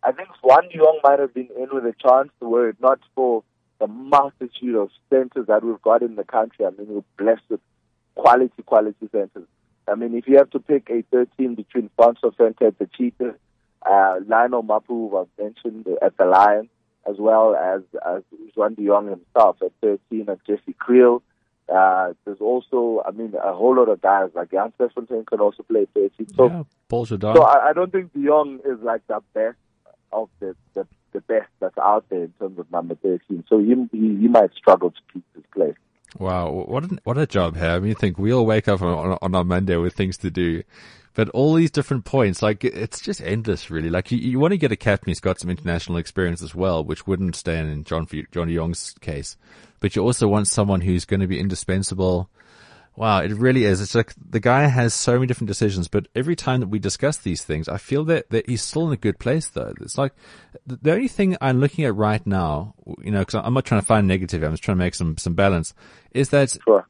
I 0.09 0.13
think 0.13 0.31
Swan 0.41 0.71
Young 0.71 1.01
might 1.05 1.19
have 1.19 1.35
been 1.35 1.51
in 1.55 1.69
with 1.71 1.85
a 1.85 1.95
chance 2.03 2.31
to 2.41 2.49
were 2.49 2.71
it 2.71 2.77
not 2.81 2.99
for 3.15 3.45
the 3.79 3.87
multitude 3.87 4.75
of 4.75 4.89
centers 5.11 5.49
that 5.49 5.63
we've 5.63 5.83
got 5.83 6.01
in 6.01 6.17
the 6.17 6.25
country. 6.25 6.65
I 6.65 6.71
mean, 6.71 6.87
we're 6.89 7.03
blessed 7.19 7.43
with 7.51 7.61
quality, 8.15 8.63
quality 8.65 9.07
centers. 9.13 9.47
I 9.87 9.97
mean, 9.97 10.15
if 10.15 10.27
you 10.27 10.39
have 10.39 10.49
to 10.53 10.61
pick 10.61 10.89
a 10.89 11.03
13 11.11 11.57
between 11.57 11.91
Francois 11.95 12.31
Venter 12.39 12.69
at 12.69 12.79
the 12.79 12.89
Cheetahs, 12.97 13.35
uh, 13.85 14.15
Lionel 14.27 14.63
Mapoe, 14.63 14.87
who 14.87 15.19
I've 15.19 15.45
mentioned 15.45 15.87
at 16.01 16.17
the 16.17 16.25
Lions, 16.25 16.71
as 17.07 17.17
well 17.19 17.55
as, 17.55 17.83
as 18.07 18.23
Juan 18.57 18.77
de 18.77 18.85
Jongh 18.85 19.11
himself 19.11 19.59
at 19.61 19.73
13, 19.83 20.27
and 20.27 20.41
Jesse 20.47 20.75
Kriel. 20.81 21.21
Uh, 21.69 22.15
there's 22.25 22.41
also, 22.41 23.03
I 23.07 23.11
mean, 23.11 23.35
a 23.35 23.53
whole 23.53 23.77
lot 23.77 23.91
of 23.91 24.01
guys 24.01 24.31
like 24.35 24.53
Jan 24.53 24.73
Serfontein 24.81 25.27
can 25.27 25.41
also 25.41 25.63
play 25.65 25.87
13. 25.93 26.29
So, 26.35 26.47
yeah, 26.47 26.63
Paul 26.89 27.05
so 27.05 27.19
I, 27.43 27.69
I 27.69 27.73
don't 27.75 27.93
think 27.93 28.15
De 28.15 28.21
Jongh 28.21 28.61
is 28.65 28.81
like 28.83 29.07
the 29.07 29.21
best 29.35 29.59
of 30.13 30.29
the, 30.41 30.57
the 30.75 30.87
the 31.13 31.21
best 31.21 31.49
that's 31.61 31.79
out 31.79 32.05
there 32.11 32.25
in 32.25 32.33
terms 32.39 32.59
of 32.59 32.71
number 32.71 32.95
13. 32.97 33.45
So 33.49 33.59
he, 33.59 33.75
he, 33.93 34.17
he 34.17 34.29
might 34.29 34.53
struggle 34.55 34.91
to 34.91 35.01
keep 35.13 35.25
his 35.35 35.45
place. 35.55 35.77
Wow, 36.19 36.51
what 36.51 36.85
a, 36.85 36.99
what 37.05 37.19
a 37.19 37.27
job, 37.27 37.57
here. 37.57 37.71
I 37.71 37.79
mean, 37.79 37.89
you 37.89 37.95
think 37.95 38.19
we 38.19 38.33
all 38.33 38.47
wake 38.47 38.69
up 38.69 38.83
on, 38.83 39.19
on, 39.21 39.35
on 39.35 39.47
Monday 39.47 39.77
with 39.77 39.95
things 39.95 40.17
to 40.19 40.31
do, 40.31 40.63
but 41.15 41.29
all 41.31 41.55
these 41.55 41.71
different 41.71 42.05
points, 42.05 42.43
like 42.43 42.65
it's 42.65 43.01
just 43.01 43.21
endless, 43.21 43.71
really. 43.71 43.91
Like 43.91 44.11
you, 44.11 44.19
you 44.19 44.39
want 44.39 44.53
to 44.53 44.59
get 44.59 44.73
a 44.73 44.77
captain 44.77 45.11
who's 45.11 45.21
got 45.21 45.39
some 45.39 45.51
international 45.51 45.99
experience 45.99 46.43
as 46.43 46.55
well, 46.55 46.83
which 46.83 47.07
wouldn't 47.07 47.37
stand 47.37 47.71
in 47.71 47.85
John 47.85 48.07
Johnny 48.33 48.55
Young's 48.55 48.95
case, 49.01 49.37
but 49.81 49.97
you 49.97 50.03
also 50.03 50.29
want 50.29 50.49
someone 50.49 50.81
who's 50.81 51.05
going 51.05 51.21
to 51.21 51.27
be 51.27 51.41
indispensable 51.41 52.31
Wow, 52.99 53.21
it 53.21 53.31
really 53.31 53.63
is. 53.63 53.81
It's 53.81 53.95
like 53.95 54.13
the 54.19 54.41
guy 54.41 54.67
has 54.67 54.93
so 54.93 55.13
many 55.15 55.29
different 55.29 55.47
decisions, 55.47 55.87
but 55.87 56.09
every 56.17 56.35
time 56.35 56.59
that 56.59 56.67
we 56.67 56.81
discuss 56.81 57.17
these 57.17 57.45
things, 57.45 57.69
I 57.69 57.77
feel 57.79 58.03
that, 58.07 58.29
that 58.31 58.49
he's 58.49 58.61
still 58.61 58.89
in 58.89 58.93
a 58.93 58.97
good 58.97 59.21
place 59.21 59.47
though. 59.47 59.73
It's 59.81 59.97
like 59.97 60.15
the 60.67 60.95
only 60.95 61.07
thing 61.07 61.37
I'm 61.41 61.61
looking 61.61 61.85
at 61.85 61.95
right 61.95 62.27
now, 62.27 62.75
you 63.01 63.13
know, 63.13 63.25
cause 63.25 63.41
I'm 63.41 63.55
not 63.55 63.65
trying 63.67 63.83
to 63.83 63.87
find 63.87 64.09
negative, 64.09 64.43
I'm 64.43 64.51
just 64.51 64.65
trying 64.65 64.79
to 64.79 64.85
make 64.85 64.97
some, 64.97 65.17
some 65.17 65.35
balance, 65.35 65.75
is 66.11 66.31
that 66.31 66.57
Sure. 66.65 66.89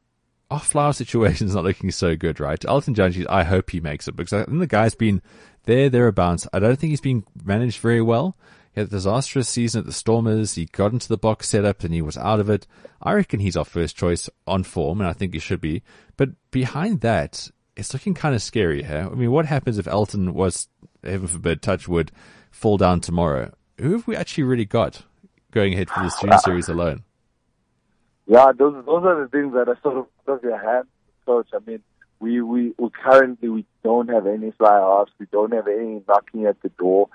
our 0.50 0.60
flyhalf 0.60 0.94
situation 0.94 1.46
is 1.46 1.54
not 1.54 1.64
looking 1.64 1.90
so 1.90 2.16
good, 2.16 2.40
right? 2.40 2.64
Elton 2.64 2.94
Jantjies, 2.94 3.26
I 3.28 3.44
hope 3.44 3.68
he 3.68 3.80
makes 3.80 4.08
it 4.08 4.16
because 4.16 4.32
I 4.32 4.44
think 4.44 4.60
the 4.60 4.66
guy's 4.66 4.94
been 4.94 5.20
there, 5.64 5.90
thereabouts. 5.90 6.48
I 6.54 6.58
don't 6.58 6.78
think 6.78 6.88
he's 6.88 7.02
been 7.02 7.24
managed 7.44 7.80
very 7.80 8.00
well. 8.00 8.34
Had 8.78 8.86
a 8.86 8.90
disastrous 8.90 9.48
season 9.48 9.80
at 9.80 9.86
the 9.86 9.92
Stormers. 9.92 10.54
He 10.54 10.66
got 10.66 10.92
into 10.92 11.08
the 11.08 11.18
Boks 11.18 11.46
setup 11.46 11.82
and 11.82 11.92
he 11.92 12.00
was 12.00 12.16
out 12.16 12.38
of 12.38 12.48
it. 12.48 12.64
I 13.02 13.12
reckon 13.12 13.40
he's 13.40 13.56
our 13.56 13.64
first 13.64 13.96
choice 13.96 14.30
on 14.46 14.62
form, 14.62 15.00
and 15.00 15.10
I 15.10 15.12
think 15.12 15.32
he 15.32 15.40
should 15.40 15.60
be. 15.60 15.82
But 16.16 16.30
behind 16.52 17.00
that, 17.00 17.50
it's 17.74 17.92
looking 17.92 18.14
kind 18.14 18.36
of 18.36 18.42
scary 18.42 18.84
here. 18.84 19.08
I 19.10 19.16
mean, 19.16 19.32
what 19.32 19.46
happens 19.46 19.78
if 19.78 19.88
Elton 19.88 20.32
was, 20.32 20.68
heaven 21.02 21.26
forbid, 21.26 21.60
touch 21.60 21.88
wood, 21.88 22.12
fall 22.52 22.76
down 22.76 23.00
tomorrow? 23.00 23.52
Who 23.78 23.94
have 23.94 24.06
we 24.06 24.14
actually 24.14 24.44
really 24.44 24.64
got 24.64 25.02
going 25.50 25.74
ahead 25.74 25.90
for 25.90 26.04
the 26.04 26.16
June 26.20 26.38
series 26.38 26.68
alone? 26.68 27.02
Yeah, 28.28 28.52
those 28.56 28.84
those 28.84 29.02
are 29.02 29.22
the 29.22 29.28
things 29.28 29.54
that 29.54 29.68
are 29.68 29.78
sort 29.82 29.96
of 29.96 30.06
above 30.22 30.44
your 30.44 30.56
hand, 30.56 30.86
coach. 31.26 31.48
I 31.52 31.58
mean, 31.68 31.82
we, 32.20 32.40
we 32.42 32.74
we 32.78 32.90
currently 32.90 33.48
we 33.48 33.66
don't 33.82 34.08
have 34.08 34.28
any 34.28 34.52
fly 34.52 34.78
offs. 34.78 35.10
We 35.18 35.26
don't 35.32 35.52
have 35.52 35.66
any 35.66 36.00
knocking 36.06 36.46
at 36.46 36.62
the 36.62 36.68
door. 36.68 37.08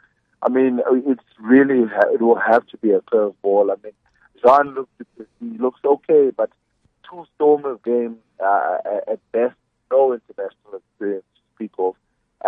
I 0.45 0.49
mean, 0.49 0.82
it's 1.08 1.23
really 1.39 1.86
it 2.13 2.21
will 2.21 2.36
have 2.39 2.65
to 2.67 2.77
be 2.77 2.91
a 2.91 3.01
curveball. 3.01 3.71
I 3.71 3.75
mean, 3.84 3.93
Jean 4.43 4.73
looks 4.75 4.91
he 5.39 5.58
looks 5.58 5.79
okay, 5.86 6.32
but 6.36 6.49
two 7.10 7.25
Stormers 7.36 7.79
games 7.86 8.17
uh, 8.43 8.77
at 9.12 9.19
best, 9.32 9.56
no 9.91 10.13
international 10.13 10.75
experience 10.75 11.25
to 11.36 11.41
speak 11.56 11.71
of 11.79 11.95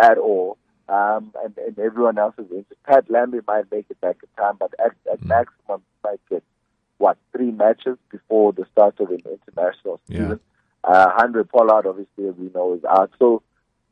at 0.00 0.18
all. 0.18 0.58
Um, 0.88 1.32
and, 1.42 1.56
and 1.58 1.76
everyone 1.80 2.16
else 2.16 2.34
is 2.38 2.46
injured. 2.50 2.76
Pat 2.86 3.10
Lambie 3.10 3.40
might 3.48 3.70
make 3.72 3.86
it 3.90 4.00
back 4.00 4.18
in 4.22 4.28
time, 4.42 4.54
but 4.58 4.72
at, 4.78 4.92
at 5.12 5.20
Mm. 5.20 5.26
maximum 5.28 5.82
might 6.04 6.20
get 6.30 6.44
what 6.98 7.16
three 7.32 7.50
matches 7.50 7.98
before 8.10 8.52
the 8.52 8.64
start 8.70 9.00
of 9.00 9.10
an 9.10 9.20
international 9.26 10.00
Yeah. 10.06 10.18
season. 10.18 10.40
Uh, 10.84 11.10
Handré 11.18 11.48
Pollard, 11.48 11.86
obviously, 11.86 12.28
as 12.28 12.36
we 12.36 12.50
know, 12.54 12.74
is 12.74 12.84
out. 12.84 13.10
So 13.18 13.42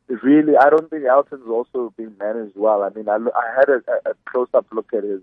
really, 0.08 0.54
I 0.56 0.70
don't 0.70 0.88
think 0.90 1.04
Elton's 1.04 1.48
also 1.48 1.92
being 1.96 2.14
managed 2.18 2.56
well. 2.56 2.82
I 2.82 2.90
mean, 2.90 3.08
I, 3.08 3.16
I 3.16 3.54
had 3.58 3.68
a, 3.68 4.10
a 4.10 4.14
close-up 4.26 4.66
look 4.72 4.92
at 4.92 5.04
his 5.04 5.20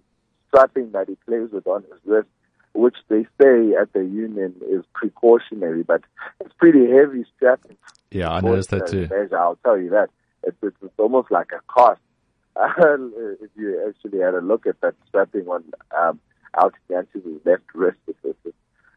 strapping 0.48 0.92
that 0.92 1.08
he 1.08 1.16
plays 1.26 1.50
with 1.52 1.68
on 1.68 1.84
his 1.84 2.00
wrist, 2.06 2.28
which 2.74 2.98
they 3.10 3.24
say 3.42 3.74
at 3.80 3.94
the 3.94 4.04
union 4.04 4.56
is 4.70 4.84
precautionary, 4.94 5.84
but 5.84 6.02
it's 6.40 6.54
pretty 6.58 6.90
heavy 6.92 7.26
strapping. 7.36 7.78
Yeah, 8.12 8.30
I 8.30 8.42
noticed 8.42 8.72
that 8.72 8.88
too. 8.88 9.08
Measure, 9.10 9.38
I'll 9.38 9.58
tell 9.64 9.78
you 9.78 9.90
that. 9.92 10.10
It's, 10.44 10.58
it's, 10.62 10.76
it's 10.82 10.94
almost 10.98 11.32
like 11.32 11.52
a 11.52 11.62
cost. 11.68 12.02
if 12.58 13.50
you 13.56 13.88
actually 13.88 14.20
had 14.20 14.34
a 14.34 14.42
look 14.42 14.68
at 14.68 14.80
that 14.82 14.96
strapping 15.08 15.48
on 15.48 15.64
um, 15.98 16.20
Elton 16.60 16.80
Jantjies's 16.90 17.46
left 17.46 17.64
wrist, 17.74 17.98
it's, 18.08 18.18
it's, 18.24 18.56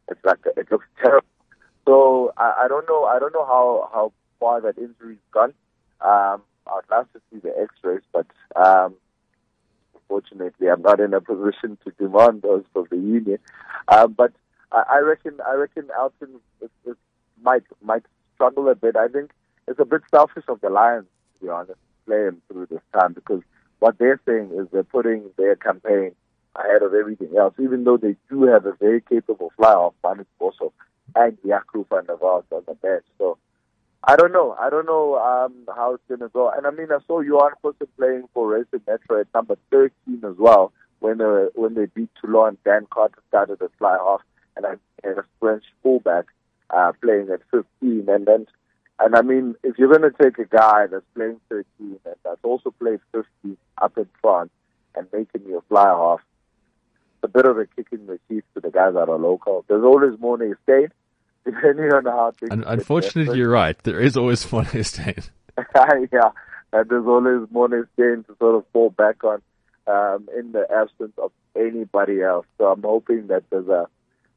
it's 0.09 0.25
like 0.25 0.41
a, 0.47 0.59
it 0.59 0.71
looks 0.71 0.87
terrible. 1.01 1.27
So 1.87 2.33
I, 2.37 2.63
I 2.65 2.69
don't 2.69 2.89
know. 2.89 3.05
I 3.05 3.19
don't 3.19 3.33
know 3.33 3.45
how 3.45 3.91
how 3.93 4.13
far 4.41 4.61
that 4.63 4.79
injury's 4.79 5.19
gone. 5.33 5.53
Um, 6.05 6.43
I'd 6.67 6.91
love 6.91 7.07
to 7.13 7.21
see 7.31 7.39
the 7.41 7.53
X-rays, 7.59 8.03
but 8.13 8.27
um, 8.57 8.95
unfortunately, 9.95 10.69
I'm 10.69 10.83
not 10.83 11.01
in 11.01 11.15
a 11.15 11.21
position 11.33 11.79
to 11.85 11.91
demand 11.99 12.43
those 12.43 12.65
from 12.73 12.87
the 12.91 12.97
union. 12.97 13.39
Um, 13.89 14.13
but 14.13 14.33
I, 14.73 14.85
I 14.91 14.99
reckon 15.01 15.39
I 15.47 15.55
reckon 15.55 15.89
Elton 15.97 16.41
is, 16.63 16.71
is, 16.87 16.97
might 17.43 17.65
might 17.83 18.05
struggle 18.35 18.69
a 18.69 18.75
bit. 18.75 18.97
I 18.97 19.09
think 19.09 19.31
it's 19.67 19.81
a 19.81 19.85
bit 19.85 20.03
selfish 20.11 20.45
of 20.49 20.61
the 20.61 20.71
Lions, 20.71 21.07
to 21.39 21.45
be 21.45 21.51
honest, 21.51 21.73
to 21.73 22.07
play 22.07 22.25
him 22.29 22.43
through 22.49 22.67
this 22.67 22.83
time 22.93 23.13
because 23.13 23.43
what 23.79 23.99
they're 23.99 24.21
saying 24.27 24.51
is 24.55 24.67
they're 24.73 24.83
putting 24.83 25.25
their 25.37 25.57
campaign 25.57 26.13
ahead 26.57 26.83
of 26.83 26.95
everything 26.95 27.37
else, 27.37 27.55
even 27.61 27.85
though 27.85 27.97
they 27.97 28.17
do 28.31 28.45
have 28.45 28.67
a 28.67 28.73
very 28.73 29.01
capable 29.01 29.53
flyhalf, 29.59 29.93
Marnitz 30.03 30.27
Boshoff, 30.41 30.73
and 31.17 31.37
Jaco 31.43 31.87
van 31.89 32.07
der 32.07 32.17
Walt 32.17 32.47
on 32.51 32.63
the 32.67 32.75
bench. 32.75 33.05
So 33.19 33.39
I 34.07 34.17
don't 34.17 34.33
know. 34.33 34.55
I 34.61 34.69
don't 34.69 34.87
know 34.87 35.17
um, 35.17 35.55
how 35.75 35.95
it's 35.95 36.03
going 36.09 36.21
to 36.21 36.29
go. 36.29 36.51
And 36.51 36.67
I 36.67 36.71
mean, 36.71 36.89
I 36.93 36.99
saw 37.07 37.21
you 37.21 37.35
Johan 37.35 37.53
Goosen 37.63 37.89
playing 37.97 38.25
for 38.35 38.49
Racing 38.49 38.83
Metro 38.87 39.21
at 39.21 39.29
number 39.35 39.57
13 39.71 39.91
as 40.25 40.37
well 40.37 40.73
when 41.01 41.19
they, 41.19 41.47
when 41.55 41.75
they 41.75 41.87
beat 41.87 42.11
Toulon. 42.21 42.59
Dan 42.65 42.87
Carter 42.91 43.23
started 43.29 43.63
at 43.63 43.71
fly 43.79 43.97
half, 43.97 44.21
and 44.57 44.67
I 44.67 44.75
had 45.03 45.19
a 45.19 45.25
French 45.41 45.65
fullback 45.83 46.27
uh, 46.71 46.93
playing 47.01 47.31
at 47.31 47.41
15. 47.51 48.09
And 48.09 48.27
then, 48.27 48.47
and 48.99 49.17
I 49.17 49.23
mean, 49.23 49.55
if 49.63 49.79
you're 49.79 49.97
going 49.97 50.11
to 50.11 50.23
take 50.23 50.39
a 50.39 50.45
guy 50.45 50.87
that's 50.87 51.05
playing 51.15 51.41
13 51.49 51.65
and 51.79 52.15
that's 52.25 52.45
also 52.45 52.71
played 52.73 53.01
15 53.13 53.57
up 53.81 53.97
in 53.97 54.09
front 54.21 54.51
and 54.95 55.07
making 55.13 55.49
you 55.49 55.59
a 55.59 55.63
fly 55.63 55.87
half, 55.87 56.21
a 57.23 57.29
bit 57.29 57.47
of 57.47 57.57
a 57.57 57.67
kick 57.67 57.87
in 57.91 58.07
the 58.07 58.21
teeth 58.29 58.45
to 58.55 58.61
the 58.61 58.71
guys 58.71 58.93
that 58.95 59.09
are 59.09 59.19
local. 59.19 59.65
There's 59.67 59.83
always 59.83 60.19
Morné 60.19 60.55
Steyn, 60.65 60.93
depending 61.55 61.93
on 61.93 62.05
how 62.05 62.33
things. 62.39 62.55
Get 62.55 62.67
unfortunately, 62.67 63.39
you're 63.39 63.51
right. 63.51 63.77
There 63.83 64.01
is 64.01 64.17
always 64.17 64.51
one 64.53 64.67
estate. 64.67 65.31
yeah, 65.77 66.31
and 66.73 66.89
there's 66.89 67.07
always 67.07 67.49
Morné 67.49 67.87
Steyn 67.95 68.25
to 68.25 68.37
sort 68.39 68.57
of 68.57 68.65
fall 68.73 68.91
back 68.91 69.23
on 69.25 69.41
um, 69.87 70.29
in 70.37 70.53
the 70.53 70.67
absence 70.75 71.13
of 71.19 71.31
anybody 71.57 72.23
else. 72.23 72.47
So 72.59 72.67
I'm 72.67 72.83
hoping 72.83 73.29
that 73.29 73.45
there's 73.51 73.69
a 73.69 73.87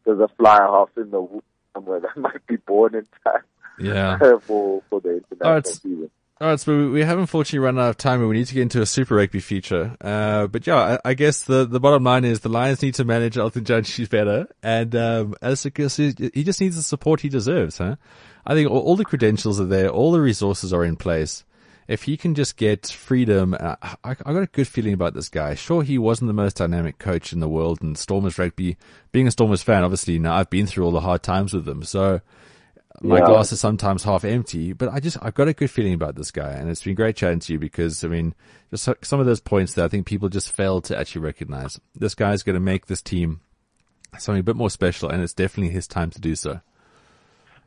there's 0.06 0.20
a 0.20 0.28
fly 0.38 0.58
half 0.60 0.90
in 0.98 1.10
the 1.12 1.28
somewhere 1.74 2.00
that 2.02 2.18
might 2.18 2.46
be 2.48 2.58
born 2.58 2.96
in 2.96 3.08
time 3.24 3.42
Yeah. 3.80 4.18
for 4.40 4.82
for 4.90 5.02
the 5.02 5.18
international 5.18 5.58
it's- 5.58 5.82
season. 5.82 6.12
All 6.40 6.48
right, 6.48 6.60
so 6.60 6.92
we, 6.92 7.02
have 7.02 7.18
unfortunately 7.18 7.66
run 7.66 7.80
out 7.80 7.90
of 7.90 7.98
time 7.98 8.20
and 8.20 8.30
we 8.30 8.38
need 8.38 8.46
to 8.46 8.54
get 8.54 8.62
into 8.62 8.80
a 8.80 8.86
Super 8.86 9.16
Rugby 9.16 9.40
feature. 9.40 9.98
Uh, 10.00 10.46
but 10.46 10.68
yeah, 10.68 11.00
I, 11.04 11.10
I 11.10 11.14
guess 11.16 11.42
the, 11.42 11.66
the 11.66 11.80
bottom 11.80 12.04
line 12.04 12.26
is 12.26 12.42
the 12.42 12.50
Lions 12.50 12.84
need 12.84 12.94
to 12.96 13.06
manage 13.06 13.40
Elton 13.40 13.64
Jantjies 13.64 14.08
better. 14.08 14.48
And, 14.62 14.96
um, 14.96 15.34
as 15.42 15.64
he 15.64 15.72
just 15.72 16.62
needs 16.62 16.76
the 16.76 16.84
support 16.84 17.22
he 17.22 17.30
deserves, 17.30 17.80
huh? 17.80 17.96
I 18.46 18.54
think 18.54 18.70
all, 18.70 18.82
all 18.82 18.96
the 18.96 19.04
credentials 19.04 19.60
are 19.60 19.66
there, 19.66 19.90
all 19.90 20.12
the 20.12 20.22
resources 20.22 20.72
are 20.72 20.86
in 20.86 20.96
place. 20.96 21.44
if 21.88 22.04
he 22.04 22.18
can 22.18 22.36
just 22.36 22.58
get 22.58 22.88
freedom, 22.88 23.56
uh, 23.58 23.76
I, 23.82 23.96
I 24.04 24.14
got 24.14 24.44
a 24.44 24.48
good 24.48 24.68
feeling 24.68 24.94
about 24.94 25.14
this 25.14 25.30
guy. 25.30 25.56
Sure, 25.56 25.84
he 25.84 25.98
wasn't 25.98 26.28
the 26.28 26.34
most 26.34 26.58
dynamic 26.58 26.98
coach 26.98 27.32
in 27.32 27.40
the 27.40 27.48
world, 27.48 27.82
and 27.82 27.98
Stormers 27.98 28.38
rugby. 28.38 28.78
Being 29.12 29.28
a 29.28 29.32
Stormers 29.32 29.64
fan, 29.64 29.84
obviously, 29.84 30.20
know, 30.20 30.34
I've 30.34 30.50
been 30.50 30.68
through 30.68 30.86
all 30.86 30.92
the 30.92 31.02
hard 31.02 31.24
times 31.24 31.54
with 31.54 31.66
them, 31.66 31.84
so 31.84 32.22
my 33.02 33.20
Yeah. 33.20 33.26
glass 33.26 33.52
is 33.52 33.60
sometimes 33.60 34.04
half 34.04 34.26
empty. 34.26 34.74
But 34.74 34.90
I 34.92 35.00
just 35.00 35.18
I've 35.22 35.36
got 35.36 35.48
a 35.48 35.54
good 35.54 35.70
feeling 35.70 35.94
about 35.94 36.16
this 36.16 36.32
guy, 36.32 36.52
and 36.52 36.70
it's 36.70 36.84
been 36.84 36.96
great 36.96 37.16
chatting 37.16 37.40
to 37.40 37.54
you 37.54 37.60
because 37.60 38.04
I 38.04 38.08
mean, 38.08 38.34
just 38.72 38.90
some 39.02 39.20
of 39.20 39.26
those 39.26 39.40
points 39.40 39.74
that 39.74 39.86
I 39.86 39.88
think 39.88 40.06
people 40.06 40.30
just 40.30 40.52
fail 40.52 40.82
to 40.82 40.98
actually 40.98 41.22
recognize. 41.22 41.80
This 41.96 42.16
guy's 42.16 42.44
going 42.44 42.56
to 42.56 42.60
make 42.60 42.88
this 42.88 43.02
team 43.02 43.42
something 44.18 44.40
a 44.40 44.44
bit 44.44 44.56
more 44.56 44.70
special, 44.70 45.10
and 45.10 45.22
it's 45.22 45.34
definitely 45.34 45.74
his 45.74 45.88
time 45.88 46.10
to 46.12 46.22
do 46.22 46.36
so. 46.36 46.62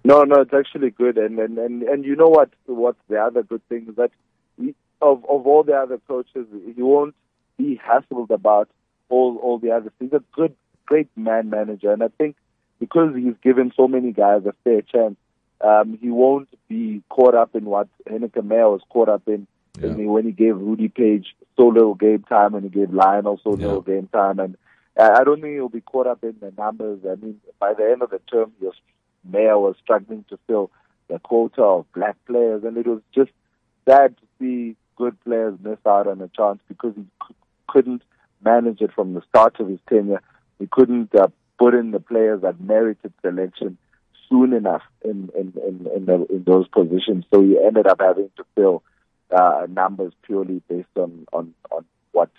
No, 0.03 0.25
no, 0.25 0.41
it's 0.41 0.55
actually 0.55 0.91
good, 0.91 1.19
and 1.19 1.39
and 1.39 1.59
and, 1.59 1.83
and 1.83 2.05
you 2.05 2.17
know 2.17 2.29
what? 2.29 2.51
What 2.67 2.97
the 3.09 3.21
other 3.21 3.43
good 3.43 3.67
thing 3.69 3.87
is 3.89 3.97
that 3.97 4.11
he, 4.59 4.75
of 5.03 5.25
of 5.27 5.47
all 5.47 5.63
the 5.63 5.75
other 5.75 5.99
coaches, 6.09 6.47
he 6.75 6.83
won't 6.83 7.15
be 7.57 7.79
hassled 7.87 8.31
about 8.31 8.69
all 9.11 9.37
all 9.43 9.59
the 9.59 9.71
others. 9.71 9.93
He's 10.01 10.13
a 10.13 10.23
good, 10.33 10.57
great 10.87 11.09
man 11.17 11.51
manager, 11.51 11.93
and 11.93 12.03
I 12.03 12.09
think 12.17 12.37
because 12.81 13.15
he's 13.15 13.35
given 13.43 13.73
so 13.77 13.87
many 13.87 14.11
guys 14.13 14.43
a 14.47 14.55
fair 14.65 14.83
chance, 14.83 15.17
um, 15.61 15.99
he 16.01 16.09
won't 16.11 16.49
be 16.69 17.03
caught 17.11 17.35
up 17.35 17.55
in 17.55 17.67
what 17.67 17.87
Heyneke 18.09 18.43
Meyer 18.45 18.71
was 18.71 18.81
caught 18.89 19.09
up 19.09 19.23
in 19.29 19.47
Yeah. 19.77 19.91
when, 19.91 19.99
he, 19.99 20.07
when 20.07 20.25
he 20.25 20.33
gave 20.33 20.57
Rudy 20.57 20.89
Paige 20.89 21.37
so 21.57 21.69
little 21.69 21.95
game 21.95 22.23
time 22.25 22.55
and 22.55 22.65
he 22.65 22.71
gave 22.71 22.93
Lionel 22.93 23.39
so 23.45 23.51
Yeah. 23.57 23.67
little 23.67 23.83
game 23.83 24.09
time, 24.13 24.41
and 24.41 24.57
I 24.99 25.23
don't 25.25 25.41
think 25.41 25.55
he'll 25.55 25.69
be 25.69 25.81
caught 25.83 26.07
up 26.07 26.25
in 26.25 26.35
the 26.41 26.53
numbers. 26.59 27.01
I 27.09 27.15
mean, 27.15 27.41
by 27.61 27.75
the 27.75 27.89
end 27.91 28.03
of 28.03 28.11
the 28.11 28.19
term, 28.31 28.53
was 28.61 28.75
Meyer 29.25 29.59
was 29.59 29.77
struggling 29.83 30.25
to 30.31 30.39
fill 30.47 30.71
the 31.09 31.19
quota 31.19 31.63
of 31.63 31.93
black 31.93 32.17
players, 32.27 32.65
and 32.65 32.77
it 32.77 32.87
was 32.87 33.01
just 33.15 33.31
sad 33.89 34.17
to 34.19 34.23
see 34.39 34.77
good 34.97 35.19
players 35.25 35.55
miss 35.63 35.79
out 35.87 36.07
on 36.07 36.21
a 36.21 36.29
chance 36.29 36.61
because 36.69 36.95
he 36.97 37.03
c- 37.03 37.35
couldn't 37.69 38.03
manage 38.43 38.81
it 38.81 38.93
from 38.93 39.15
the 39.15 39.23
start 39.29 39.59
of 39.61 39.69
his 39.69 39.79
tenure. 39.89 40.21
He 40.59 40.67
couldn't 40.71 41.15
uh, 41.15 41.29
put 41.61 41.75
in 41.75 41.91
the 41.91 42.01
players 42.01 42.41
that 42.41 42.59
merited 42.59 43.13
selection 43.21 43.77
soon 44.29 44.53
enough 44.55 44.83
in 45.05 45.29
in 45.39 45.53
in, 45.69 45.87
in, 45.95 46.07
the, 46.07 46.27
in 46.31 46.45
those 46.47 46.67
positions. 46.69 47.27
So 47.33 47.43
he 47.43 47.59
ended 47.59 47.87
up 47.87 48.01
having 48.01 48.31
to 48.39 48.45
fill 48.55 48.83
uh, 49.31 49.67
numbers 49.69 50.13
purely 50.23 50.63
based 50.69 50.97
on 50.97 51.27
on 51.33 51.53
on 51.71 51.85
what 52.13 52.31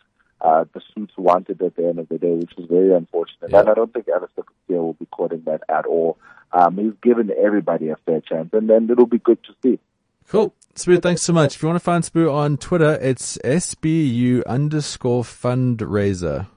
uh, 0.42 0.66
the 0.74 0.82
suits 0.94 1.14
wanted 1.18 1.62
at 1.62 1.76
the 1.76 1.88
end 1.88 2.00
of 2.00 2.10
the 2.10 2.18
day, 2.18 2.34
which 2.34 2.54
is 2.58 2.66
very 2.66 2.94
unfortunate. 2.96 3.52
Yeah. 3.52 3.60
And 3.60 3.70
I 3.70 3.74
don't 3.76 3.94
think 3.94 4.08
Allister 4.10 4.44
will 4.68 4.94
be 4.94 5.06
caught 5.06 5.34
in 5.34 5.44
that 5.44 5.62
at 5.70 5.86
all. 5.86 6.18
Um, 6.52 6.78
he's 6.78 6.94
given 7.04 7.32
everybody 7.38 7.90
a 7.90 7.98
fair 8.06 8.22
chance, 8.22 8.50
and 8.54 8.68
then 8.70 8.90
it'll 8.90 9.06
be 9.06 9.20
good 9.20 9.42
to 9.44 9.54
see. 9.62 9.80
Cool. 10.28 10.54
Sbu, 10.76 11.02
thanks 11.02 11.22
so 11.22 11.34
much. 11.34 11.56
If 11.56 11.62
you 11.62 11.68
want 11.68 11.80
to 11.80 11.84
find 11.84 12.04
Sbu 12.04 12.34
on 12.34 12.58
Twitter, 12.58 12.98
it's 13.02 13.38
SBU 13.40 14.46
underscore 14.46 15.24
fundraiser. 15.24 16.48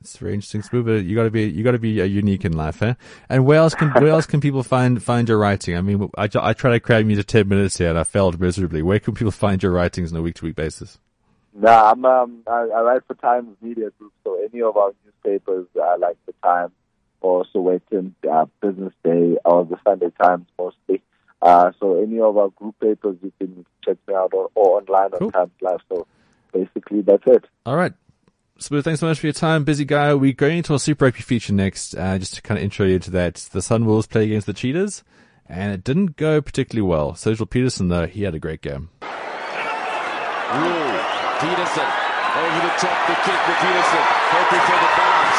It's 0.00 0.16
very 0.16 0.34
interesting, 0.34 0.62
Sbu, 0.62 0.84
but 0.84 1.04
you 1.04 1.14
gotta 1.16 1.30
be, 1.30 1.48
you 1.48 1.64
gotta 1.64 1.78
be 1.78 2.00
uh, 2.00 2.04
unique 2.04 2.44
in 2.44 2.52
life, 2.52 2.82
eh? 2.82 2.94
And 3.28 3.44
where 3.44 3.58
else 3.58 3.74
can, 3.74 3.90
where 3.90 4.08
else 4.08 4.26
can 4.26 4.40
people 4.40 4.62
find, 4.62 5.02
find 5.02 5.28
your 5.28 5.38
writing? 5.38 5.76
I 5.76 5.80
mean, 5.80 6.08
I, 6.16 6.28
I 6.40 6.52
try 6.52 6.70
to 6.70 6.80
cram 6.80 7.10
you 7.10 7.16
to 7.16 7.24
10 7.24 7.48
minutes 7.48 7.78
here 7.78 7.90
and 7.90 7.98
I 7.98 8.04
failed 8.04 8.40
miserably. 8.40 8.82
Where 8.82 9.00
can 9.00 9.14
people 9.14 9.32
find 9.32 9.62
your 9.62 9.72
writings 9.72 10.12
on 10.12 10.18
a 10.18 10.22
week 10.22 10.36
to 10.36 10.44
week 10.44 10.56
basis? 10.56 10.98
Nah, 11.54 11.90
I'm 11.90 12.04
um, 12.04 12.42
I, 12.46 12.68
I 12.74 12.80
write 12.82 13.02
for 13.08 13.14
Times 13.14 13.56
Media 13.60 13.90
Group, 13.98 14.12
so 14.22 14.40
any 14.40 14.62
of 14.62 14.76
our 14.76 14.92
newspapers, 15.04 15.66
uh, 15.80 15.96
like 15.98 16.16
the 16.26 16.34
Times 16.42 16.72
or 17.20 17.44
Sowetan 17.52 18.12
uh, 18.30 18.46
Business 18.60 18.92
Day 19.02 19.36
or 19.44 19.64
the 19.64 19.76
Sunday 19.84 20.10
Times 20.22 20.46
mostly. 20.56 21.02
Uh, 21.42 21.72
so 21.80 22.00
any 22.00 22.20
of 22.20 22.36
our 22.36 22.50
group 22.50 22.78
papers, 22.80 23.16
you 23.22 23.32
can 23.38 23.64
check 23.84 23.96
me 24.06 24.14
out 24.14 24.32
or, 24.34 24.50
or 24.54 24.78
online 24.78 25.10
Cool. 25.18 25.26
on 25.28 25.32
Times 25.32 25.52
Live. 25.60 25.80
So 25.88 26.06
basically, 26.52 27.00
that's 27.02 27.24
it. 27.26 27.44
All 27.66 27.76
right. 27.76 27.92
Sbu, 28.58 28.82
thanks 28.82 28.98
so 28.98 29.06
much 29.06 29.20
for 29.20 29.30
your 29.30 29.38
time. 29.38 29.62
Busy 29.62 29.84
guy. 29.84 30.12
We're 30.14 30.34
going 30.34 30.58
into 30.58 30.74
a 30.74 30.82
Super 30.82 31.04
Rugby 31.06 31.22
feature 31.22 31.54
next, 31.54 31.94
uh, 31.94 32.18
just 32.18 32.34
to 32.34 32.42
kind 32.42 32.58
of 32.58 32.64
intro 32.64 32.86
you 32.86 32.98
to 32.98 33.10
that. 33.12 33.34
The 33.54 33.62
Sunwolves 33.62 34.10
play 34.10 34.24
against 34.24 34.48
the 34.50 34.52
Cheetahs, 34.52 35.04
and 35.46 35.70
it 35.70 35.84
didn't 35.84 36.16
go 36.18 36.42
particularly 36.42 36.82
well. 36.82 37.12
Sergeal 37.12 37.48
Petersen, 37.48 37.86
though, 37.86 38.08
he 38.10 38.24
had 38.26 38.34
a 38.34 38.42
great 38.42 38.60
game. 38.60 38.90
Rhule. 38.98 40.98
Petersen. 41.38 41.86
Over 41.86 42.60
the 42.66 42.74
top, 42.82 42.98
the 43.06 43.14
kick 43.22 43.38
for 43.46 43.56
Petersen. 43.62 44.04
Hoping 44.34 44.64
for 44.66 44.78
the 44.82 44.90
bounce. 44.98 45.38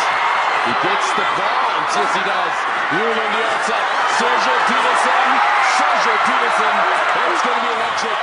He 0.64 0.72
gets 0.80 1.08
the 1.20 1.28
bounce. 1.36 1.92
Yes, 2.00 2.12
he 2.16 2.24
does. 2.24 2.56
Rhule 2.96 3.20
on 3.20 3.32
the 3.36 3.44
outside. 3.52 3.88
Sergeal 4.16 4.60
Petersen. 4.64 5.28
Sergeal 5.76 6.20
Petersen. 6.24 6.76
It's 7.36 7.44
going 7.44 7.60
to 7.60 7.64
be 7.68 7.72
electric. 7.76 8.20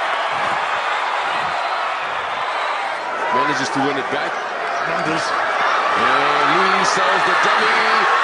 Manages 3.36 3.68
to 3.76 3.78
win 3.84 4.01
it 4.01 4.09
back. 4.09 4.56
Lee 4.87 6.84
sells 6.87 7.22
the 7.26 7.34
dummy. 7.43 7.74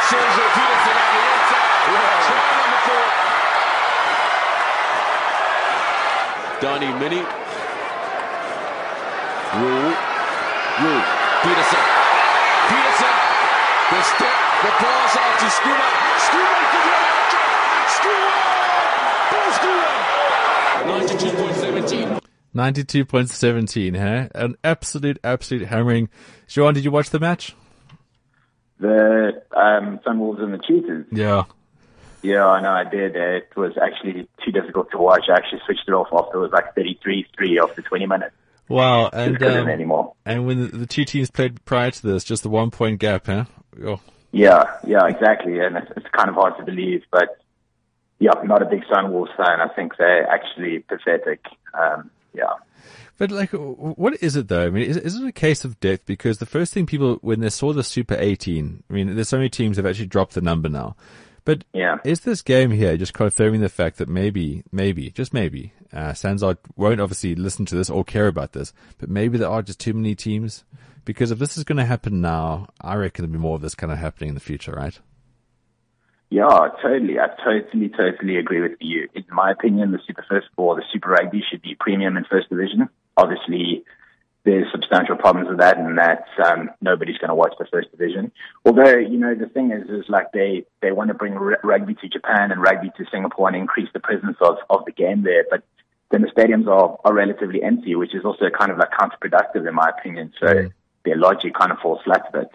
Sergeal 0.07 0.51
Petersen 0.55 0.95
on 0.95 1.11
the 1.11 1.23
outside. 1.33 1.75
Try 2.23 2.47
number 2.63 2.81
four. 2.87 3.05
Donnie 6.63 6.95
Mini. 7.03 7.23
Rhule. 9.59 9.91
Rhule. 10.79 11.05
Petersen. 11.43 11.83
Petersen. 12.71 13.15
The 13.91 14.01
step. 14.15 14.37
The 14.63 14.71
pass 14.79 15.17
out 15.19 15.35
to. 15.43 15.49
Schoeman 15.51 15.93
could 16.71 16.85
be 16.87 16.93
electric. 16.95 17.49
Schoeman. 17.99 18.39
Paul 19.35 19.51
Schoeman. 19.59 19.99
92.17. 21.11 21.52
92.17, 22.55 23.97
huh? 23.97 24.29
An 24.35 24.57
absolute, 24.63 25.19
absolute 25.25 25.67
hammering. 25.67 26.09
Joan, 26.47 26.75
did 26.75 26.85
you 26.85 26.91
watch 26.91 27.11
the 27.11 27.21
match? 27.21 27.55
The 28.79 29.43
um, 29.57 30.01
Sunwolves 30.07 30.43
and 30.43 30.53
the 30.53 30.59
Cheetahs. 30.59 31.07
Yeah. 31.11 31.45
Yeah, 32.23 32.47
I 32.47 32.61
know 32.61 32.71
I 32.71 32.85
did. 32.85 33.17
It 33.17 33.57
was 33.57 33.73
actually 33.83 34.29
too 34.45 34.53
difficult 34.53 34.91
to 34.93 34.99
watch. 34.99 35.25
I 35.29 35.35
actually 35.35 35.61
switched 35.65 35.89
it 35.89 35.93
off 35.93 36.09
after 36.13 36.39
it 36.39 36.41
was 36.41 36.53
like 36.53 36.75
33-3 36.77 37.63
after 37.63 37.83
20 37.83 38.07
minutes. 38.07 38.35
Wow. 38.69 39.09
And, 39.13 39.39
couldn't 39.39 39.63
um, 39.63 39.69
anymore. 39.69 40.15
and 40.25 40.47
when 40.47 40.61
the, 40.61 40.77
the 40.79 40.87
two 40.87 41.05
teams 41.05 41.31
played 41.31 41.65
prior 41.65 41.91
to 41.91 42.03
this, 42.07 42.23
just 42.23 42.43
the 42.43 42.49
one 42.49 42.71
point 42.71 43.01
gap, 43.01 43.27
huh? 43.27 43.45
Oh. 43.85 44.01
Yeah, 44.31 44.65
yeah, 44.87 45.07
exactly. 45.07 45.59
And 45.59 45.77
it's, 45.77 45.91
it's 45.97 46.07
kind 46.13 46.29
of 46.29 46.37
hard 46.37 46.57
to 46.59 46.65
believe, 46.65 47.03
but 47.11 47.39
yeah, 48.19 48.31
I'm 48.37 48.47
not 48.47 48.63
a 48.63 48.67
big 48.67 48.85
Sunwolves 48.85 49.37
fan. 49.37 49.61
I 49.61 49.69
think 49.75 49.97
they're 49.97 50.29
actually 50.29 50.79
pathetic. 50.81 51.45
Um, 51.75 52.11
yeah. 52.35 52.55
But 53.19 53.31
like, 53.31 53.51
what 53.53 54.21
is 54.23 54.35
it 54.37 54.49
though? 54.49 54.67
I 54.67 54.71
mean, 54.71 54.85
is, 54.85 54.97
is 54.97 55.15
it 55.17 55.27
a 55.27 55.33
case 55.33 55.65
of 55.65 55.79
depth? 55.81 56.07
Because 56.07 56.39
the 56.39 56.47
first 56.47 56.73
thing 56.75 56.87
people, 56.87 57.19
when 57.21 57.41
they 57.41 57.51
saw 57.51 57.73
the 57.73 57.85
Super 57.85 58.17
18, 58.19 58.83
I 58.89 58.93
mean, 58.93 59.15
there's 59.15 59.29
so 59.29 59.37
many 59.37 59.49
teams 59.51 59.77
have 59.77 59.87
actually 59.87 60.07
dropped 60.07 60.35
the 60.35 60.41
number 60.41 60.69
now. 60.69 60.97
But 61.45 61.65
Yeah. 61.73 61.99
is 62.05 62.21
this 62.21 62.41
game 62.43 62.71
here 62.71 62.97
just 62.97 63.15
confirming 63.15 63.61
the 63.61 63.69
fact 63.69 63.99
that 63.99 64.09
maybe, 64.09 64.63
maybe, 64.73 65.11
just 65.11 65.35
maybe, 65.35 65.73
uh, 65.93 66.13
SANZAR 66.15 66.57
won't 66.77 67.01
obviously 67.01 67.35
listen 67.35 67.65
to 67.67 67.75
this 67.77 67.91
or 67.91 68.03
care 68.05 68.29
about 68.29 68.53
this, 68.53 68.73
but 68.99 69.09
maybe 69.11 69.39
there 69.39 69.49
are 69.51 69.63
just 69.63 69.79
too 69.81 69.93
many 69.93 70.15
teams? 70.15 70.65
Because 71.05 71.31
if 71.33 71.39
this 71.41 71.57
is 71.59 71.65
going 71.65 71.79
to 71.79 71.85
happen 71.85 72.21
now, 72.21 72.69
I 72.81 72.95
reckon 72.95 73.25
there'll 73.25 73.33
be 73.33 73.39
more 73.43 73.57
of 73.57 73.63
this 73.63 73.75
kind 73.75 73.93
of 73.93 73.99
happening 73.99 74.29
in 74.31 74.35
the 74.35 74.41
future, 74.41 74.73
right? 74.73 74.99
Yeah, 76.33 76.69
totally. 76.81 77.21
I 77.21 77.29
totally, 77.45 77.91
totally 77.91 78.39
agree 78.39 78.63
with 78.63 78.79
you. 78.81 79.07
In 79.15 79.25
my 79.31 79.51
opinion, 79.51 79.93
the 79.93 79.99
Super 80.07 80.25
First 80.27 80.47
or 80.57 80.75
the 80.75 80.83
Super 80.91 81.11
Rugby 81.11 81.45
should 81.51 81.61
be 81.61 81.77
premium 81.79 82.17
in 82.17 82.25
First 82.25 82.49
Division. 82.49 82.89
Obviously, 83.19 83.85
there's 84.45 84.65
substantial 84.73 85.17
problems 85.17 85.51
with 85.51 85.59
that, 85.59 85.77
and 85.77 85.99
that 85.99 86.25
um, 86.43 86.71
nobody's 86.81 87.19
going 87.19 87.29
to 87.29 87.35
watch 87.35 87.53
the 87.59 87.67
First 87.71 87.91
Division. 87.91 88.33
Although, 88.65 88.97
you 88.97 89.19
know, 89.19 89.35
the 89.35 89.47
thing 89.47 89.73
is, 89.73 89.91
is 89.91 90.09
like 90.09 90.33
they 90.33 90.65
they 90.81 90.91
want 90.91 91.09
to 91.09 91.15
bring 91.15 91.35
r- 91.35 91.61
rugby 91.63 91.97
to 91.97 92.09
Japan 92.09 92.51
and 92.51 92.63
rugby 92.63 92.91
to 92.97 93.05
Singapore 93.11 93.49
and 93.49 93.57
increase 93.59 93.91
the 93.93 94.01
presence 94.01 94.39
of 94.41 94.57
of 94.71 94.87
the 94.87 94.93
game 94.93 95.25
there, 95.25 95.45
but 95.51 95.63
then 96.11 96.23
the 96.23 96.29
stadiums 96.29 96.67
are 96.67 96.99
are 97.05 97.13
relatively 97.13 97.63
empty, 97.63 97.95
which 97.95 98.15
is 98.15 98.25
also 98.25 98.49
kind 98.49 98.73
of 98.73 98.79
like 98.79 98.91
counterproductive 98.93 99.69
in 99.69 99.75
my 99.75 99.91
opinion. 99.91 100.33
So 100.41 100.71
their 101.05 101.17
logic 101.17 101.53
kind 101.53 101.73
of 101.73 101.79
falls 101.81 102.01
flat 102.05 102.25
a 102.31 102.39
bit. 102.39 102.51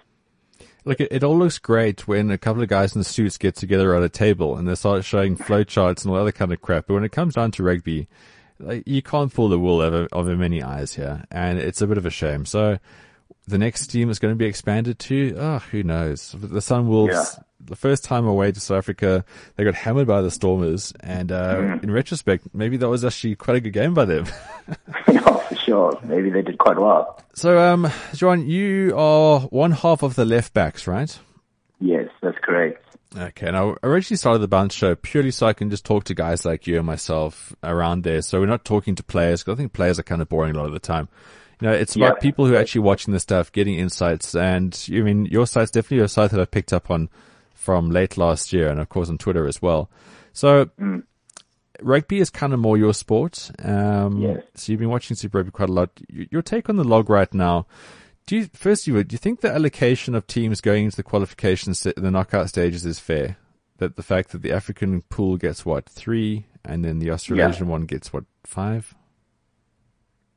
Look, 0.87 1.01
it, 1.01 1.09
it 1.11 1.23
all 1.23 1.37
looks 1.37 1.59
great 1.59 2.07
when 2.07 2.31
a 2.31 2.37
couple 2.37 2.63
of 2.63 2.69
guys 2.69 2.95
in 2.95 3.03
suits 3.03 3.37
get 3.37 3.55
together 3.55 3.93
at 3.93 4.03
a 4.03 4.09
table 4.09 4.55
and 4.55 4.67
they 4.67 4.75
start 4.75 5.03
showing 5.03 5.35
flowcharts 5.35 6.03
and 6.03 6.11
all 6.13 6.19
other 6.19 6.31
kind 6.31 6.51
of 6.53 6.61
crap. 6.61 6.87
But 6.87 6.93
when 6.95 7.03
it 7.03 7.11
comes 7.11 7.35
down 7.35 7.51
to 7.51 7.63
rugby, 7.63 8.07
like, 8.59 8.83
you 8.87 9.01
can't 9.01 9.31
fool 9.31 9.49
the 9.49 9.59
wool 9.59 9.81
over, 9.81 10.07
over 10.13 10.35
many 10.37 10.63
eyes 10.63 10.93
here. 10.93 11.23
And 11.29 11.59
it's 11.59 11.81
a 11.81 11.87
bit 11.87 11.97
of 11.97 12.05
a 12.05 12.09
shame. 12.09 12.45
So 12.45 12.79
the 13.47 13.57
next 13.57 13.87
team 13.87 14.09
is 14.09 14.17
going 14.17 14.33
to 14.33 14.37
be 14.37 14.45
expanded 14.45 14.97
to, 14.99 15.35
oh, 15.37 15.59
who 15.59 15.83
knows? 15.83 16.31
The 16.31 16.59
Sunwolves, 16.59 17.11
Yeah. 17.11 17.43
the 17.65 17.75
first 17.75 18.03
time 18.03 18.25
away 18.25 18.51
to 18.53 18.59
South 18.59 18.77
Africa, 18.77 19.25
they 19.57 19.63
got 19.65 19.75
hammered 19.75 20.07
by 20.07 20.21
the 20.21 20.31
Stormers. 20.31 20.93
And, 21.01 21.31
uh, 21.31 21.77
in 21.83 21.91
retrospect, 21.91 22.47
maybe 22.53 22.77
that 22.77 22.87
was 22.89 23.03
actually 23.05 23.35
quite 23.35 23.57
a 23.57 23.59
good 23.59 23.73
game 23.73 23.93
by 23.93 24.05
them. 24.05 24.25
for 25.47 25.55
sure. 25.55 25.99
Maybe 26.03 26.29
they 26.29 26.41
did 26.41 26.57
quite 26.57 26.77
well. 26.79 27.21
so, 27.33 27.59
um, 27.59 27.89
John, 28.13 28.47
you 28.47 28.93
are 28.97 29.41
one 29.41 29.71
half 29.71 30.03
of 30.03 30.15
the 30.15 30.25
left 30.25 30.53
backs, 30.53 30.87
right? 30.87 31.17
Yes, 31.79 32.09
that's 32.21 32.37
correct. 32.43 32.83
Okay, 33.17 33.47
and 33.47 33.55
I 33.55 33.73
originally 33.83 34.17
started 34.17 34.39
the 34.39 34.47
bounce 34.47 34.73
show 34.73 34.93
purely 34.95 35.31
so 35.31 35.47
I 35.47 35.53
can 35.53 35.69
just 35.69 35.85
talk 35.85 36.03
to 36.05 36.13
guys 36.13 36.43
like 36.45 36.67
you 36.67 36.77
and 36.77 36.85
myself 36.85 37.55
around 37.63 38.03
there. 38.03 38.21
So 38.21 38.39
we're 38.39 38.47
not 38.47 38.65
talking 38.65 38.95
to 38.95 39.03
players 39.03 39.41
because 39.43 39.53
I 39.53 39.57
think 39.57 39.73
players 39.73 39.97
are 39.97 40.03
kind 40.03 40.21
of 40.21 40.27
boring 40.29 40.55
a 40.55 40.57
lot 40.57 40.67
of 40.67 40.73
the 40.73 40.79
time. 40.79 41.07
You 41.61 41.67
know, 41.69 41.73
it's 41.73 41.95
about 41.95 42.17
Yeah. 42.17 42.21
people 42.21 42.45
who 42.45 42.53
are 42.53 42.57
actually 42.57 42.81
watching 42.81 43.13
the 43.13 43.19
stuff, 43.19 43.51
getting 43.51 43.75
insights, 43.75 44.35
and 44.35 44.77
I 44.91 44.99
mean, 45.01 45.25
your 45.25 45.47
site's 45.47 45.71
definitely 45.71 46.03
a 46.03 46.07
site 46.09 46.31
that 46.31 46.39
I've 46.39 46.51
picked 46.51 46.73
up 46.73 46.91
on 46.91 47.09
from 47.55 47.89
late 47.89 48.17
last 48.17 48.51
year, 48.53 48.67
and 48.69 48.79
of 48.79 48.89
course 48.89 49.09
on 49.09 49.17
Twitter 49.17 49.47
as 49.47 49.61
well. 49.61 49.89
So, 50.33 50.69
rugby 51.81 52.19
is 52.19 52.29
kind 52.29 52.53
of 52.53 52.59
more 52.59 52.77
your 52.77 52.93
sport. 52.93 53.51
Um, 53.63 54.21
Yes. 54.21 54.43
So 54.55 54.71
you've 54.71 54.79
been 54.79 54.89
watching 54.89 55.15
Super 55.15 55.39
Rugby 55.39 55.51
quite 55.51 55.69
a 55.69 55.73
lot. 55.73 55.89
Your 56.09 56.41
take 56.41 56.69
on 56.69 56.77
the 56.77 56.83
log 56.83 57.09
right 57.09 57.33
now? 57.33 57.65
Do 58.25 58.35
you, 58.35 58.49
firstly, 58.53 58.91
do 59.03 59.13
you 59.13 59.17
think 59.17 59.39
the 59.39 59.51
allocation 59.51 60.13
of 60.13 60.27
teams 60.27 60.59
going 60.59 60.85
into 60.85 60.97
the 60.97 61.03
qualifications, 61.03 61.81
the 61.81 62.11
knockout 62.11 62.49
stages 62.49 62.85
is 62.85 62.99
fair? 62.99 63.37
That 63.77 63.95
the 63.95 64.03
fact 64.03 64.31
that 64.31 64.41
the 64.41 64.51
African 64.51 65.01
pool 65.03 65.37
gets 65.37 65.65
what, 65.65 65.87
three, 65.87 66.47
and 66.65 66.83
then 66.83 66.99
the 66.99 67.11
Australasian 67.11 67.67
one 67.67 67.85
gets 67.85 68.11
what, 68.11 68.25
five? 68.43 68.95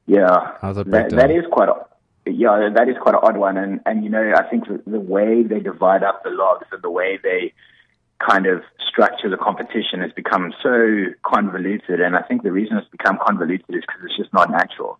Yeah, 0.06 0.52
How's 0.60 0.76
that 0.76 0.90
that, 0.90 1.10
that 1.10 1.30
is 1.30 1.44
quite. 1.50 1.68
A, 1.68 2.30
yeah, 2.30 2.68
that 2.74 2.88
is 2.88 2.96
quite 3.00 3.14
an 3.14 3.20
odd 3.22 3.36
one, 3.36 3.56
and 3.56 3.80
and 3.86 4.04
you 4.04 4.10
know, 4.10 4.32
I 4.36 4.42
think 4.48 4.68
the, 4.68 4.82
the 4.86 5.00
way 5.00 5.42
they 5.42 5.60
divide 5.60 6.02
up 6.02 6.22
the 6.22 6.30
logs 6.30 6.66
and 6.70 6.82
the 6.82 6.90
way 6.90 7.18
they 7.22 7.54
kind 8.26 8.46
of 8.46 8.62
structure 8.88 9.28
the 9.28 9.36
competition 9.36 10.00
has 10.00 10.12
become 10.12 10.52
so 10.62 11.06
convoluted, 11.24 12.00
and 12.00 12.16
I 12.16 12.22
think 12.22 12.42
the 12.42 12.52
reason 12.52 12.76
it's 12.76 12.88
become 12.88 13.18
convoluted 13.24 13.66
is 13.70 13.82
because 13.86 14.02
it's 14.04 14.16
just 14.16 14.32
not 14.32 14.50
natural. 14.50 14.98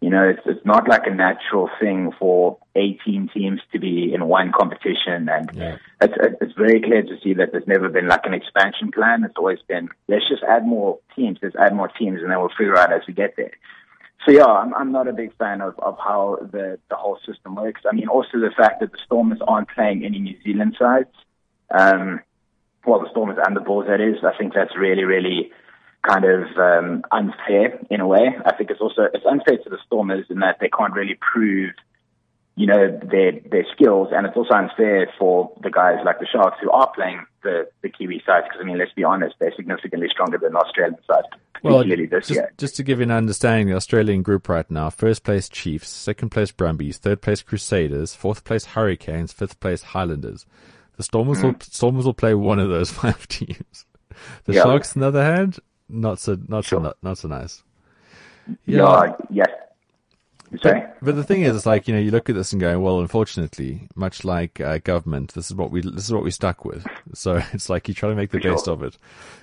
You 0.00 0.10
know, 0.10 0.28
it's 0.28 0.42
it's 0.44 0.64
not 0.66 0.88
like 0.88 1.06
a 1.06 1.14
natural 1.14 1.70
thing 1.80 2.12
for 2.18 2.58
18 2.76 3.30
teams 3.32 3.60
to 3.72 3.78
be 3.78 4.12
in 4.12 4.26
one 4.26 4.52
competition, 4.52 5.28
and 5.28 5.50
Yeah. 5.54 5.76
it's 6.00 6.14
it's 6.42 6.52
very 6.54 6.80
clear 6.80 7.02
to 7.02 7.16
see 7.22 7.34
that 7.34 7.52
there's 7.52 7.66
never 7.66 7.88
been 7.88 8.08
like 8.08 8.26
an 8.26 8.34
expansion 8.34 8.90
plan. 8.92 9.24
It's 9.24 9.36
always 9.36 9.60
been 9.66 9.88
let's 10.08 10.28
just 10.28 10.42
add 10.42 10.66
more 10.66 10.98
teams, 11.16 11.38
let's 11.42 11.56
add 11.56 11.74
more 11.74 11.88
teams, 11.88 12.20
and 12.20 12.30
then 12.30 12.38
we'll 12.38 12.50
figure 12.58 12.76
out 12.76 12.92
as 12.92 13.02
we 13.06 13.14
get 13.14 13.34
there. 13.36 13.52
So 14.26 14.32
yeah, 14.32 14.46
I'm, 14.46 14.74
I'm 14.74 14.92
not 14.92 15.06
a 15.08 15.12
big 15.12 15.36
fan 15.36 15.60
of, 15.60 15.78
of 15.80 15.98
how 15.98 16.38
the, 16.40 16.78
the 16.88 16.96
whole 16.96 17.18
system 17.26 17.56
works. 17.56 17.82
I 17.90 17.94
mean, 17.94 18.08
also 18.08 18.38
the 18.40 18.52
fact 18.56 18.80
that 18.80 18.92
the 18.92 18.98
Stormers 19.04 19.38
aren't 19.46 19.68
playing 19.68 20.04
any 20.04 20.18
New 20.18 20.36
Zealand 20.42 20.76
sides. 20.78 21.10
Um, 21.70 22.20
well, 22.86 23.00
the 23.00 23.10
Stormers 23.10 23.38
and 23.44 23.56
the 23.56 23.60
Bulls, 23.60 23.86
that 23.88 24.00
is. 24.00 24.16
I 24.24 24.36
think 24.36 24.54
that's 24.54 24.76
really, 24.76 25.04
really 25.04 25.50
kind 26.06 26.24
of 26.24 26.42
um, 26.58 27.02
unfair 27.12 27.80
in 27.90 28.00
a 28.00 28.06
way. 28.06 28.36
I 28.44 28.54
think 28.54 28.70
it's 28.70 28.80
also 28.80 29.04
it's 29.12 29.24
unfair 29.24 29.58
to 29.58 29.70
the 29.70 29.78
Stormers 29.86 30.26
in 30.30 30.40
that 30.40 30.58
they 30.60 30.68
can't 30.68 30.92
really 30.94 31.18
prove, 31.20 31.72
you 32.56 32.66
know, 32.66 32.98
their 33.10 33.32
their 33.50 33.64
skills, 33.72 34.08
and 34.12 34.26
it's 34.26 34.36
also 34.36 34.54
unfair 34.54 35.10
for 35.18 35.52
the 35.62 35.70
guys 35.70 35.98
like 36.04 36.18
the 36.20 36.26
Sharks 36.26 36.58
who 36.62 36.70
are 36.70 36.90
playing 36.94 37.24
the 37.42 37.68
the 37.82 37.88
Kiwi 37.88 38.22
sides. 38.26 38.46
Because 38.48 38.60
I 38.60 38.64
mean, 38.64 38.78
let's 38.78 38.92
be 38.92 39.04
honest, 39.04 39.36
they're 39.38 39.54
significantly 39.56 40.08
stronger 40.10 40.38
than 40.38 40.52
the 40.52 40.58
Australian 40.58 40.98
side, 41.06 41.24
Well, 41.62 41.78
particularly 41.78 42.06
this 42.06 42.28
just, 42.28 42.38
year. 42.38 42.52
just 42.58 42.76
to 42.76 42.82
give 42.82 42.98
you 42.98 43.04
an 43.04 43.10
understanding, 43.10 43.68
the 43.68 43.76
Australian 43.76 44.22
group 44.22 44.48
right 44.48 44.70
now, 44.70 44.90
first 44.90 45.24
place 45.24 45.48
Chiefs, 45.48 45.88
second 45.88 46.30
place 46.30 46.52
Brumbies, 46.52 46.98
third 46.98 47.22
place 47.22 47.40
Crusaders, 47.42 48.14
fourth 48.14 48.44
place 48.44 48.66
Hurricanes, 48.66 49.32
fifth 49.32 49.58
place 49.58 49.82
Highlanders. 49.82 50.44
The 50.96 51.02
Stormers 51.02 51.42
will, 51.42 51.54
mm. 51.54 51.62
Stormers 51.62 52.04
will 52.04 52.14
play 52.14 52.34
one 52.34 52.58
of 52.58 52.68
those 52.68 52.90
five 53.02 53.26
teams. 53.28 53.86
The 54.44 54.54
Yeah. 54.54 54.62
Sharks, 54.62 54.96
on 54.96 55.00
the 55.00 55.08
other 55.08 55.24
hand, 55.24 55.58
not 55.88 56.18
so, 56.18 56.38
not 56.48 56.64
so, 56.64 56.78
not, 56.78 56.96
not 57.02 57.18
so 57.18 57.28
nice. 57.28 57.62
Yeah, 58.66 59.14
yes. 59.30 59.48
Sorry. 60.62 60.82
But 61.02 61.16
the 61.16 61.24
thing 61.24 61.42
is, 61.42 61.54
it's 61.56 61.66
like 61.66 61.86
you 61.88 61.94
know, 61.94 62.00
you 62.00 62.10
look 62.10 62.28
at 62.28 62.34
this 62.34 62.52
and 62.52 62.60
go, 62.60 62.78
well, 62.80 63.00
unfortunately, 63.00 63.88
much 63.94 64.24
like 64.24 64.60
uh, 64.60 64.78
government, 64.78 65.34
this 65.34 65.50
is 65.50 65.54
what 65.54 65.70
we 65.70 65.80
this 65.80 66.04
is 66.04 66.12
what 66.12 66.24
we 66.24 66.30
stuck 66.30 66.64
with. 66.64 66.86
So 67.14 67.40
it's 67.52 67.68
like 67.68 67.88
you 67.88 67.94
try 67.94 68.08
to 68.08 68.14
make 68.14 68.30
the 68.30 68.40
best 68.40 68.68
of 68.68 68.82
it. 68.82 68.96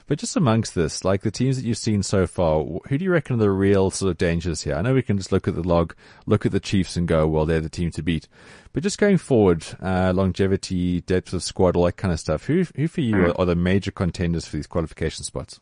But 0.07 0.19
just 0.19 0.35
amongst 0.35 0.75
this, 0.75 1.05
like 1.05 1.21
the 1.21 1.31
teams 1.31 1.55
that 1.57 1.65
you've 1.65 1.77
seen 1.77 2.03
so 2.03 2.27
far, 2.27 2.63
who 2.87 2.97
do 2.97 3.05
you 3.05 3.11
reckon 3.11 3.35
are 3.35 3.39
the 3.39 3.49
real 3.51 3.89
sort 3.91 4.11
of 4.11 4.17
dangers 4.17 4.61
here? 4.63 4.75
I 4.75 4.81
know 4.81 4.93
we 4.93 5.01
can 5.01 5.17
just 5.17 5.31
look 5.31 5.47
at 5.47 5.55
the 5.55 5.63
log, 5.67 5.95
look 6.25 6.45
at 6.45 6.51
the 6.51 6.59
Chiefs, 6.59 6.95
and 6.97 7.07
go, 7.07 7.27
well, 7.27 7.45
they're 7.45 7.61
the 7.61 7.69
team 7.69 7.91
to 7.91 8.03
beat. 8.03 8.27
But 8.73 8.83
just 8.83 8.97
going 8.97 9.17
forward, 9.17 9.65
uh, 9.81 10.11
longevity, 10.15 11.01
depth 11.01 11.33
of 11.33 11.43
squad, 11.43 11.75
all 11.75 11.85
that 11.85 11.97
kind 11.97 12.13
of 12.13 12.19
stuff. 12.19 12.45
Who 12.45 12.65
who 12.75 12.87
for 12.87 13.01
you 13.01 13.13
Mm. 13.13 13.29
are, 13.29 13.41
are 13.41 13.45
the 13.45 13.55
major 13.55 13.91
contenders 13.91 14.47
for 14.47 14.55
these 14.57 14.67
qualification 14.67 15.23
spots? 15.23 15.59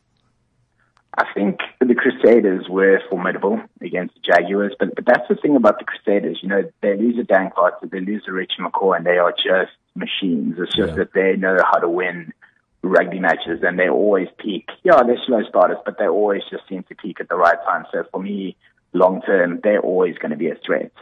I 1.18 1.24
think 1.34 1.58
the 1.80 1.94
Crusaders 1.94 2.68
were 2.68 3.00
formidable 3.10 3.60
against 3.80 4.14
the 4.14 4.20
Jaguars, 4.20 4.74
but, 4.78 4.94
but 4.94 5.04
that's 5.04 5.26
the 5.28 5.34
thing 5.34 5.56
about 5.56 5.78
the 5.78 5.84
Crusaders. 5.84 6.38
You 6.42 6.48
know, 6.48 6.62
they 6.82 6.96
lose 6.96 7.18
a 7.18 7.24
Dan 7.24 7.50
Carter, 7.54 7.88
they 7.90 8.00
lose 8.00 8.22
a 8.28 8.32
Richie 8.32 8.60
McCaw, 8.60 8.96
and 8.96 9.04
they 9.04 9.18
are 9.18 9.32
just 9.32 9.72
machines. 9.96 10.54
It's 10.58 10.74
just 10.74 10.90
Yeah. 10.90 10.94
that 10.96 11.12
they 11.12 11.36
know 11.36 11.56
how 11.64 11.80
to 11.80 11.88
win 11.88 12.32
rugby 12.82 13.18
matches, 13.18 13.60
and 13.62 13.78
they 13.78 13.88
always 13.88 14.28
peak. 14.38 14.68
Yeah, 14.84 15.02
they're 15.02 15.18
slow 15.26 15.42
starters, 15.48 15.78
but 15.84 15.98
they 15.98 16.06
always 16.06 16.42
just 16.50 16.66
seem 16.68 16.84
to 16.84 16.94
peak 16.94 17.20
at 17.20 17.28
the 17.28 17.36
right 17.36 17.58
time. 17.64 17.86
So 17.92 18.04
for 18.12 18.22
me, 18.22 18.56
long 18.92 19.20
term, 19.22 19.60
they're 19.62 19.80
always 19.80 20.16
going 20.18 20.30
to 20.30 20.36
be 20.36 20.48
a 20.48 20.56
threat. 20.64 20.92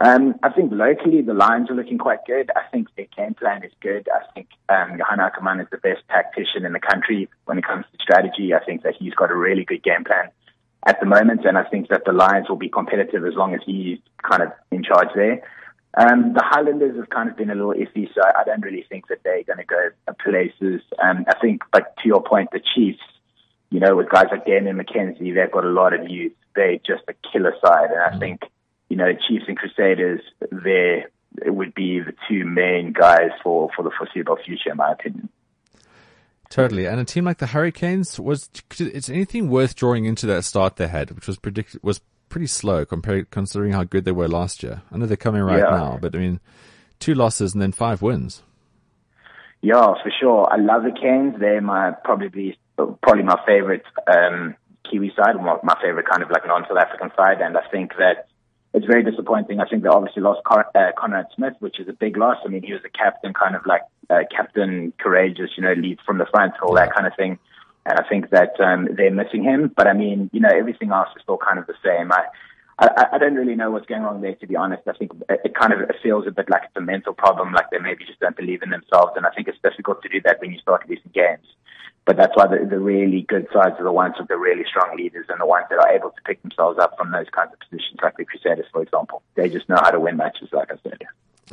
Um, 0.00 0.34
I 0.42 0.50
think 0.50 0.72
locally 0.72 1.22
the 1.22 1.34
Lions 1.34 1.70
are 1.70 1.74
looking 1.74 1.98
quite 1.98 2.26
good. 2.26 2.50
I 2.56 2.62
think 2.72 2.88
their 2.96 3.06
game 3.16 3.34
plan 3.34 3.62
is 3.62 3.70
good. 3.80 4.08
I 4.12 4.24
think 4.34 4.48
um, 4.68 4.98
Johan 4.98 5.18
Ackermann 5.18 5.62
is 5.62 5.68
the 5.70 5.78
best 5.78 6.02
tactician 6.08 6.66
in 6.66 6.72
the 6.72 6.80
country 6.80 7.28
when 7.44 7.58
it 7.58 7.64
comes 7.64 7.84
to 7.92 8.02
strategy. 8.02 8.52
I 8.54 8.64
think 8.64 8.82
that 8.82 8.94
he's 8.98 9.14
got 9.14 9.30
a 9.30 9.36
really 9.36 9.64
good 9.64 9.84
game 9.84 10.04
plan 10.04 10.30
at 10.86 10.98
the 10.98 11.06
moment, 11.06 11.44
and 11.46 11.56
I 11.56 11.64
think 11.64 11.88
that 11.88 12.02
the 12.04 12.12
Lions 12.12 12.48
will 12.48 12.56
be 12.56 12.68
competitive 12.68 13.24
as 13.24 13.34
long 13.34 13.54
as 13.54 13.60
he's 13.64 13.98
kind 14.28 14.42
of 14.42 14.50
in 14.72 14.82
charge 14.82 15.08
there. 15.14 15.42
Um, 15.96 16.32
the 16.34 16.42
Highlanders 16.44 16.96
have 16.96 17.08
kind 17.10 17.30
of 17.30 17.36
been 17.36 17.50
a 17.50 17.54
little 17.54 17.72
iffy, 17.72 18.12
so 18.12 18.20
I 18.20 18.42
don't 18.44 18.62
really 18.62 18.84
think 18.88 19.06
that 19.08 19.18
they're 19.22 19.44
going 19.44 19.58
to 19.58 19.64
go 19.64 19.90
places. 20.22 20.82
Um, 21.00 21.24
I 21.28 21.38
think, 21.40 21.62
like 21.72 21.94
to 21.96 22.08
your 22.08 22.22
point, 22.22 22.50
the 22.50 22.60
Chiefs, 22.74 22.98
you 23.70 23.78
know, 23.78 23.94
with 23.94 24.08
guys 24.08 24.26
like 24.30 24.44
Damian 24.44 24.76
McKenzie, 24.76 25.34
they've 25.34 25.52
got 25.52 25.64
a 25.64 25.68
lot 25.68 25.92
of 25.92 26.08
youth. 26.08 26.32
They're 26.56 26.78
just 26.78 27.04
a 27.08 27.14
killer 27.32 27.54
side, 27.64 27.90
and 27.90 28.00
I 28.00 28.18
think 28.18 28.42
you 28.88 28.96
know, 28.96 29.12
Chiefs 29.28 29.44
and 29.48 29.56
Crusaders, 29.56 30.20
there 30.50 31.08
would 31.46 31.74
be 31.74 32.00
the 32.00 32.14
two 32.28 32.44
main 32.44 32.92
guys 32.92 33.30
for, 33.42 33.70
for 33.74 33.82
the 33.82 33.90
foreseeable 33.96 34.36
future, 34.44 34.70
in 34.70 34.76
my 34.76 34.92
opinion. 34.92 35.28
Totally. 36.50 36.86
And 36.86 37.00
a 37.00 37.04
team 37.04 37.24
like 37.24 37.38
the 37.38 37.48
Hurricanes 37.48 38.20
was, 38.20 38.48
it's 38.78 39.08
anything 39.08 39.50
worth 39.50 39.74
drawing 39.74 40.04
into 40.04 40.26
that 40.26 40.44
start 40.44 40.76
they 40.76 40.86
had, 40.86 41.10
which 41.10 41.26
was 41.26 41.36
predict, 41.38 41.76
was 41.82 42.00
pretty 42.28 42.46
slow 42.46 42.84
compared, 42.84 43.30
considering 43.30 43.72
how 43.72 43.84
good 43.84 44.04
they 44.04 44.12
were 44.12 44.28
last 44.28 44.62
year. 44.62 44.82
I 44.92 44.98
know 44.98 45.06
they're 45.06 45.16
coming 45.16 45.42
right 45.42 45.58
Yeah. 45.58 45.70
now, 45.76 45.98
but 46.00 46.14
I 46.14 46.18
mean, 46.18 46.40
two 47.00 47.14
losses 47.14 47.54
and 47.54 47.62
then 47.62 47.72
five 47.72 48.02
wins. 48.02 48.42
Yeah, 49.62 49.94
for 50.02 50.12
sure. 50.20 50.46
I 50.52 50.56
love 50.56 50.82
the 50.82 50.92
Canes. 50.92 51.36
They're 51.40 51.60
my 51.62 51.92
probably 52.04 52.58
probably 52.76 53.22
my 53.22 53.40
favorite 53.46 53.84
um, 54.06 54.56
Kiwi 54.88 55.12
side, 55.16 55.36
my, 55.36 55.56
my 55.62 55.76
favorite 55.82 56.06
kind 56.08 56.22
of 56.22 56.30
like 56.30 56.46
non-South 56.46 56.76
African 56.76 57.10
side, 57.16 57.40
and 57.40 57.56
I 57.56 57.62
think 57.70 57.92
that 57.96 58.26
it's 58.74 58.86
very 58.86 59.04
disappointing. 59.04 59.60
I 59.60 59.68
think 59.68 59.84
they 59.84 59.88
obviously 59.88 60.20
lost 60.20 60.42
Con- 60.44 60.64
uh, 60.74 60.90
Conrad 60.98 61.26
Smith, 61.36 61.54
which 61.60 61.78
is 61.78 61.88
a 61.88 61.92
big 61.92 62.16
loss. 62.16 62.38
I 62.44 62.48
mean, 62.48 62.64
he 62.64 62.72
was 62.72 62.82
a 62.84 62.90
captain, 62.90 63.32
kind 63.32 63.54
of 63.54 63.64
like 63.64 63.82
uh, 64.10 64.24
captain, 64.34 64.92
courageous, 64.98 65.50
you 65.56 65.62
know, 65.62 65.74
leads 65.74 66.00
from 66.04 66.18
the 66.18 66.26
front, 66.26 66.54
all 66.60 66.74
that 66.74 66.92
kind 66.92 67.06
of 67.06 67.14
thing. 67.16 67.38
And 67.86 67.98
I 67.98 68.08
think 68.08 68.30
that 68.30 68.58
um, 68.60 68.88
they're 68.96 69.12
missing 69.12 69.44
him. 69.44 69.72
But 69.74 69.86
I 69.86 69.92
mean, 69.92 70.28
you 70.32 70.40
know, 70.40 70.50
everything 70.52 70.90
else 70.90 71.08
is 71.16 71.22
still 71.22 71.38
kind 71.38 71.60
of 71.60 71.68
the 71.68 71.74
same. 71.84 72.10
I, 72.10 72.24
I, 72.80 73.06
I 73.12 73.18
don't 73.18 73.36
really 73.36 73.54
know 73.54 73.70
what's 73.70 73.86
going 73.86 74.02
wrong 74.02 74.20
there, 74.20 74.34
to 74.34 74.46
be 74.46 74.56
honest. 74.56 74.82
I 74.88 74.92
think 74.94 75.12
it 75.28 75.40
it 75.44 75.54
kind 75.54 75.72
of 75.72 75.78
feels 76.02 76.26
a 76.26 76.32
bit 76.32 76.50
like 76.50 76.62
it's 76.64 76.76
a 76.76 76.80
mental 76.80 77.14
problem, 77.14 77.52
like 77.52 77.70
they 77.70 77.78
maybe 77.78 78.04
just 78.04 78.18
don't 78.18 78.36
believe 78.36 78.62
in 78.62 78.70
themselves. 78.70 79.12
And 79.16 79.24
I 79.24 79.30
think 79.30 79.46
it's 79.46 79.58
difficult 79.62 80.02
to 80.02 80.08
do 80.08 80.20
that 80.24 80.40
when 80.40 80.50
you 80.50 80.58
start 80.58 80.88
losing 80.88 81.12
games. 81.14 81.46
But 82.06 82.18
that's 82.18 82.36
why 82.36 82.46
the, 82.46 82.66
the 82.68 82.78
really 82.78 83.22
good 83.22 83.46
sides 83.52 83.76
are 83.78 83.84
the 83.84 83.92
ones 83.92 84.16
with 84.18 84.28
the 84.28 84.36
really 84.36 84.64
strong 84.68 84.96
leaders 84.96 85.26
and 85.30 85.40
the 85.40 85.46
ones 85.46 85.66
that 85.70 85.78
are 85.78 85.88
able 85.88 86.10
to 86.10 86.22
pick 86.26 86.42
themselves 86.42 86.78
up 86.78 86.96
from 86.98 87.12
those 87.12 87.26
kinds 87.34 87.50
of 87.52 87.60
positions, 87.60 87.98
like 88.02 88.16
the 88.18 88.26
Crusaders, 88.26 88.66
for 88.72 88.82
example. 88.82 89.22
They 89.36 89.48
just 89.48 89.68
know 89.70 89.78
how 89.80 89.90
to 89.90 89.98
win 89.98 90.18
matches, 90.18 90.50
like 90.52 90.70
I 90.70 90.76
said. 90.82 90.98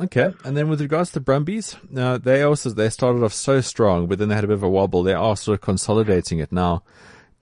Okay. 0.00 0.34
And 0.44 0.56
then 0.56 0.68
with 0.68 0.80
regards 0.80 1.10
to 1.12 1.20
Brumbies, 1.20 1.76
they 1.90 2.42
also, 2.42 2.70
they 2.70 2.90
started 2.90 3.22
off 3.22 3.32
so 3.32 3.60
strong, 3.62 4.06
but 4.08 4.18
then 4.18 4.28
they 4.28 4.34
had 4.34 4.44
a 4.44 4.48
bit 4.48 4.54
of 4.54 4.62
a 4.62 4.68
wobble. 4.68 5.02
They 5.02 5.14
are 5.14 5.36
sort 5.36 5.54
of 5.54 5.62
consolidating 5.62 6.38
it 6.38 6.52
now. 6.52 6.82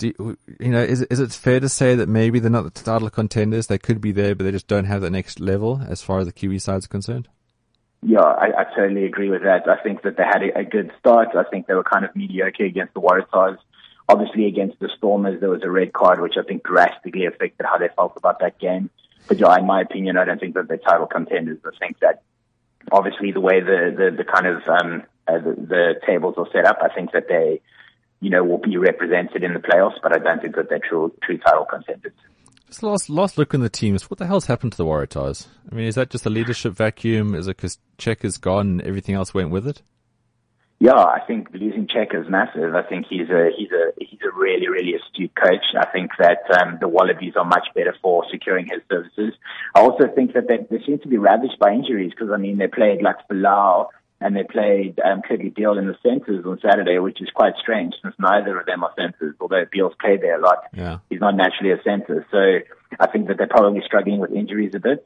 You, 0.00 0.38
you 0.58 0.70
know, 0.70 0.82
is, 0.82 1.02
is 1.02 1.20
it 1.20 1.32
fair 1.32 1.60
to 1.60 1.68
say 1.68 1.94
that 1.94 2.08
maybe 2.08 2.38
they're 2.38 2.50
not 2.50 2.64
the 2.64 2.70
title 2.70 3.10
contenders? 3.10 3.66
They 3.66 3.76
could 3.76 4.00
be 4.00 4.12
there, 4.12 4.34
but 4.34 4.44
they 4.44 4.50
just 4.50 4.66
don't 4.66 4.86
have 4.86 5.02
the 5.02 5.10
next 5.10 5.40
level 5.40 5.82
as 5.86 6.00
far 6.00 6.20
as 6.20 6.26
the 6.26 6.32
Kiwi 6.32 6.58
side's 6.58 6.86
concerned? 6.86 7.28
Yeah, 8.02 8.20
I, 8.20 8.62
I 8.62 8.64
totally 8.74 9.04
agree 9.04 9.28
with 9.28 9.42
that. 9.42 9.68
I 9.68 9.82
think 9.82 10.02
that 10.02 10.16
they 10.16 10.24
had 10.24 10.42
a, 10.42 10.60
a 10.60 10.64
good 10.64 10.90
start. 10.98 11.28
I 11.36 11.44
think 11.44 11.66
they 11.66 11.74
were 11.74 11.84
kind 11.84 12.04
of 12.04 12.16
mediocre 12.16 12.64
against 12.64 12.94
the 12.94 13.00
Waratahs. 13.00 13.58
Obviously, 14.08 14.46
against 14.46 14.80
the 14.80 14.88
Stormers, 14.96 15.40
there 15.40 15.50
was 15.50 15.62
a 15.62 15.70
red 15.70 15.92
card, 15.92 16.20
which 16.20 16.34
I 16.38 16.42
think 16.42 16.64
drastically 16.64 17.26
affected 17.26 17.64
how 17.66 17.78
they 17.78 17.88
felt 17.94 18.14
about 18.16 18.40
that 18.40 18.58
game. 18.58 18.90
But 19.28 19.38
yeah, 19.38 19.56
in 19.58 19.66
my 19.66 19.82
opinion, 19.82 20.16
I 20.16 20.24
don't 20.24 20.40
think 20.40 20.54
that 20.54 20.66
they're 20.66 20.78
title 20.78 21.06
contenders. 21.06 21.58
I 21.64 21.76
think 21.78 22.00
that 22.00 22.22
obviously 22.90 23.32
the 23.32 23.40
way 23.40 23.60
the, 23.60 23.94
the, 23.96 24.16
the 24.16 24.24
kind 24.24 24.46
of 24.46 24.66
um, 24.66 25.02
uh, 25.28 25.38
the, 25.38 25.54
the 25.54 25.94
tables 26.06 26.34
are 26.38 26.48
set 26.52 26.64
up, 26.64 26.78
I 26.82 26.88
think 26.92 27.12
that 27.12 27.28
they, 27.28 27.60
you 28.20 28.30
know, 28.30 28.42
will 28.42 28.58
be 28.58 28.76
represented 28.76 29.44
in 29.44 29.54
the 29.54 29.60
playoffs, 29.60 30.00
but 30.02 30.12
I 30.12 30.18
don't 30.18 30.40
think 30.40 30.56
that 30.56 30.68
they're 30.68 30.80
true, 30.80 31.12
true 31.22 31.38
title 31.38 31.66
contenders. 31.66 32.12
Just 32.70 32.84
last 32.84 33.10
last 33.10 33.36
look 33.36 33.52
in 33.52 33.62
the 33.62 33.68
teams. 33.68 34.08
What 34.08 34.18
the 34.18 34.28
hell's 34.28 34.46
happened 34.46 34.70
to 34.72 34.78
the 34.78 34.84
Waratahs? 34.84 35.48
I 35.70 35.74
mean, 35.74 35.86
is 35.86 35.96
that 35.96 36.08
just 36.08 36.24
a 36.24 36.30
leadership 36.30 36.72
vacuum? 36.72 37.34
Is 37.34 37.48
it 37.48 37.56
because 37.56 37.78
Cheika 37.98 38.24
is 38.24 38.38
gone 38.38 38.68
and 38.68 38.82
everything 38.82 39.16
else 39.16 39.34
went 39.34 39.50
with 39.50 39.66
it? 39.66 39.82
Yeah, 40.78 40.94
I 40.94 41.18
think 41.26 41.48
losing 41.52 41.88
Cheika 41.88 42.22
is 42.22 42.30
massive. 42.30 42.76
I 42.76 42.82
think 42.82 43.06
he's 43.10 43.28
a 43.28 43.50
he's 43.58 43.72
a 43.72 43.90
he's 43.98 44.20
a 44.22 44.38
really 44.38 44.68
really 44.68 44.94
astute 44.94 45.34
coach. 45.34 45.64
I 45.76 45.86
think 45.90 46.12
that 46.20 46.42
um, 46.62 46.78
the 46.80 46.86
Wallabies 46.86 47.34
are 47.34 47.44
much 47.44 47.66
better 47.74 47.94
for 48.00 48.24
securing 48.30 48.66
his 48.66 48.82
services. 48.88 49.34
I 49.74 49.80
also 49.80 50.04
think 50.14 50.34
that 50.34 50.46
they, 50.46 50.58
they 50.70 50.82
seem 50.86 51.00
to 51.00 51.08
be 51.08 51.18
ravaged 51.18 51.58
by 51.58 51.72
injuries 51.72 52.12
because 52.12 52.30
I 52.32 52.36
mean 52.36 52.58
they 52.58 52.68
played 52.68 53.02
like 53.02 53.16
Folau 53.28 53.88
and 54.20 54.36
they 54.36 54.42
played 54.44 55.00
um, 55.00 55.22
Kurtley 55.22 55.54
Beale 55.54 55.78
in 55.78 55.86
the 55.86 55.96
centres 56.02 56.44
on 56.44 56.58
Saturday, 56.60 56.98
which 56.98 57.20
is 57.22 57.30
quite 57.34 57.54
strange 57.60 57.94
since 58.02 58.14
neither 58.18 58.58
of 58.60 58.66
them 58.66 58.84
are 58.84 58.92
centres. 58.96 59.34
Although 59.40 59.64
Beale's 59.72 59.94
played 60.00 60.20
there 60.20 60.38
a 60.38 60.42
lot, 60.42 60.58
Yeah. 60.74 60.98
he's 61.08 61.20
not 61.20 61.34
naturally 61.36 61.72
a 61.72 61.82
centre. 61.82 62.26
So 62.30 62.58
I 62.98 63.06
think 63.10 63.28
that 63.28 63.38
they're 63.38 63.46
probably 63.46 63.82
struggling 63.84 64.18
with 64.20 64.32
injuries 64.32 64.74
a 64.74 64.80
bit. 64.80 65.04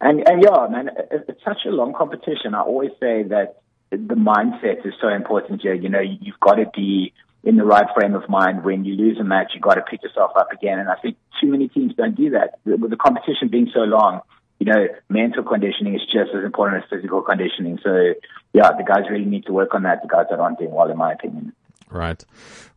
And 0.00 0.26
and 0.28 0.42
yeah, 0.42 0.66
man, 0.70 0.88
it, 0.88 1.24
it's 1.28 1.44
such 1.44 1.64
a 1.66 1.70
long 1.70 1.92
competition. 1.94 2.54
I 2.54 2.60
always 2.62 2.90
say 3.00 3.22
that 3.24 3.60
the 3.90 4.14
mindset 4.14 4.84
is 4.86 4.94
so 5.00 5.08
important 5.08 5.62
here. 5.62 5.74
You 5.74 5.88
know, 5.88 6.00
you've 6.00 6.40
got 6.40 6.54
to 6.54 6.66
be 6.74 7.12
in 7.44 7.56
the 7.56 7.64
right 7.64 7.86
frame 7.94 8.14
of 8.14 8.28
mind. 8.28 8.64
When 8.64 8.84
you 8.84 8.94
lose 8.94 9.18
a 9.20 9.24
match, 9.24 9.52
you've 9.54 9.62
got 9.62 9.74
to 9.74 9.82
pick 9.82 10.02
yourself 10.02 10.32
up 10.36 10.50
again. 10.52 10.78
And 10.78 10.88
I 10.88 10.96
think 10.96 11.16
too 11.40 11.48
many 11.48 11.68
teams 11.68 11.94
don't 11.94 12.16
do 12.16 12.30
that. 12.30 12.58
With 12.64 12.90
the 12.90 12.96
competition 12.96 13.48
being 13.48 13.70
so 13.72 13.80
long, 13.80 14.20
you 14.64 14.72
know, 14.72 14.86
mental 15.10 15.42
conditioning 15.42 15.94
is 15.94 16.00
just 16.06 16.30
as 16.34 16.42
important 16.42 16.82
as 16.82 16.88
physical 16.88 17.20
conditioning. 17.20 17.78
So, 17.82 18.14
yeah, 18.54 18.70
the 18.76 18.82
guys 18.82 19.10
really 19.10 19.26
need 19.26 19.44
to 19.44 19.52
work 19.52 19.74
on 19.74 19.82
that. 19.82 20.00
The 20.00 20.08
guys 20.08 20.26
that 20.30 20.40
aren't 20.40 20.58
doing 20.58 20.70
well, 20.70 20.90
in 20.90 20.96
my 20.96 21.12
opinion. 21.12 21.52
Right. 21.90 22.24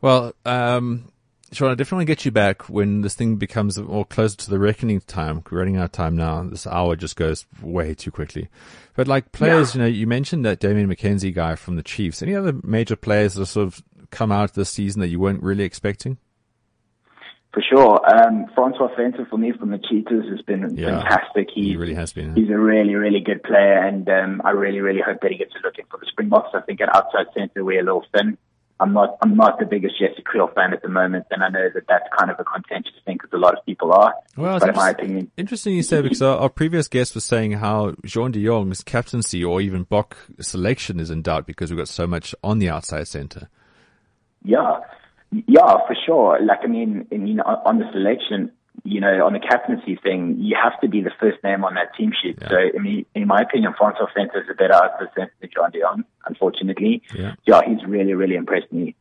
Well, 0.01 0.33
um, 0.45 1.13
Sean, 1.53 1.71
I 1.71 1.75
definitely 1.75 2.03
get 2.03 2.25
you 2.25 2.31
back 2.31 2.67
when 2.69 3.01
this 3.01 3.15
thing 3.15 3.37
becomes 3.37 3.79
more 3.79 4.03
closer 4.03 4.35
to 4.35 4.49
the 4.49 4.59
reckoning 4.59 4.99
time. 4.99 5.41
We're 5.49 5.59
running 5.59 5.77
out 5.77 5.85
of 5.85 5.91
time 5.93 6.17
now. 6.17 6.43
This 6.43 6.67
hour 6.67 6.97
just 6.97 7.15
goes 7.15 7.45
way 7.61 7.93
too 7.93 8.11
quickly. 8.11 8.49
But 8.97 9.07
like 9.07 9.31
players, 9.31 9.73
you 9.73 9.79
know, 9.79 9.87
you 9.87 10.07
mentioned 10.07 10.43
that 10.43 10.59
Damian 10.59 10.89
McKenzie 10.93 11.33
guy 11.33 11.55
from 11.55 11.77
the 11.77 11.83
Chiefs. 11.83 12.21
Any 12.21 12.35
other 12.35 12.53
major 12.63 12.97
players 12.97 13.35
that 13.35 13.41
have 13.41 13.49
sort 13.49 13.67
of 13.67 13.81
come 14.11 14.33
out 14.33 14.55
this 14.55 14.69
season 14.69 14.99
that 14.99 15.07
you 15.07 15.21
weren't 15.21 15.41
really 15.41 15.63
expecting? 15.63 16.17
For 17.53 17.61
sure. 17.61 17.99
Um, 18.07 18.45
Francois 18.53 18.89
Venter 18.95 19.25
for 19.25 19.37
me 19.37 19.51
from 19.51 19.71
the 19.71 19.79
Cheetahs 19.79 20.29
has 20.29 20.41
been 20.43 20.75
Yeah. 20.77 21.01
fantastic. 21.01 21.47
He, 21.53 21.69
He 21.69 21.75
really 21.77 21.95
has 21.95 22.13
been. 22.13 22.35
He's 22.35 22.49
a 22.49 22.57
really, 22.57 22.93
really 22.95 23.21
good 23.21 23.41
player, 23.41 23.79
and 23.83 24.07
um, 24.09 24.41
I 24.45 24.51
really, 24.51 24.79
really 24.81 25.01
hope 25.01 25.21
that 25.21 25.31
he 25.31 25.37
gets 25.37 25.53
a 25.55 25.65
look 25.65 25.77
in 25.79 25.85
for 25.89 25.97
the 25.97 26.05
Springboks. 26.07 26.49
I 26.53 26.61
think 26.61 26.81
at 26.81 26.93
outside 26.95 27.27
centre 27.33 27.63
we're 27.63 27.79
a 27.81 27.83
little 27.83 28.05
thin. 28.15 28.37
I'm 28.79 28.93
not, 28.93 29.17
I'm 29.23 29.35
not 29.35 29.57
the 29.57 29.65
biggest 29.65 29.97
Jesse 29.97 30.21
Kriel 30.21 30.53
fan 30.53 30.71
at 30.71 30.83
the 30.83 30.87
moment, 30.89 31.25
and 31.31 31.43
I 31.43 31.49
know 31.49 31.67
that 31.73 31.87
that's 31.87 32.03
kind 32.15 32.29
of 32.29 32.39
a 32.39 32.43
contentious 32.43 32.93
thing 33.05 33.15
because 33.15 33.33
a 33.33 33.37
lot 33.37 33.57
of 33.57 33.65
people 33.65 33.91
are. 33.91 34.13
Well, 34.35 34.59
but 34.59 34.69
in 34.69 34.75
my 34.75 34.91
opinion, 34.91 35.31
Interesting 35.35 35.73
you 35.73 35.81
say 35.81 36.01
because 36.03 36.21
our, 36.21 36.37
our 36.37 36.49
previous 36.49 36.87
guest 36.87 37.15
was 37.15 37.25
saying 37.25 37.53
how 37.53 37.95
Juan 38.15 38.33
de 38.33 38.43
Jongh's 38.43 38.83
captaincy 38.83 39.43
or 39.43 39.61
even 39.61 39.81
Bok 39.81 40.15
selection 40.41 40.99
is 40.99 41.09
in 41.09 41.23
doubt 41.23 41.47
because 41.47 41.71
we've 41.71 41.77
got 41.79 41.87
so 41.87 42.05
much 42.05 42.35
on 42.43 42.59
the 42.59 42.69
outside 42.69 43.07
centre. 43.07 43.49
yeah, 44.43 44.81
yeah, 45.31 45.77
for 45.87 45.95
sure. 46.05 46.39
Like 46.43 46.59
I 46.63 46.67
mean, 46.67 47.07
you 47.11 47.35
know, 47.35 47.43
on 47.43 47.79
the 47.79 47.85
selection, 47.91 48.51
you 48.83 49.01
know, 49.01 49.25
on 49.25 49.33
the 49.33 49.39
captaincy 49.39 49.95
thing, 50.01 50.37
you 50.39 50.55
have 50.61 50.79
to 50.81 50.87
be 50.87 51.01
the 51.01 51.11
first 51.19 51.37
name 51.43 51.63
on 51.65 51.75
that 51.75 51.95
team 51.97 52.11
sheet. 52.21 52.37
So, 52.47 52.55
I 52.55 52.79
mean, 52.79 53.05
in 53.15 53.27
my 53.27 53.41
opinion, 53.41 53.73
Francois 53.77 54.07
Venter 54.15 54.41
is 54.41 54.47
a 54.49 54.53
better 54.53 54.73
outside 54.75 55.09
than 55.15 55.29
John 55.53 55.71
Dion, 55.71 56.05
unfortunately. 56.25 57.01
Yeah. 57.13 57.33
yeah, 57.45 57.61
he's 57.67 57.83
really, 57.85 58.13
really 58.13 58.35
impressed 58.35 58.71
me. 58.71 58.95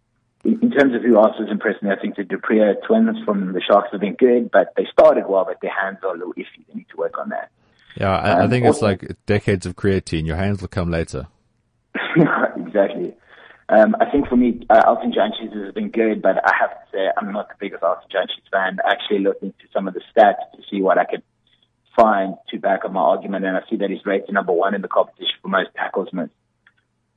In 0.45 0.59
in 0.63 0.71
terms 0.71 0.95
of 0.95 1.03
who 1.03 1.17
else 1.17 1.37
has 1.39 1.49
impressed 1.51 1.83
me, 1.83 1.91
I 1.91 1.97
think 2.01 2.17
the 2.17 2.25
du 2.25 2.39
Preez 2.39 2.75
twins 2.87 3.17
from 3.25 3.53
the 3.53 3.61
Sharks 3.61 3.89
have 3.93 4.01
been 4.01 4.15
good, 4.15 4.51
but 4.51 4.73
they 4.77 4.87
started 4.93 5.25
well, 5.29 5.45
but 5.45 5.59
their 5.61 5.73
hands 5.73 5.99
are 6.05 6.15
a 6.15 6.19
little 6.19 6.35
iffy. 6.35 6.65
They 6.69 6.75
need 6.75 6.87
to 6.91 6.97
work 6.97 7.19
on 7.19 7.29
that. 7.31 7.51
Yeah, 7.97 8.17
I, 8.17 8.31
I 8.33 8.45
Um, 8.45 8.51
think 8.51 8.65
it's 8.67 8.83
like 8.83 9.17
decades 9.27 9.67
of 9.67 9.75
creatine. 9.77 10.27
Your 10.27 10.37
hands 10.37 10.61
will 10.61 10.69
come 10.69 10.91
later. 10.91 11.27
exactly. 12.17 13.15
Um, 13.69 13.97
I 14.01 14.09
think 14.11 14.29
for 14.29 14.37
me, 14.37 14.65
uh, 14.71 14.83
Elton 14.87 15.13
Jantjies 15.13 15.53
has 15.65 15.75
been 15.75 15.91
good, 15.91 16.23
but 16.23 16.37
I 16.37 16.53
have 16.59 16.71
to 16.71 16.85
say 16.93 17.09
I'm 17.17 17.33
not 17.33 17.49
the 17.49 17.55
biggest 17.59 17.83
Elton 17.83 18.09
Jantjies 18.15 18.49
fan. 18.51 18.79
I 18.85 18.93
actually 18.93 19.21
looked 19.21 19.43
into 19.43 19.67
some 19.73 19.89
of 19.89 19.95
the 19.95 20.03
stats 20.15 20.51
to 20.55 20.63
see 20.71 20.81
what 20.83 20.99
I 20.99 21.05
could 21.05 21.23
find 21.97 22.37
to 22.51 22.59
back 22.59 22.85
up 22.85 22.93
my 22.93 23.01
argument, 23.01 23.45
and 23.45 23.57
I 23.57 23.61
see 23.69 23.77
that 23.77 23.91
he's 23.91 24.05
rated 24.07 24.33
number 24.33 24.53
one 24.53 24.75
in 24.75 24.83
the 24.83 24.89
competition 24.89 25.35
for 25.43 25.49
most 25.49 25.71
tackles 25.75 26.09
missed. 26.13 26.31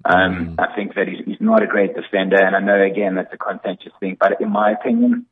Um, 0.06 0.56
I 0.58 0.74
think 0.76 0.95
that 0.95 1.08
he's, 1.08 1.26
he's 1.26 1.41
not 1.41 1.62
a 1.62 1.68
great 1.68 1.93
defender, 1.93 2.38
and 2.38 2.56
I 2.56 2.62
know 2.62 2.82
again 2.82 3.16
that's 3.16 3.34
a 3.34 3.38
contentious 3.38 3.91
thing, 4.00 4.18
but 4.20 4.41
in 4.41 4.50
my 4.50 4.72
opinion, 4.72 5.26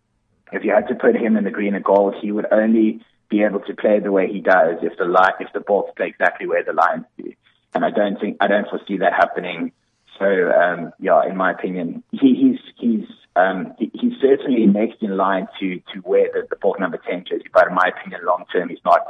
if 0.52 0.64
you 0.64 0.72
had 0.72 0.88
to 0.90 0.96
put 0.96 1.16
him 1.16 1.38
in 1.38 1.46
the 1.46 1.52
green 1.52 1.74
and 1.74 1.84
gold, 1.84 2.16
he 2.22 2.32
would 2.32 2.46
only 2.52 3.02
be 3.30 3.44
able 3.44 3.60
to 3.62 3.74
play 3.74 4.00
the 4.00 4.12
way 4.12 4.28
he 4.28 4.42
does 4.42 4.78
if 4.82 4.98
the 4.98 5.06
line, 5.06 5.34
if 5.40 5.52
the 5.54 5.62
ball 5.62 5.92
play 5.96 6.08
exactly 6.08 6.48
where 6.48 6.64
the 6.64 6.74
lines 6.74 7.06
do. 7.18 7.32
And 7.74 7.84
I 7.84 7.92
don't 7.92 8.20
think, 8.20 8.38
I 8.40 8.48
don't 8.48 8.68
foresee 8.70 8.98
that 8.98 9.14
happening. 9.14 9.72
So, 10.20 10.26
um, 10.26 10.92
yeah, 11.00 11.22
in 11.30 11.38
my 11.38 11.52
opinion, 11.52 12.04
he, 12.12 12.34
he's, 12.36 12.60
he's, 12.78 13.08
um, 13.36 13.74
he, 13.78 13.92
he's 13.94 14.14
certainly 14.22 14.66
next 14.66 15.02
in 15.02 15.16
line 15.16 15.48
to, 15.60 15.76
to 15.94 16.02
wear 16.04 16.28
the, 16.34 16.48
the 16.50 16.56
Pork 16.56 16.80
number 16.80 17.00
10 17.10 17.26
jersey, 17.30 17.46
but 17.54 17.68
in 17.68 17.76
my 17.76 17.92
opinion, 17.96 18.22
long 18.26 18.46
term, 18.52 18.70
he's 18.70 18.80
not 18.84 19.02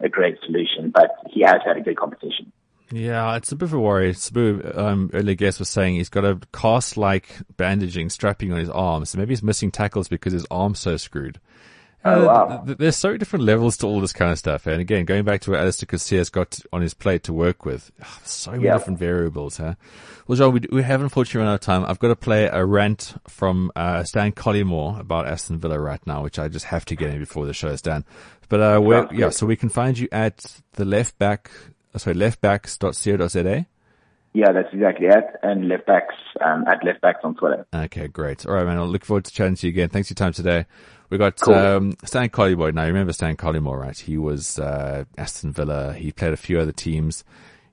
a 0.00 0.08
great 0.08 0.38
solution, 0.44 0.90
but 0.90 1.16
he 1.30 1.42
has 1.42 1.60
had 1.64 1.76
a 1.76 1.80
good 1.80 1.96
competition. 1.96 2.52
Yeah, 2.92 3.34
it's 3.36 3.50
a 3.50 3.56
bit 3.56 3.66
of 3.66 3.72
a 3.72 3.80
worry. 3.80 4.12
Sbu, 4.12 4.76
um, 4.78 5.10
earlier 5.12 5.34
guest 5.34 5.58
was 5.58 5.68
saying 5.68 5.96
he's 5.96 6.08
got 6.08 6.24
a 6.24 6.38
cast-like 6.52 7.28
bandaging, 7.56 8.10
strapping 8.10 8.52
on 8.52 8.58
his 8.58 8.70
arms. 8.70 9.10
So 9.10 9.18
maybe 9.18 9.30
he's 9.30 9.42
missing 9.42 9.72
tackles 9.72 10.08
because 10.08 10.32
his 10.32 10.46
arm's 10.50 10.78
so 10.78 10.96
screwed. 10.96 11.40
Oh, 12.08 12.26
wow. 12.26 12.46
th- 12.48 12.66
th- 12.66 12.78
there's 12.78 12.96
so 12.96 13.16
different 13.16 13.44
levels 13.44 13.76
to 13.78 13.86
all 13.86 14.00
this 14.00 14.12
kind 14.12 14.30
of 14.32 14.38
stuff. 14.38 14.66
And 14.66 14.80
again, 14.80 15.04
going 15.04 15.24
back 15.24 15.40
to 15.42 15.50
what 15.52 15.60
Allister 15.60 15.86
Casillas 15.86 16.30
got 16.30 16.58
on 16.72 16.82
his 16.82 16.94
plate 16.94 17.22
to 17.24 17.32
work 17.32 17.64
with, 17.64 17.90
ah, 18.02 18.20
so 18.24 18.52
many 18.52 18.64
Yeah. 18.64 18.74
different 18.78 18.98
variables, 18.98 19.56
huh? 19.58 19.74
Well, 20.26 20.36
John, 20.36 20.52
we, 20.52 20.60
we 20.72 20.82
have 20.82 21.02
unfortunately 21.02 21.40
run 21.44 21.48
out 21.52 21.54
of 21.54 21.60
time. 21.60 21.84
I've 21.86 21.98
got 21.98 22.08
to 22.08 22.16
play 22.16 22.46
a 22.46 22.64
rant 22.64 23.14
from 23.28 23.70
uh, 23.76 24.02
Stan 24.04 24.32
Collymore 24.32 24.98
about 25.00 25.26
Aston 25.26 25.58
Villa 25.58 25.78
right 25.78 26.04
now, 26.06 26.22
which 26.22 26.38
I 26.38 26.48
just 26.48 26.66
have 26.66 26.84
to 26.86 26.96
get 26.96 27.10
in 27.10 27.18
before 27.18 27.46
the 27.46 27.54
show 27.54 27.68
is 27.68 27.80
done. 27.82 28.04
But 28.48 28.60
uh, 28.60 29.06
yeah, 29.12 29.30
so 29.30 29.46
we 29.46 29.56
can 29.56 29.68
find 29.68 29.98
you 29.98 30.08
at 30.12 30.60
the 30.72 30.84
left 30.84 31.18
back, 31.18 31.50
uh, 31.94 31.98
sorry, 31.98 32.16
leftbacks.co.za. 32.16 33.66
Yeah, 34.34 34.52
that's 34.52 34.68
exactly 34.72 35.06
it. 35.06 35.24
And 35.42 35.68
left 35.68 35.86
backs, 35.86 36.14
um, 36.44 36.64
at 36.68 36.84
left 36.84 37.00
backs 37.00 37.20
on 37.24 37.36
Twitter. 37.36 37.66
Okay, 37.74 38.06
great. 38.08 38.44
All 38.44 38.52
right, 38.54 38.66
man. 38.66 38.76
I'll 38.76 38.86
look 38.86 39.04
forward 39.04 39.24
to 39.24 39.32
chatting 39.32 39.54
to 39.56 39.66
you 39.66 39.70
again. 39.70 39.88
Thanks 39.88 40.08
for 40.08 40.12
your 40.12 40.16
time 40.16 40.32
today. 40.34 40.66
We 41.10 41.18
got 41.18 41.38
Cool. 41.40 41.54
um, 41.54 41.96
Stan 42.04 42.28
Collymore. 42.30 42.74
Now, 42.74 42.82
you 42.82 42.88
remember 42.88 43.12
Stan 43.12 43.36
Collymore, 43.36 43.78
right? 43.80 43.98
He 43.98 44.18
was 44.18 44.58
uh, 44.58 45.04
Aston 45.16 45.52
Villa. 45.52 45.92
He 45.94 46.10
played 46.12 46.32
a 46.32 46.36
few 46.36 46.58
other 46.58 46.72
teams. 46.72 47.24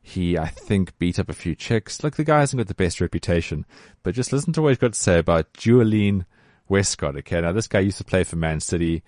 He, 0.01 0.37
I 0.37 0.47
think, 0.47 0.97
beat 0.99 1.17
up 1.17 1.29
a 1.29 1.33
few 1.33 1.55
chicks. 1.55 2.03
Look, 2.03 2.15
the 2.15 2.23
guy 2.23 2.41
hasn't 2.41 2.59
got 2.59 2.67
the 2.67 2.73
best 2.75 2.99
reputation, 3.01 3.65
but 4.03 4.13
just 4.13 4.33
listen 4.33 4.53
to 4.53 4.61
what 4.61 4.69
he's 4.69 4.77
got 4.77 4.93
to 4.93 4.99
say 4.99 5.17
about 5.17 5.53
Joleon 5.53 6.25
Lescott. 6.69 7.17
Okay, 7.19 7.39
now 7.41 7.51
this 7.53 7.67
guy 7.67 7.79
used 7.79 7.97
to 7.99 8.03
play 8.03 8.23
for 8.23 8.35
Man 8.35 8.59
City. 8.59 9.01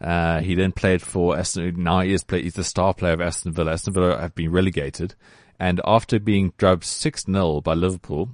Uh, 0.00 0.40
he 0.40 0.54
then 0.54 0.72
played 0.72 1.00
for 1.00 1.36
Aston. 1.38 1.82
Now 1.82 2.00
he 2.00 2.12
is 2.12 2.22
play, 2.24 2.42
he's 2.42 2.54
the 2.54 2.64
star 2.64 2.92
player 2.92 3.14
of 3.14 3.20
Aston 3.20 3.52
Villa. 3.52 3.72
Aston 3.72 3.94
Villa 3.94 4.20
have 4.20 4.34
been 4.34 4.50
relegated, 4.52 5.14
and 5.58 5.80
after 5.86 6.18
being 6.18 6.52
drubbed 6.58 6.84
six 6.84 7.24
0 7.24 7.60
by 7.60 7.74
Liverpool, 7.74 8.30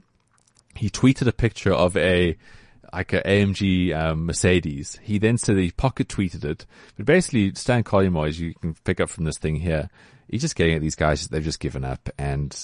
he 0.74 0.88
tweeted 0.90 1.26
a 1.26 1.32
picture 1.32 1.72
of 1.72 1.96
a 1.96 2.36
like 2.93 3.12
a 3.12 3.22
AMG 3.22 3.95
um, 3.97 4.26
Mercedes. 4.26 4.99
He 5.03 5.18
then 5.18 5.39
said 5.39 5.57
he 5.57 5.70
pocket 5.70 6.09
tweeted 6.09 6.45
it, 6.45 6.66
but 6.97 7.07
basically 7.07 7.55
Stan 7.55 7.84
Collymore, 7.84 8.28
as 8.28 8.41
you 8.41 8.55
can 8.55 8.74
pick 8.84 9.01
up 9.01 9.11
from 9.11 9.24
this 9.24 9.39
thing 9.39 9.57
here, 9.57 9.89
he's 10.28 10.42
just 10.42 10.56
getting 10.56 10.74
at 10.74 10.80
these 10.80 10.94
guys. 10.94 11.28
They've 11.28 11.42
just 11.42 11.60
given 11.60 11.84
up, 11.84 12.08
and 12.18 12.56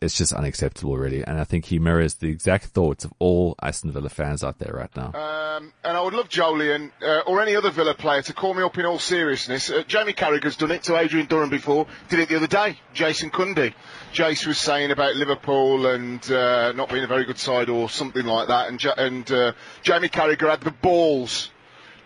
it's 0.00 0.16
just 0.16 0.32
unacceptable, 0.32 0.96
really. 0.96 1.22
And 1.22 1.38
I 1.38 1.44
think 1.44 1.66
he 1.66 1.78
mirrors 1.78 2.14
the 2.14 2.28
exact 2.28 2.66
thoughts 2.66 3.04
of 3.04 3.12
all 3.18 3.54
Aston 3.62 3.92
Villa 3.92 4.08
fans 4.08 4.42
out 4.42 4.58
there 4.58 4.72
right 4.74 4.94
now. 4.96 5.12
Um, 5.14 5.72
and 5.84 5.96
I 5.96 6.00
would 6.00 6.14
love 6.14 6.28
Joleon 6.28 6.90
uh, 7.02 7.20
or 7.26 7.40
any 7.40 7.56
other 7.56 7.70
Villa 7.70 7.94
player 7.94 8.22
to 8.22 8.32
call 8.32 8.54
me 8.54 8.62
up 8.62 8.76
in 8.78 8.86
all 8.86 8.98
seriousness. 8.98 9.70
Uh, 9.70 9.82
Jamie 9.86 10.12
Carragher's 10.12 10.56
done 10.56 10.70
it 10.70 10.82
to 10.84 10.96
Adrian 10.96 11.26
Durham 11.26 11.50
before. 11.50 11.86
Did 12.08 12.20
it 12.20 12.28
the 12.28 12.36
other 12.36 12.46
day. 12.46 12.78
Jason 12.92 13.30
Cundy. 13.30 13.74
Jace 14.12 14.46
was 14.46 14.58
saying 14.58 14.90
about 14.90 15.16
Liverpool 15.16 15.86
and 15.86 16.30
uh, 16.30 16.72
not 16.72 16.88
being 16.88 17.04
a 17.04 17.08
very 17.08 17.24
good 17.24 17.38
side 17.38 17.68
or 17.68 17.88
something 17.88 18.24
like 18.24 18.48
that. 18.48 18.68
And, 18.68 18.82
ja- 18.82 18.94
and 18.96 19.30
uh, 19.30 19.52
Jamie 19.82 20.08
Carragher 20.08 20.48
had 20.50 20.60
the 20.60 20.70
balls 20.70 21.50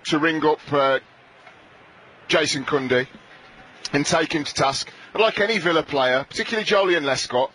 to 0.06 0.18
ring 0.18 0.44
up 0.44 0.60
uh, 0.72 0.98
Jason 2.28 2.64
Cundy 2.64 3.06
and 3.92 4.04
take 4.04 4.32
him 4.32 4.44
to 4.44 4.54
task. 4.54 4.90
But 5.12 5.22
like 5.22 5.40
any 5.40 5.58
Villa 5.58 5.82
player, 5.82 6.24
particularly 6.28 6.66
Joleon 6.66 7.04
Lescott, 7.04 7.50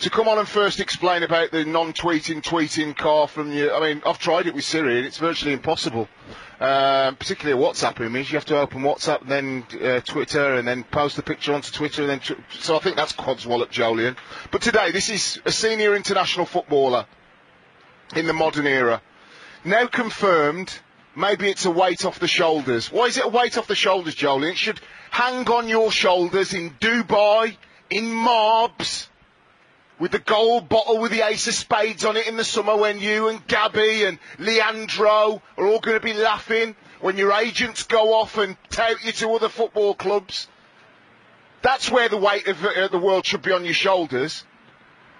to 0.00 0.10
come 0.10 0.26
on 0.28 0.38
and 0.38 0.48
first 0.48 0.80
explain 0.80 1.22
about 1.22 1.52
the 1.52 1.64
non-tweeting, 1.64 2.42
tweeting 2.42 2.96
car 2.96 3.28
from 3.28 3.52
you. 3.52 3.72
I 3.72 3.80
mean, 3.80 4.02
I've 4.04 4.18
tried 4.18 4.46
it 4.46 4.54
with 4.54 4.64
Siri 4.64 4.98
and 4.98 5.06
it's 5.06 5.18
virtually 5.18 5.52
impossible. 5.52 6.08
Um, 6.60 7.16
particularly 7.16 7.60
a 7.60 7.66
WhatsApp 7.68 8.00
image, 8.04 8.30
you 8.30 8.36
have 8.36 8.44
to 8.46 8.58
open 8.58 8.82
WhatsApp, 8.82 9.22
and 9.22 9.30
then 9.30 9.64
uh, 9.84 10.00
Twitter, 10.00 10.54
and 10.54 10.66
then 10.68 10.84
post 10.84 11.16
the 11.16 11.22
picture 11.22 11.52
onto 11.54 11.72
Twitter, 11.72 12.02
and 12.02 12.10
then 12.10 12.20
tw- 12.20 12.38
so 12.52 12.76
I 12.76 12.78
think 12.78 12.94
that's 12.94 13.12
Codswallop 13.12 13.70
Joleon. 13.72 14.14
But 14.52 14.62
today, 14.62 14.92
this 14.92 15.08
is 15.10 15.40
a 15.44 15.50
senior 15.50 15.96
international 15.96 16.46
footballer 16.46 17.04
in 18.14 18.28
the 18.28 18.32
modern 18.32 18.68
era. 18.68 19.02
Now 19.64 19.86
confirmed, 19.88 20.72
maybe 21.14 21.48
it's 21.48 21.64
a 21.64 21.70
weight 21.70 22.04
off 22.04 22.18
the 22.18 22.28
shoulders. 22.28 22.90
Why 22.90 23.06
is 23.06 23.16
it 23.16 23.24
a 23.24 23.28
weight 23.28 23.58
off 23.58 23.66
the 23.66 23.74
shoulders, 23.74 24.14
Joleon? 24.14 24.52
It 24.52 24.58
should 24.58 24.80
hang 25.10 25.48
on 25.48 25.68
your 25.68 25.90
shoulders 25.90 26.54
in 26.54 26.70
Dubai, 26.70 27.56
in 27.90 28.04
Marbs, 28.04 29.08
with 29.98 30.12
the 30.12 30.18
gold 30.18 30.68
bottle 30.68 30.98
with 30.98 31.12
the 31.12 31.26
ace 31.26 31.46
of 31.46 31.54
spades 31.54 32.04
on 32.04 32.16
it 32.16 32.26
in 32.26 32.36
the 32.36 32.44
summer 32.44 32.76
when 32.76 32.98
you 32.98 33.28
and 33.28 33.46
Gabby 33.46 34.04
and 34.04 34.18
Leandro 34.38 35.40
are 35.56 35.66
all 35.66 35.78
going 35.78 35.96
to 35.96 36.04
be 36.04 36.14
laughing 36.14 36.74
when 37.00 37.16
your 37.16 37.32
agents 37.32 37.84
go 37.84 38.14
off 38.14 38.38
and 38.38 38.56
tout 38.70 39.04
you 39.04 39.12
to 39.12 39.34
other 39.34 39.48
football 39.48 39.94
clubs. 39.94 40.48
That's 41.60 41.90
where 41.90 42.08
the 42.08 42.16
weight 42.16 42.48
of 42.48 42.64
uh, 42.64 42.88
the 42.88 42.98
world 42.98 43.24
should 43.26 43.42
be 43.42 43.52
on 43.52 43.64
your 43.64 43.74
shoulders. 43.74 44.44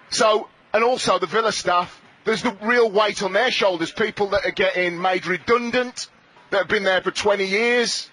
So, 0.09 0.49
and 0.73 0.83
also 0.83 1.17
the 1.17 1.27
Villa 1.27 1.51
staff, 1.51 2.01
there's 2.25 2.41
the 2.41 2.55
real 2.61 2.89
weight 2.89 3.21
on 3.23 3.33
their 3.33 3.51
shoulders. 3.51 3.91
People 3.91 4.27
that 4.29 4.45
are 4.45 4.51
getting 4.51 5.01
made 5.01 5.25
redundant, 5.25 6.07
that 6.49 6.57
have 6.59 6.67
been 6.67 6.83
there 6.83 7.01
for 7.01 7.11
20 7.11 7.45
years, 7.45 8.09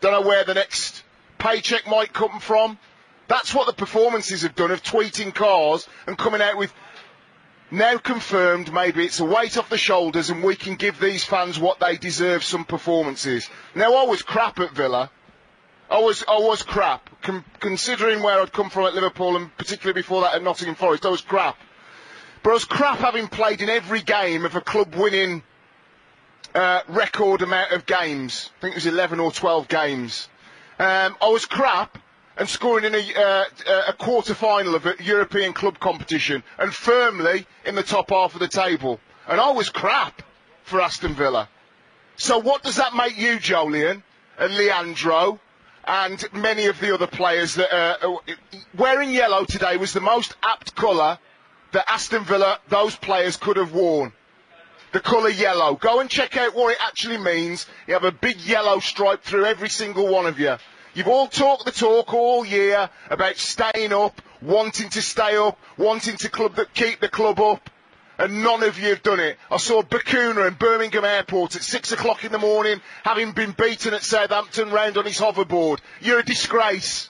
don't 0.00 0.12
know 0.12 0.26
where 0.26 0.44
the 0.44 0.54
next 0.54 1.02
paycheck 1.38 1.86
might 1.86 2.12
come 2.12 2.40
from. 2.40 2.78
That's 3.28 3.54
what 3.54 3.66
the 3.66 3.72
performances 3.72 4.42
have 4.42 4.54
done 4.54 4.70
of 4.70 4.82
tweeting 4.82 5.34
cars 5.34 5.88
and 6.06 6.16
coming 6.16 6.40
out 6.42 6.56
with 6.56 6.72
now 7.70 7.96
confirmed 7.96 8.70
maybe 8.72 9.04
it's 9.04 9.20
a 9.20 9.24
weight 9.24 9.56
off 9.56 9.70
the 9.70 9.78
shoulders 9.78 10.28
and 10.28 10.42
we 10.42 10.54
can 10.54 10.76
give 10.76 11.00
these 11.00 11.24
fans 11.24 11.58
what 11.58 11.80
they 11.80 11.96
deserve 11.96 12.44
some 12.44 12.64
performances. 12.64 13.48
Now 13.74 13.94
I 13.94 14.04
was 14.04 14.20
crap 14.22 14.60
at 14.60 14.72
Villa. 14.72 15.10
I 15.90 15.98
was, 15.98 16.22
I 16.28 16.38
was 16.38 16.62
crap. 16.62 17.08
Con- 17.22 17.44
considering 17.60 18.22
where 18.22 18.40
I'd 18.40 18.52
come 18.52 18.68
from 18.70 18.84
at 18.84 18.94
Liverpool 18.94 19.36
and 19.36 19.56
particularly 19.56 19.98
before 19.98 20.20
that 20.22 20.34
at 20.34 20.42
Nottingham 20.42 20.74
Forest, 20.74 21.06
I 21.06 21.08
was 21.08 21.22
crap. 21.22 21.56
Was 22.44 22.64
crap 22.64 22.98
having 22.98 23.28
played 23.28 23.62
in 23.62 23.70
every 23.70 24.02
game 24.02 24.44
of 24.44 24.56
a 24.56 24.60
club 24.60 24.96
winning 24.96 25.42
uh, 26.54 26.80
record 26.88 27.40
amount 27.40 27.70
of 27.70 27.86
games. 27.86 28.50
I 28.58 28.60
think 28.60 28.72
it 28.72 28.78
was 28.78 28.86
11 28.86 29.20
or 29.20 29.30
12 29.30 29.68
games. 29.68 30.28
Um, 30.78 31.16
I 31.22 31.28
was 31.28 31.46
crap 31.46 31.98
and 32.36 32.48
scoring 32.48 32.84
in 32.84 32.94
a, 32.94 32.98
uh, 32.98 33.44
a 33.88 33.92
quarter 33.92 34.34
final 34.34 34.74
of 34.74 34.86
a 34.86 34.96
European 35.00 35.52
club 35.52 35.78
competition 35.78 36.42
and 36.58 36.74
firmly 36.74 37.46
in 37.64 37.76
the 37.76 37.82
top 37.82 38.10
half 38.10 38.34
of 38.34 38.40
the 38.40 38.48
table. 38.48 38.98
And 39.28 39.40
I 39.40 39.52
was 39.52 39.70
crap 39.70 40.22
for 40.64 40.80
Aston 40.80 41.14
Villa. 41.14 41.48
So 42.16 42.38
what 42.38 42.64
does 42.64 42.76
that 42.76 42.94
make 42.94 43.16
you, 43.16 43.36
Joleon 43.38 44.02
and 44.38 44.56
Leandro 44.56 45.38
and 45.84 46.24
many 46.32 46.66
of 46.66 46.80
the 46.80 46.92
other 46.92 47.06
players 47.06 47.54
that 47.54 47.72
uh, 47.72 48.16
wearing 48.76 49.10
yellow 49.10 49.44
today 49.44 49.76
was 49.76 49.92
the 49.92 50.00
most 50.00 50.34
apt 50.42 50.74
colour 50.74 51.18
that 51.72 51.90
Aston 51.90 52.24
Villa, 52.24 52.58
those 52.68 52.96
players 52.96 53.36
could 53.36 53.56
have 53.56 53.72
worn. 53.72 54.12
The 54.92 55.00
colour 55.00 55.30
yellow. 55.30 55.74
Go 55.74 56.00
and 56.00 56.08
check 56.08 56.36
out 56.36 56.54
what 56.54 56.72
it 56.72 56.78
actually 56.80 57.18
means. 57.18 57.66
You 57.86 57.94
have 57.94 58.04
a 58.04 58.12
big 58.12 58.38
yellow 58.40 58.78
stripe 58.78 59.22
through 59.22 59.46
every 59.46 59.70
single 59.70 60.06
one 60.06 60.26
of 60.26 60.38
you. 60.38 60.56
You've 60.94 61.08
all 61.08 61.26
talked 61.26 61.64
the 61.64 61.72
talk 61.72 62.12
all 62.12 62.44
year 62.44 62.90
about 63.08 63.38
staying 63.38 63.94
up, 63.94 64.20
wanting 64.42 64.90
to 64.90 65.00
stay 65.00 65.36
up, 65.36 65.58
wanting 65.78 66.16
to 66.18 66.28
club 66.28 66.60
keep 66.74 67.00
the 67.00 67.08
club 67.08 67.40
up, 67.40 67.70
and 68.18 68.42
none 68.42 68.62
of 68.62 68.78
you 68.78 68.90
have 68.90 69.02
done 69.02 69.20
it. 69.20 69.38
I 69.50 69.56
saw 69.56 69.82
Bacuna 69.82 70.46
in 70.46 70.54
Birmingham 70.54 71.06
Airport 71.06 71.56
at 71.56 71.62
six 71.62 71.92
o'clock 71.92 72.24
in 72.24 72.32
the 72.32 72.38
morning, 72.38 72.82
having 73.04 73.32
been 73.32 73.52
beaten 73.52 73.94
at 73.94 74.02
Southampton 74.02 74.70
round 74.70 74.98
on 74.98 75.06
his 75.06 75.18
hoverboard. 75.18 75.78
You're 76.02 76.18
a 76.18 76.24
disgrace. 76.24 77.08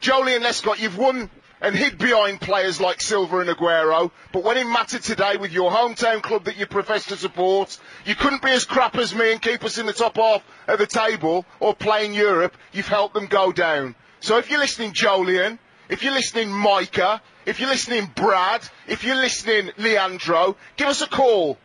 Joleon 0.00 0.40
Lescott, 0.40 0.78
you've 0.78 0.96
won 0.96 1.28
and 1.60 1.74
hid 1.74 1.98
behind 1.98 2.40
players 2.40 2.80
like 2.80 3.00
Silva 3.00 3.38
and 3.38 3.50
Aguero. 3.50 4.10
But 4.32 4.44
when 4.44 4.56
it 4.56 4.66
mattered 4.66 5.02
today 5.02 5.36
with 5.36 5.52
your 5.52 5.70
hometown 5.70 6.22
club 6.22 6.44
that 6.44 6.56
you 6.56 6.66
profess 6.66 7.06
to 7.06 7.16
support, 7.16 7.78
you 8.04 8.14
couldn't 8.14 8.42
be 8.42 8.50
as 8.50 8.64
crap 8.64 8.96
as 8.96 9.14
me 9.14 9.32
and 9.32 9.40
keep 9.40 9.64
us 9.64 9.78
in 9.78 9.86
the 9.86 9.92
top 9.92 10.16
half 10.16 10.42
of 10.66 10.78
the 10.78 10.86
table 10.86 11.46
or 11.60 11.74
play 11.74 12.04
in 12.04 12.12
Europe. 12.12 12.56
You've 12.72 12.88
helped 12.88 13.14
them 13.14 13.26
go 13.26 13.52
down. 13.52 13.94
So 14.20 14.38
if 14.38 14.50
you're 14.50 14.60
listening, 14.60 14.92
Joleon, 14.92 15.58
if 15.88 16.02
you're 16.02 16.14
listening, 16.14 16.52
Micah, 16.52 17.22
if 17.46 17.60
you're 17.60 17.68
listening, 17.68 18.10
Brad, 18.14 18.68
if 18.88 19.04
you're 19.04 19.16
listening, 19.16 19.70
Leandro, 19.78 20.56
give 20.76 20.88
us 20.88 21.00
a 21.00 21.06
call. 21.06 21.58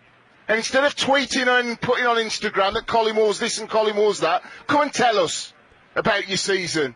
And 0.47 0.57
instead 0.57 0.83
of 0.83 0.95
tweeting 0.95 1.47
and 1.47 1.79
putting 1.79 2.05
on 2.05 2.17
Instagram 2.17 2.73
that 2.73 2.85
Collymores 2.85 3.39
this 3.39 3.57
and 3.59 3.69
Collymores 3.69 4.21
that, 4.21 4.43
come 4.67 4.81
and 4.81 4.93
tell 4.93 5.17
us 5.19 5.53
about 5.95 6.27
your 6.27 6.37
season. 6.37 6.95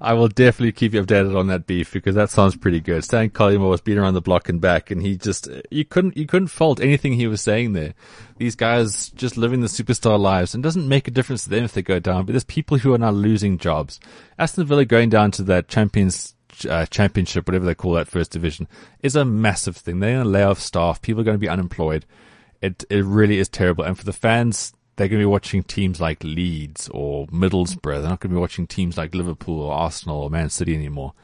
I 0.00 0.14
will 0.14 0.28
definitely 0.28 0.72
keep 0.72 0.94
you 0.94 1.02
updated 1.02 1.36
on 1.36 1.48
that 1.48 1.66
beef 1.66 1.92
because 1.92 2.14
that 2.14 2.30
sounds 2.30 2.56
pretty 2.56 2.80
good. 2.80 3.04
Stan 3.04 3.30
Collymore 3.30 3.70
was 3.70 3.80
beating 3.80 4.02
around 4.02 4.14
the 4.14 4.20
block 4.20 4.48
and 4.48 4.60
back, 4.60 4.90
and 4.90 5.02
he 5.02 5.16
just 5.16 5.48
you 5.70 5.84
couldn't 5.84 6.16
you 6.16 6.26
couldn't 6.26 6.48
fault 6.48 6.80
anything 6.80 7.12
he 7.12 7.26
was 7.26 7.40
saying 7.40 7.72
there. 7.72 7.94
These 8.38 8.56
guys 8.56 9.10
just 9.10 9.36
living 9.36 9.60
the 9.60 9.66
superstar 9.66 10.18
lives, 10.18 10.54
and 10.54 10.62
doesn't 10.62 10.88
make 10.88 11.06
a 11.06 11.10
difference 11.10 11.44
to 11.44 11.50
them 11.50 11.64
if 11.64 11.72
they 11.72 11.82
go 11.82 11.98
down. 11.98 12.24
But 12.24 12.32
there's 12.32 12.44
people 12.44 12.78
who 12.78 12.94
are 12.94 12.98
now 12.98 13.10
losing 13.10 13.58
jobs. 13.58 14.00
Aston 14.38 14.64
Villa 14.64 14.84
going 14.84 15.10
down 15.10 15.30
to 15.32 15.42
that 15.44 15.68
Champions 15.68 16.34
uh, 16.68 16.86
Championship, 16.86 17.46
whatever 17.46 17.66
they 17.66 17.74
call 17.74 17.92
that 17.92 18.08
first 18.08 18.30
division, 18.30 18.68
is 19.00 19.16
a 19.16 19.24
massive 19.24 19.76
thing. 19.76 20.00
They're 20.00 20.14
going 20.14 20.24
to 20.24 20.30
lay 20.30 20.42
off 20.42 20.60
staff. 20.60 21.02
People 21.02 21.20
are 21.20 21.24
going 21.24 21.36
to 21.36 21.38
be 21.38 21.48
unemployed. 21.48 22.06
It 22.60 22.84
it 22.90 23.04
really 23.04 23.38
is 23.38 23.48
terrible, 23.48 23.84
and 23.84 23.98
for 23.98 24.04
the 24.04 24.12
fans 24.12 24.72
they're 24.96 25.08
going 25.08 25.20
to 25.20 25.26
be 25.26 25.30
watching 25.30 25.62
teams 25.62 26.00
like 26.00 26.22
Leeds 26.22 26.88
or 26.92 27.26
Middlesbrough. 27.28 28.00
They're 28.00 28.10
not 28.10 28.20
going 28.20 28.30
to 28.30 28.36
be 28.36 28.40
watching 28.40 28.66
teams 28.66 28.96
like 28.96 29.14
Liverpool 29.14 29.60
or 29.60 29.72
Arsenal 29.72 30.22
or 30.22 30.30
Man 30.30 30.50
City 30.50 30.74
anymore. 30.74 31.14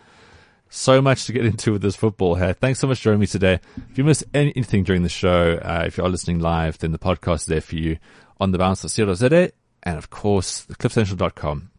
So 0.68 1.00
much 1.00 1.26
to 1.26 1.32
get 1.32 1.46
into 1.46 1.72
with 1.72 1.82
this 1.82 1.96
football 1.96 2.34
here. 2.34 2.52
Thanks 2.52 2.80
so 2.80 2.86
much 2.86 2.98
for 2.98 3.04
joining 3.04 3.20
me 3.20 3.26
today. 3.26 3.60
If 3.90 3.98
you 3.98 4.04
missed 4.04 4.24
anything 4.34 4.82
during 4.82 5.02
the 5.02 5.08
show, 5.08 5.58
uh, 5.62 5.84
if 5.86 5.96
you 5.96 6.04
are 6.04 6.08
listening 6.08 6.40
live, 6.40 6.78
then 6.78 6.92
the 6.92 6.98
podcast 6.98 7.34
is 7.42 7.46
there 7.46 7.60
for 7.60 7.76
you 7.76 7.98
on 8.40 8.50
the 8.50 8.58
bounce.co.za 8.58 9.52
and 9.82 9.98
of 9.98 10.10
course 10.10 10.66
cliffcentral.com. 10.66 11.70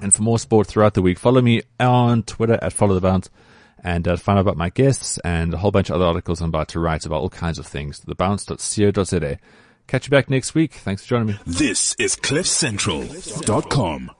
And 0.00 0.14
for 0.14 0.22
more 0.22 0.38
sport 0.38 0.66
throughout 0.66 0.94
the 0.94 1.02
week, 1.02 1.18
follow 1.18 1.42
me 1.42 1.62
on 1.78 2.22
Twitter 2.22 2.58
at 2.62 2.72
follow 2.72 2.94
the 2.94 3.00
bounce 3.00 3.28
and 3.82 4.06
uh, 4.06 4.16
find 4.16 4.38
out 4.38 4.42
about 4.42 4.56
my 4.56 4.70
guests 4.70 5.18
and 5.18 5.52
a 5.52 5.58
whole 5.58 5.70
bunch 5.70 5.90
of 5.90 5.96
other 5.96 6.04
articles 6.04 6.40
I'm 6.40 6.48
about 6.48 6.68
to 6.68 6.80
write 6.80 7.06
about 7.06 7.20
all 7.20 7.30
kinds 7.30 7.58
of 7.58 7.66
things. 7.66 8.00
The 8.00 8.14
Thebounce.co.za. 8.14 9.38
Catch 9.90 10.06
you 10.06 10.10
back 10.10 10.30
next 10.30 10.54
week. 10.54 10.72
Thanks 10.74 11.02
for 11.02 11.08
joining 11.08 11.26
me. 11.26 11.38
This 11.44 11.96
is 11.98 12.14
CliffCentral.com. 12.14 14.12